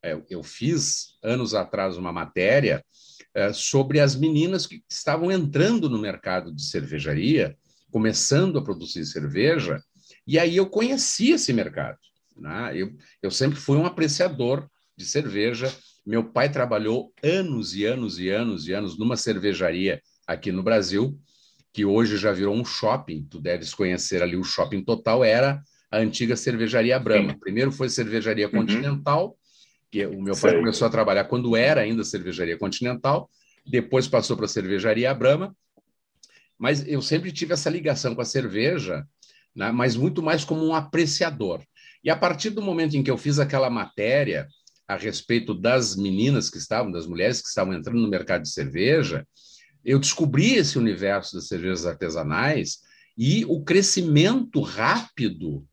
É, 0.02 0.20
eu 0.30 0.42
fiz 0.42 1.18
anos 1.22 1.54
atrás 1.54 1.96
uma 1.96 2.12
matéria 2.12 2.84
é, 3.34 3.52
sobre 3.52 4.00
as 4.00 4.14
meninas 4.14 4.66
que 4.66 4.82
estavam 4.88 5.30
entrando 5.30 5.88
no 5.88 5.98
mercado 5.98 6.54
de 6.54 6.64
cervejaria, 6.64 7.56
começando 7.90 8.58
a 8.58 8.62
produzir 8.62 9.04
cerveja, 9.06 9.82
e 10.26 10.38
aí 10.38 10.56
eu 10.56 10.66
conheci 10.66 11.30
esse 11.30 11.52
mercado. 11.52 11.98
Né? 12.36 12.72
Eu, 12.74 12.92
eu 13.22 13.30
sempre 13.30 13.58
fui 13.58 13.76
um 13.76 13.86
apreciador 13.86 14.68
de 14.96 15.04
cerveja. 15.04 15.72
Meu 16.04 16.24
pai 16.24 16.50
trabalhou 16.50 17.12
anos 17.22 17.74
e 17.74 17.84
anos 17.84 18.18
e 18.18 18.28
anos 18.28 18.68
e 18.68 18.72
anos 18.72 18.98
numa 18.98 19.16
cervejaria 19.16 20.02
aqui 20.26 20.52
no 20.52 20.62
Brasil, 20.62 21.18
que 21.72 21.84
hoje 21.84 22.16
já 22.16 22.32
virou 22.32 22.54
um 22.54 22.64
shopping. 22.64 23.26
Tu 23.30 23.40
deves 23.40 23.72
conhecer 23.72 24.22
ali 24.22 24.36
o 24.36 24.44
Shopping 24.44 24.82
Total, 24.82 25.24
era 25.24 25.62
a 25.90 25.98
antiga 25.98 26.36
cervejaria 26.36 26.98
Brahma. 26.98 27.38
Primeiro 27.38 27.72
foi 27.72 27.88
cervejaria 27.88 28.46
uhum. 28.46 28.52
Continental, 28.52 29.37
que 29.90 30.06
o 30.06 30.20
meu 30.20 30.34
pai 30.34 30.50
Sei. 30.50 30.58
começou 30.58 30.86
a 30.86 30.90
trabalhar 30.90 31.24
quando 31.24 31.56
era 31.56 31.80
ainda 31.80 32.04
cervejaria 32.04 32.58
Continental, 32.58 33.30
depois 33.66 34.06
passou 34.06 34.36
para 34.36 34.46
a 34.46 34.48
cervejaria 34.48 35.12
Brahma. 35.14 35.54
Mas 36.58 36.86
eu 36.86 37.00
sempre 37.00 37.32
tive 37.32 37.52
essa 37.52 37.70
ligação 37.70 38.14
com 38.14 38.20
a 38.20 38.24
cerveja, 38.24 39.06
né, 39.54 39.70
mas 39.70 39.96
muito 39.96 40.22
mais 40.22 40.44
como 40.44 40.66
um 40.66 40.74
apreciador. 40.74 41.62
E 42.02 42.10
a 42.10 42.16
partir 42.16 42.50
do 42.50 42.62
momento 42.62 42.96
em 42.96 43.02
que 43.02 43.10
eu 43.10 43.18
fiz 43.18 43.38
aquela 43.38 43.70
matéria 43.70 44.48
a 44.86 44.96
respeito 44.96 45.54
das 45.54 45.96
meninas 45.96 46.48
que 46.48 46.58
estavam, 46.58 46.90
das 46.90 47.06
mulheres 47.06 47.40
que 47.42 47.48
estavam 47.48 47.74
entrando 47.74 48.00
no 48.00 48.08
mercado 48.08 48.42
de 48.42 48.50
cerveja, 48.50 49.26
eu 49.84 49.98
descobri 49.98 50.54
esse 50.54 50.78
universo 50.78 51.36
das 51.36 51.46
cervejas 51.46 51.86
artesanais 51.86 52.78
e 53.16 53.44
o 53.46 53.62
crescimento 53.62 54.60
rápido 54.60 55.66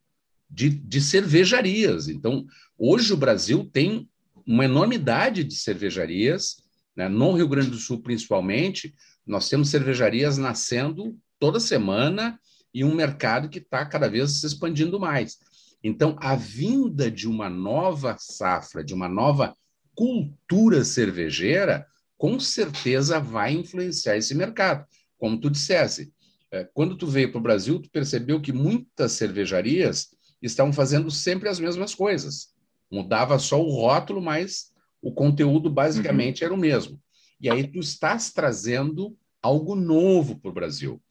de, 0.50 0.70
de 0.70 1.02
cervejarias. 1.02 2.08
Então, 2.08 2.46
hoje 2.78 3.14
o 3.14 3.18
Brasil 3.18 3.70
tem 3.72 4.10
uma 4.46 4.66
enormidade 4.66 5.44
de 5.44 5.56
cervejarias, 5.56 6.58
né? 6.96 7.10
no 7.10 7.34
Rio 7.34 7.48
Grande 7.48 7.70
do 7.70 7.78
Sul 7.78 8.02
principalmente, 8.02 8.94
nós 9.26 9.50
temos 9.50 9.70
cervejarias 9.70 10.38
nascendo 10.38 11.18
toda 11.40 11.60
semana 11.60 12.40
e 12.74 12.84
um 12.84 12.94
mercado 12.94 13.50
que 13.50 13.60
está 13.60 13.86
cada 13.86 14.08
vez 14.08 14.40
se 14.40 14.46
expandindo 14.46 15.00
mais. 15.00 15.38
Então, 15.84 16.16
a 16.20 16.36
vinda 16.36 17.10
de 17.10 17.28
uma 17.28 17.50
nova 17.50 18.18
safra, 18.20 18.84
de 18.84 18.94
uma 18.94 19.08
nova 19.08 19.56
cultura 19.96 20.84
cervejeira, 20.84 21.86
com 22.18 22.40
certeza 22.40 23.20
vai 23.20 23.54
influenciar 23.54 24.18
esse 24.18 24.34
mercado. 24.34 24.86
Como 25.18 25.40
tu 25.40 25.50
dissesse, 25.50 26.12
é, 26.52 26.64
quando 26.74 26.98
tu 26.98 27.08
veio 27.08 27.32
para 27.32 27.40
o 27.40 27.44
Brasil, 27.44 27.80
tu 27.80 27.90
percebeu 27.90 28.42
que 28.42 28.52
muitas 28.52 29.14
cervejarias 29.14 30.10
estavam 30.42 30.74
fazendo 30.74 31.10
sempre 31.10 31.50
as 31.50 31.60
mesmas 31.60 31.94
coisas. 31.94 32.55
Mudava 32.92 33.40
só 33.40 33.62
o 33.62 33.70
rótulo, 33.70 34.22
mas 34.22 34.72
o 35.02 35.12
conteúdo 35.12 35.70
basicamente 35.70 36.42
uhum. 36.42 36.46
era 36.46 36.54
o 36.54 36.58
mesmo. 36.58 37.00
E 37.40 37.50
aí 37.50 37.68
tu 37.68 37.80
estás 37.80 38.32
trazendo 38.32 39.18
algo 39.42 39.76
novo 39.76 40.40
para 40.40 40.50
o 40.50 40.54
Brasil. 40.54 41.02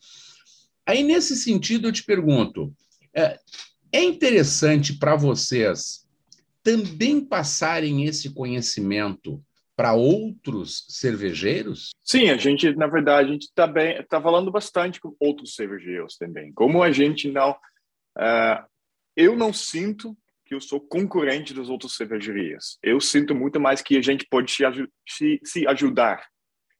Aí, 0.87 1.03
nesse 1.03 1.37
sentido, 1.37 1.89
eu 1.89 1.93
te 1.93 2.05
pergunto: 2.05 2.75
é, 3.15 3.39
é 3.93 4.03
interessante 4.03 4.99
para 4.99 5.17
vocês 5.17 6.05
também 6.63 7.21
passarem 7.21 8.05
esse 8.05 8.33
conhecimento 8.33 9.43
para 9.77 9.93
outros 9.93 10.87
cervejeiros? 10.89 11.91
Sim, 12.03 12.31
a 12.31 12.37
gente, 12.37 12.75
na 12.75 12.87
verdade, 12.87 13.29
a 13.29 13.33
gente 13.33 13.43
está 13.43 13.73
tá 14.09 14.21
falando 14.21 14.51
bastante 14.51 15.01
com 15.01 15.15
outros 15.19 15.55
cervejeiros 15.55 16.17
também. 16.17 16.53
Como 16.53 16.83
a 16.83 16.91
gente 16.91 17.31
não. 17.31 17.53
Uh, 18.17 18.65
eu 19.17 19.37
não 19.37 19.53
sinto 19.53 20.17
eu 20.55 20.61
sou 20.61 20.81
concorrente 20.81 21.53
das 21.53 21.69
outras 21.69 21.93
cervejarias. 21.93 22.79
Eu 22.83 23.01
sinto 23.01 23.35
muito 23.35 23.61
mais 23.61 23.83
que 23.83 23.97
a 23.97 24.03
gente 24.03 24.27
pode 24.29 24.53
se, 24.53 25.41
se 25.45 25.67
ajudar, 25.67 26.27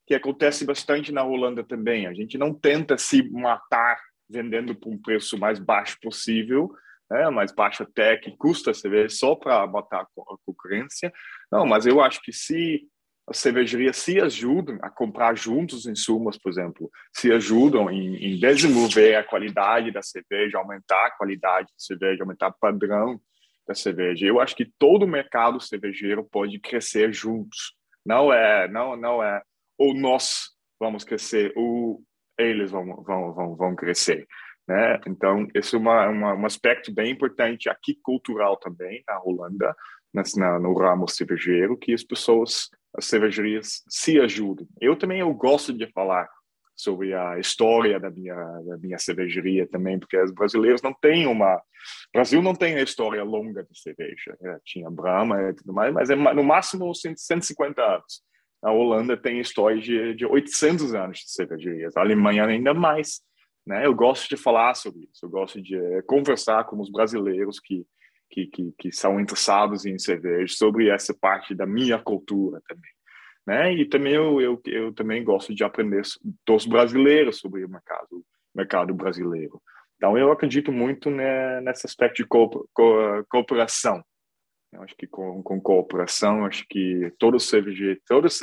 que 0.07 0.15
acontece 0.15 0.65
bastante 0.65 1.11
na 1.11 1.23
Holanda 1.23 1.63
também. 1.63 2.07
A 2.07 2.13
gente 2.13 2.37
não 2.37 2.53
tenta 2.53 2.97
se 2.97 3.29
matar 3.29 3.99
vendendo 4.29 4.73
por 4.75 4.91
um 4.91 5.01
preço 5.01 5.37
mais 5.37 5.59
baixo 5.59 5.97
possível, 6.01 6.71
né, 7.09 7.29
mais 7.29 7.53
baixo 7.53 7.83
até 7.83 8.17
que 8.17 8.35
custa 8.35 8.71
a 8.71 8.73
cerveja 8.73 9.09
só 9.09 9.35
para 9.35 9.65
botar 9.67 10.01
a 10.01 10.37
concorrência. 10.45 11.13
Não, 11.51 11.65
mas 11.65 11.85
eu 11.85 12.01
acho 12.01 12.21
que 12.21 12.33
se 12.33 12.87
as 13.27 13.37
cervejarias 13.37 13.97
se 13.97 14.19
ajudam 14.21 14.77
a 14.81 14.89
comprar 14.89 15.35
juntos 15.35 15.87
insumos, 15.87 16.37
por 16.37 16.51
exemplo, 16.51 16.91
se 17.11 17.31
ajudam 17.31 17.89
em, 17.89 18.15
em 18.17 18.39
desenvolver 18.39 19.15
a 19.15 19.23
qualidade 19.23 19.91
da 19.91 20.01
cerveja, 20.01 20.59
aumentar 20.59 21.07
a 21.07 21.11
qualidade 21.11 21.67
da 21.67 21.77
cerveja, 21.77 22.23
aumentar 22.23 22.49
o 22.49 22.59
padrão 22.59 23.19
da 23.67 23.73
cerveja. 23.73 24.25
Eu 24.25 24.39
acho 24.39 24.55
que 24.55 24.71
todo 24.77 25.03
o 25.03 25.07
mercado 25.07 25.59
cervejeiro 25.59 26.23
pode 26.23 26.59
crescer 26.59 27.13
juntos. 27.13 27.73
Não 28.05 28.31
é, 28.31 28.67
não, 28.67 28.95
não 28.95 29.23
é 29.23 29.41
ou 29.77 29.93
nós 29.93 30.51
vamos 30.79 31.03
crescer 31.03 31.51
ou 31.55 32.01
eles 32.37 32.71
vão, 32.71 32.85
vão, 33.03 33.33
vão, 33.33 33.55
vão 33.55 33.75
crescer. 33.75 34.27
Né? 34.67 34.99
Então, 35.07 35.47
esse 35.53 35.75
é 35.75 35.77
uma, 35.77 36.07
uma, 36.09 36.33
um 36.33 36.45
aspecto 36.45 36.93
bem 36.93 37.11
importante 37.11 37.69
aqui 37.69 37.97
cultural 38.01 38.57
também 38.57 39.03
na 39.07 39.21
Holanda, 39.21 39.75
na, 40.13 40.59
no 40.59 40.73
ramo 40.73 41.07
cervejeiro, 41.07 41.77
que 41.77 41.93
as 41.93 42.03
pessoas, 42.03 42.69
as 42.95 43.05
cervejarias 43.05 43.83
se 43.87 44.19
ajudem. 44.19 44.67
Eu 44.81 44.95
também 44.95 45.19
eu 45.19 45.33
gosto 45.33 45.71
de 45.71 45.87
falar 45.91 46.27
sobre 46.75 47.13
a 47.13 47.39
história 47.39 47.99
da 47.99 48.09
minha 48.09 48.35
da 48.35 48.77
minha 48.77 48.97
cervejaria 48.97 49.67
também, 49.67 49.97
porque 49.97 50.17
os 50.17 50.31
brasileiros 50.31 50.81
não 50.81 50.93
têm 50.93 51.25
uma 51.27 51.61
Brasil 52.13 52.41
não 52.41 52.55
tem 52.55 52.75
a 52.75 52.81
história 52.81 53.23
longa 53.23 53.63
de 53.63 53.79
cerveja. 53.79 54.37
Né? 54.41 54.59
Tinha 54.63 54.89
Brahma 54.89 55.49
e 55.49 55.53
tudo 55.53 55.73
mais, 55.73 55.93
mas 55.93 56.09
é 56.09 56.15
no 56.15 56.43
máximo 56.43 56.93
150 56.93 57.81
anos. 57.81 58.23
A 58.63 58.71
Holanda 58.71 59.15
tem 59.15 59.39
história 59.39 59.79
de, 59.79 60.15
de 60.15 60.25
800 60.25 60.95
anos 60.95 61.19
de 61.19 61.31
cervejarias. 61.31 61.95
A 61.95 62.01
Alemanha 62.01 62.45
ainda 62.45 62.73
mais. 62.73 63.21
Né? 63.65 63.85
Eu 63.85 63.93
gosto 63.93 64.29
de 64.29 64.37
falar 64.37 64.75
sobre 64.75 65.09
isso, 65.11 65.25
eu 65.25 65.29
gosto 65.29 65.61
de 65.61 65.75
é, 65.75 66.01
conversar 66.03 66.65
com 66.65 66.79
os 66.79 66.91
brasileiros 66.91 67.59
que, 67.59 67.85
que, 68.29 68.45
que, 68.47 68.73
que, 68.77 68.91
são 68.91 69.19
interessados 69.19 69.85
em 69.85 69.97
cerveja 69.97 70.53
sobre 70.55 70.89
essa 70.89 71.13
parte 71.13 71.55
da 71.55 71.65
minha 71.65 71.97
cultura 71.97 72.61
também. 72.67 72.91
Né? 73.45 73.73
E 73.73 73.85
também 73.85 74.13
eu, 74.13 74.41
eu, 74.41 74.61
eu 74.65 74.93
também 74.93 75.23
gosto 75.23 75.53
de 75.53 75.63
aprender 75.63 76.01
dos 76.45 76.65
brasileiros 76.65 77.37
sobre 77.37 77.63
o 77.63 77.69
mercado, 77.69 78.25
mercado 78.53 78.93
brasileiro. 78.93 79.61
Então 79.97 80.17
eu 80.17 80.31
acredito 80.31 80.71
muito 80.71 81.09
né, 81.09 81.61
nesse 81.61 81.85
aspecto 81.85 82.17
de 82.17 82.25
co 82.25 82.67
co 82.73 83.25
cooperação. 83.29 84.03
Eu 84.73 84.81
acho 84.81 84.95
que 84.95 85.07
com, 85.07 85.41
com 85.41 85.61
cooperação, 85.61 86.45
acho 86.45 86.65
que 86.69 87.13
todos 87.17 87.49
todas, 88.07 88.39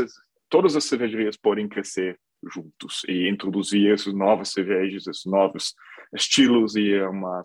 todas 0.48 0.76
as 0.76 0.84
cervejarias 0.84 1.36
podem 1.36 1.68
crescer 1.68 2.18
juntos 2.50 3.02
e 3.06 3.28
introduzir 3.28 3.92
esses 3.92 4.14
novos 4.14 4.52
cervejas, 4.52 5.06
esses 5.06 5.26
novos 5.26 5.74
estilos 6.14 6.74
e 6.74 7.00
uma 7.02 7.42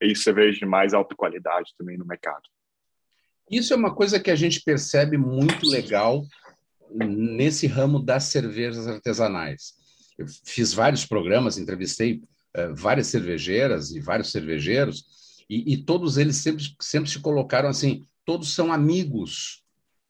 e 0.00 0.14
cerveja 0.14 0.58
de 0.58 0.66
mais 0.66 0.92
alta 0.92 1.14
qualidade 1.14 1.72
também 1.78 1.96
no 1.96 2.06
mercado. 2.06 2.42
Isso 3.50 3.72
é 3.72 3.76
uma 3.76 3.94
coisa 3.94 4.18
que 4.18 4.30
a 4.30 4.34
gente 4.34 4.60
percebe 4.62 5.16
muito 5.16 5.66
legal 5.66 6.24
nesse 6.90 7.66
ramo 7.66 7.98
das 7.98 8.24
cervejas 8.24 8.86
artesanais. 8.86 9.74
Eu 10.18 10.26
fiz 10.44 10.72
vários 10.72 11.04
programas, 11.04 11.58
entrevistei 11.58 12.22
uh, 12.56 12.74
várias 12.74 13.08
cervejeiras 13.08 13.90
e 13.90 14.00
vários 14.00 14.30
cervejeiros, 14.30 15.04
e, 15.48 15.74
e, 15.74 15.76
todos 15.76 16.16
eles 16.16 16.36
sempre, 16.36 16.64
sempre 16.80 17.08
se 17.08 17.20
colocaram 17.20 17.68
assim: 17.68 18.04
todos 18.24 18.52
são 18.52 18.72
amigos, 18.72 19.62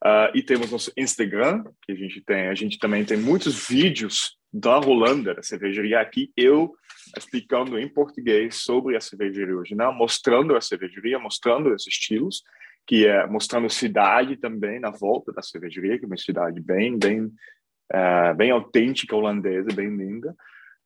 Uh, 0.03 0.33
e 0.35 0.43
temos 0.43 0.71
nosso 0.71 0.91
Instagram, 0.97 1.63
que 1.83 1.93
a 1.93 1.95
gente 1.95 2.23
tem. 2.23 2.49
A 2.49 2.55
gente 2.55 2.79
também 2.79 3.05
tem 3.05 3.19
muitos 3.19 3.69
vídeos 3.69 4.39
da 4.51 4.79
Rolanda, 4.79 5.35
da 5.35 5.43
cervejaria 5.43 6.01
aqui, 6.01 6.33
eu 6.35 6.75
explicando 7.15 7.79
em 7.79 7.87
português 7.87 8.63
sobre 8.63 8.97
a 8.97 9.01
cervejaria 9.01 9.55
original, 9.55 9.93
mostrando 9.93 10.57
a 10.57 10.61
cervejaria, 10.63 11.19
mostrando 11.19 11.71
os 11.71 11.87
estilos 11.87 12.43
que 12.89 13.07
é 13.07 13.27
mostrando 13.27 13.69
cidade 13.69 14.39
também 14.39 14.81
na 14.81 14.91
volta 14.91 15.31
da 15.31 15.43
cervejaria, 15.43 15.99
que 15.99 16.07
é 16.07 16.09
uma 16.09 16.17
cidade 16.17 16.59
bem, 16.59 16.99
bem, 16.99 17.27
uh, 17.27 18.35
bem 18.35 18.51
autêntica 18.51 19.15
holandesa, 19.15 19.69
bem 19.75 19.95
linda, 19.95 20.35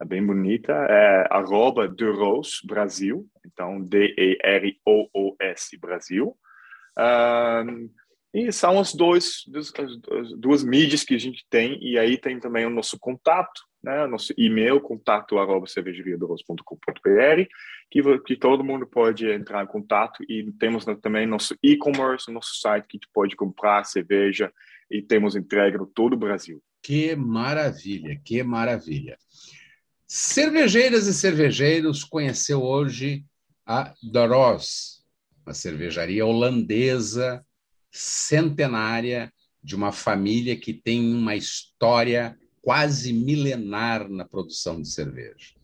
é 0.01 0.05
bem 0.05 0.27
bonita. 0.27 0.73
É 0.73 1.29
arroba 1.31 1.87
Rose 1.87 2.57
Brasil, 2.67 3.25
então 3.47 3.81
D-E-R-O-O-S 3.81 5.79
Brasil. 5.79 6.37
E 8.35 8.51
são 8.51 8.78
as, 8.78 8.95
dois, 8.95 9.45
as 9.55 10.33
duas 10.39 10.64
mídias 10.64 11.05
que 11.05 11.14
a 11.14 11.18
gente 11.18 11.45
tem, 11.51 11.78
e 11.83 11.99
aí 11.99 12.16
tem 12.16 12.41
também 12.41 12.64
o 12.64 12.70
nosso 12.70 12.99
contato, 12.99 13.61
né? 13.83 14.07
Nosso 14.07 14.33
e-mail, 14.39 14.80
contato 14.80 15.39
arroba 15.39 15.66
cervejariadoros.com.br, 15.66 17.45
que, 17.91 18.18
que 18.20 18.37
todo 18.37 18.64
mundo 18.64 18.87
pode 18.87 19.28
entrar 19.28 19.62
em 19.62 19.66
contato 19.66 20.24
e 20.28 20.51
temos 20.53 20.87
também 21.03 21.26
nosso 21.26 21.55
e-commerce, 21.62 22.33
nosso 22.33 22.59
site 22.59 22.87
que 22.87 23.01
pode 23.12 23.37
comprar 23.37 23.85
cerveja 23.85 24.51
e 24.91 25.03
temos 25.03 25.37
entrega 25.37 25.76
em 25.83 25.87
todo 25.87 26.14
o 26.14 26.18
Brasil. 26.18 26.62
Que 26.83 27.14
maravilha, 27.14 28.18
que 28.24 28.43
maravilha. 28.43 29.18
Cervejeiras 30.07 31.07
e 31.07 31.14
cervejeiros 31.14 32.03
conheceu 32.03 32.62
hoje 32.62 33.24
a 33.66 33.95
Doros, 34.03 35.05
uma 35.45 35.55
cervejaria 35.55 36.24
holandesa 36.24 37.45
centenária 37.93 39.30
de 39.62 39.76
uma 39.76 39.93
família 39.93 40.57
que 40.57 40.72
tem 40.72 41.14
uma 41.14 41.36
história 41.36 42.36
quase 42.62 43.12
milenar 43.12 44.09
na 44.09 44.24
produção 44.24 44.80
de 44.80 44.88
cerveja. 44.88 45.55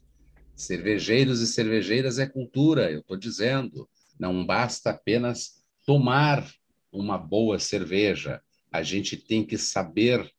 Cervejeiros 0.54 1.40
e 1.40 1.46
cervejeiras 1.46 2.18
é 2.18 2.26
cultura, 2.26 2.90
eu 2.90 3.00
estou 3.00 3.16
dizendo. 3.16 3.88
Não 4.18 4.44
basta 4.44 4.90
apenas 4.90 5.64
tomar 5.86 6.46
uma 6.92 7.16
boa 7.16 7.58
cerveja, 7.58 8.42
a 8.70 8.82
gente 8.82 9.16
tem 9.16 9.44
que 9.44 9.56
saber 9.56 10.30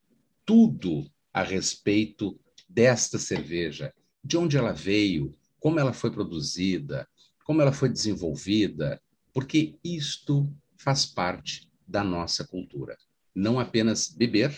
tudo 0.45 1.09
a 1.33 1.41
respeito 1.41 2.39
desta 2.67 3.17
cerveja, 3.17 3.93
de 4.23 4.37
onde 4.37 4.57
ela 4.57 4.73
veio, 4.73 5.35
como 5.59 5.79
ela 5.79 5.93
foi 5.93 6.11
produzida, 6.11 7.07
como 7.43 7.61
ela 7.61 7.71
foi 7.71 7.89
desenvolvida, 7.89 9.01
porque 9.33 9.75
isto 9.83 10.51
faz 10.77 11.05
parte 11.05 11.68
da 11.89 12.03
nossa 12.03 12.45
cultura. 12.45 12.95
Não 13.33 13.59
apenas 13.59 14.09
beber, 14.09 14.55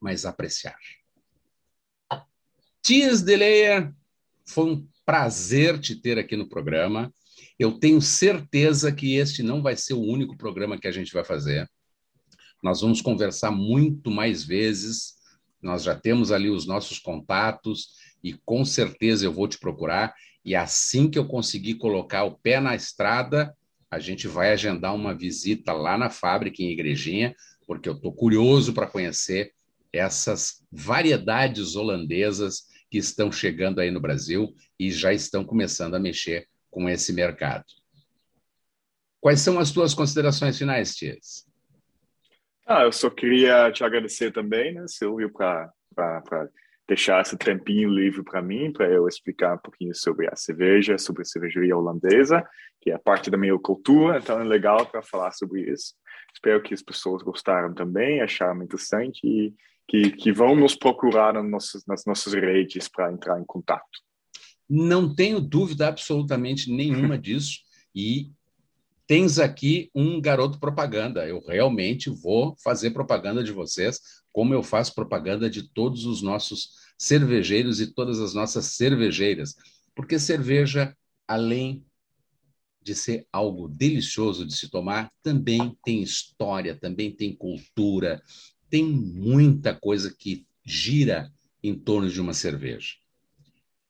mas 0.00 0.26
apreciar. 0.26 0.78
Tias 2.82 3.22
Deleia, 3.22 3.94
foi 4.44 4.72
um 4.72 4.88
prazer 5.06 5.78
te 5.78 5.94
ter 5.94 6.18
aqui 6.18 6.36
no 6.36 6.48
programa. 6.48 7.14
Eu 7.56 7.78
tenho 7.78 8.02
certeza 8.02 8.90
que 8.90 9.14
este 9.14 9.40
não 9.44 9.62
vai 9.62 9.76
ser 9.76 9.94
o 9.94 10.02
único 10.02 10.36
programa 10.36 10.76
que 10.76 10.88
a 10.88 10.92
gente 10.92 11.12
vai 11.12 11.24
fazer. 11.24 11.70
Nós 12.60 12.80
vamos 12.80 13.00
conversar 13.00 13.52
muito 13.52 14.10
mais 14.10 14.42
vezes. 14.42 15.14
Nós 15.62 15.84
já 15.84 15.94
temos 15.94 16.32
ali 16.32 16.50
os 16.50 16.66
nossos 16.66 16.98
contatos 16.98 17.90
e 18.22 18.32
com 18.32 18.64
certeza 18.64 19.24
eu 19.24 19.32
vou 19.32 19.46
te 19.46 19.58
procurar. 19.58 20.12
E 20.44 20.56
assim 20.56 21.10
que 21.10 21.18
eu 21.18 21.26
conseguir 21.26 21.74
colocar 21.74 22.24
o 22.24 22.36
pé 22.36 22.60
na 22.60 22.74
estrada, 22.74 23.54
a 23.90 23.98
gente 23.98 24.26
vai 24.26 24.52
agendar 24.52 24.94
uma 24.94 25.14
visita 25.14 25.72
lá 25.72 25.96
na 25.96 26.10
fábrica 26.10 26.62
em 26.62 26.70
Igrejinha, 26.70 27.34
porque 27.66 27.88
eu 27.88 27.94
estou 27.94 28.12
curioso 28.12 28.72
para 28.72 28.86
conhecer 28.86 29.52
essas 29.92 30.64
variedades 30.72 31.76
holandesas 31.76 32.66
que 32.90 32.98
estão 32.98 33.30
chegando 33.30 33.80
aí 33.80 33.90
no 33.90 34.00
Brasil 34.00 34.54
e 34.78 34.90
já 34.90 35.12
estão 35.12 35.44
começando 35.44 35.94
a 35.94 36.00
mexer 36.00 36.48
com 36.70 36.88
esse 36.88 37.12
mercado. 37.12 37.64
Quais 39.20 39.40
são 39.40 39.58
as 39.58 39.70
tuas 39.70 39.94
considerações 39.94 40.58
finais, 40.58 40.94
Tias? 40.94 41.46
Ah, 42.66 42.82
eu 42.82 42.92
só 42.92 43.10
queria 43.10 43.70
te 43.70 43.84
agradecer 43.84 44.32
também, 44.32 44.74
né, 44.74 44.84
Silvio, 44.88 45.30
para 45.32 45.70
deixar 46.88 47.22
esse 47.22 47.36
tempinho 47.36 47.88
livre 47.88 48.22
para 48.22 48.42
mim, 48.42 48.72
para 48.72 48.88
eu 48.88 49.06
explicar 49.06 49.54
um 49.54 49.58
pouquinho 49.58 49.94
sobre 49.94 50.28
a 50.28 50.36
cerveja, 50.36 50.98
sobre 50.98 51.22
a 51.22 51.24
cervejaria 51.24 51.76
holandesa, 51.76 52.46
que 52.80 52.90
é 52.90 52.98
parte 52.98 53.30
da 53.30 53.36
minha 53.36 53.56
cultura, 53.58 54.18
então 54.18 54.40
é 54.40 54.44
legal 54.44 54.84
para 54.86 55.02
falar 55.02 55.30
sobre 55.32 55.70
isso. 55.70 55.94
Espero 56.34 56.62
que 56.62 56.74
as 56.74 56.82
pessoas 56.82 57.22
gostaram 57.22 57.72
também, 57.72 58.20
acharam 58.20 58.62
interessante 58.62 59.20
e 59.24 59.54
que, 59.88 60.10
que 60.10 60.32
vão 60.32 60.56
nos 60.56 60.74
procurar 60.74 61.34
nas 61.34 61.48
nossas, 61.48 61.86
nas 61.86 62.04
nossas 62.04 62.32
redes 62.32 62.88
para 62.88 63.12
entrar 63.12 63.40
em 63.40 63.44
contato. 63.44 64.00
Não 64.68 65.14
tenho 65.14 65.40
dúvida 65.40 65.88
absolutamente 65.88 66.74
nenhuma 66.74 67.18
disso. 67.18 67.60
E 67.94 68.30
tens 69.06 69.38
aqui 69.38 69.90
um 69.94 70.20
garoto 70.20 70.58
propaganda. 70.58 71.26
Eu 71.26 71.40
realmente 71.46 72.10
vou 72.10 72.56
fazer 72.62 72.90
propaganda 72.90 73.42
de 73.42 73.52
vocês, 73.52 74.00
como 74.32 74.54
eu 74.54 74.62
faço 74.62 74.94
propaganda 74.94 75.48
de 75.50 75.68
todos 75.72 76.04
os 76.04 76.22
nossos 76.22 76.70
cervejeiros 76.98 77.80
e 77.80 77.92
todas 77.92 78.20
as 78.20 78.34
nossas 78.34 78.66
cervejeiras. 78.66 79.54
Porque 79.94 80.18
cerveja, 80.18 80.96
além 81.26 81.84
de 82.82 82.94
ser 82.94 83.26
algo 83.32 83.68
delicioso 83.68 84.46
de 84.46 84.56
se 84.56 84.68
tomar, 84.68 85.10
também 85.22 85.76
tem 85.84 86.02
história, 86.02 86.74
também 86.74 87.14
tem 87.14 87.34
cultura, 87.34 88.22
tem 88.68 88.84
muita 88.84 89.74
coisa 89.74 90.14
que 90.16 90.46
gira 90.64 91.32
em 91.62 91.74
torno 91.74 92.08
de 92.08 92.20
uma 92.20 92.34
cerveja. 92.34 92.94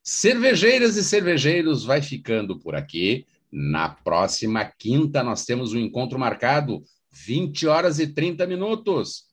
Cervejeiras 0.03 0.97
e 0.97 1.05
cervejeiros 1.05 1.85
vai 1.85 2.03
ficando 2.03 2.59
por 2.59 2.75
aqui. 2.75 3.25
Na 3.53 3.91
próxima 3.91 4.65
quinta, 4.65 5.23
nós 5.23 5.45
temos 5.45 5.75
um 5.75 5.79
encontro 5.79 6.19
marcado, 6.19 6.83
20 7.11 7.67
horas 7.67 7.99
e 7.99 8.07
30 8.07 8.47
minutos. 8.47 9.27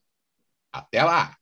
Até 0.70 1.02
lá! 1.02 1.39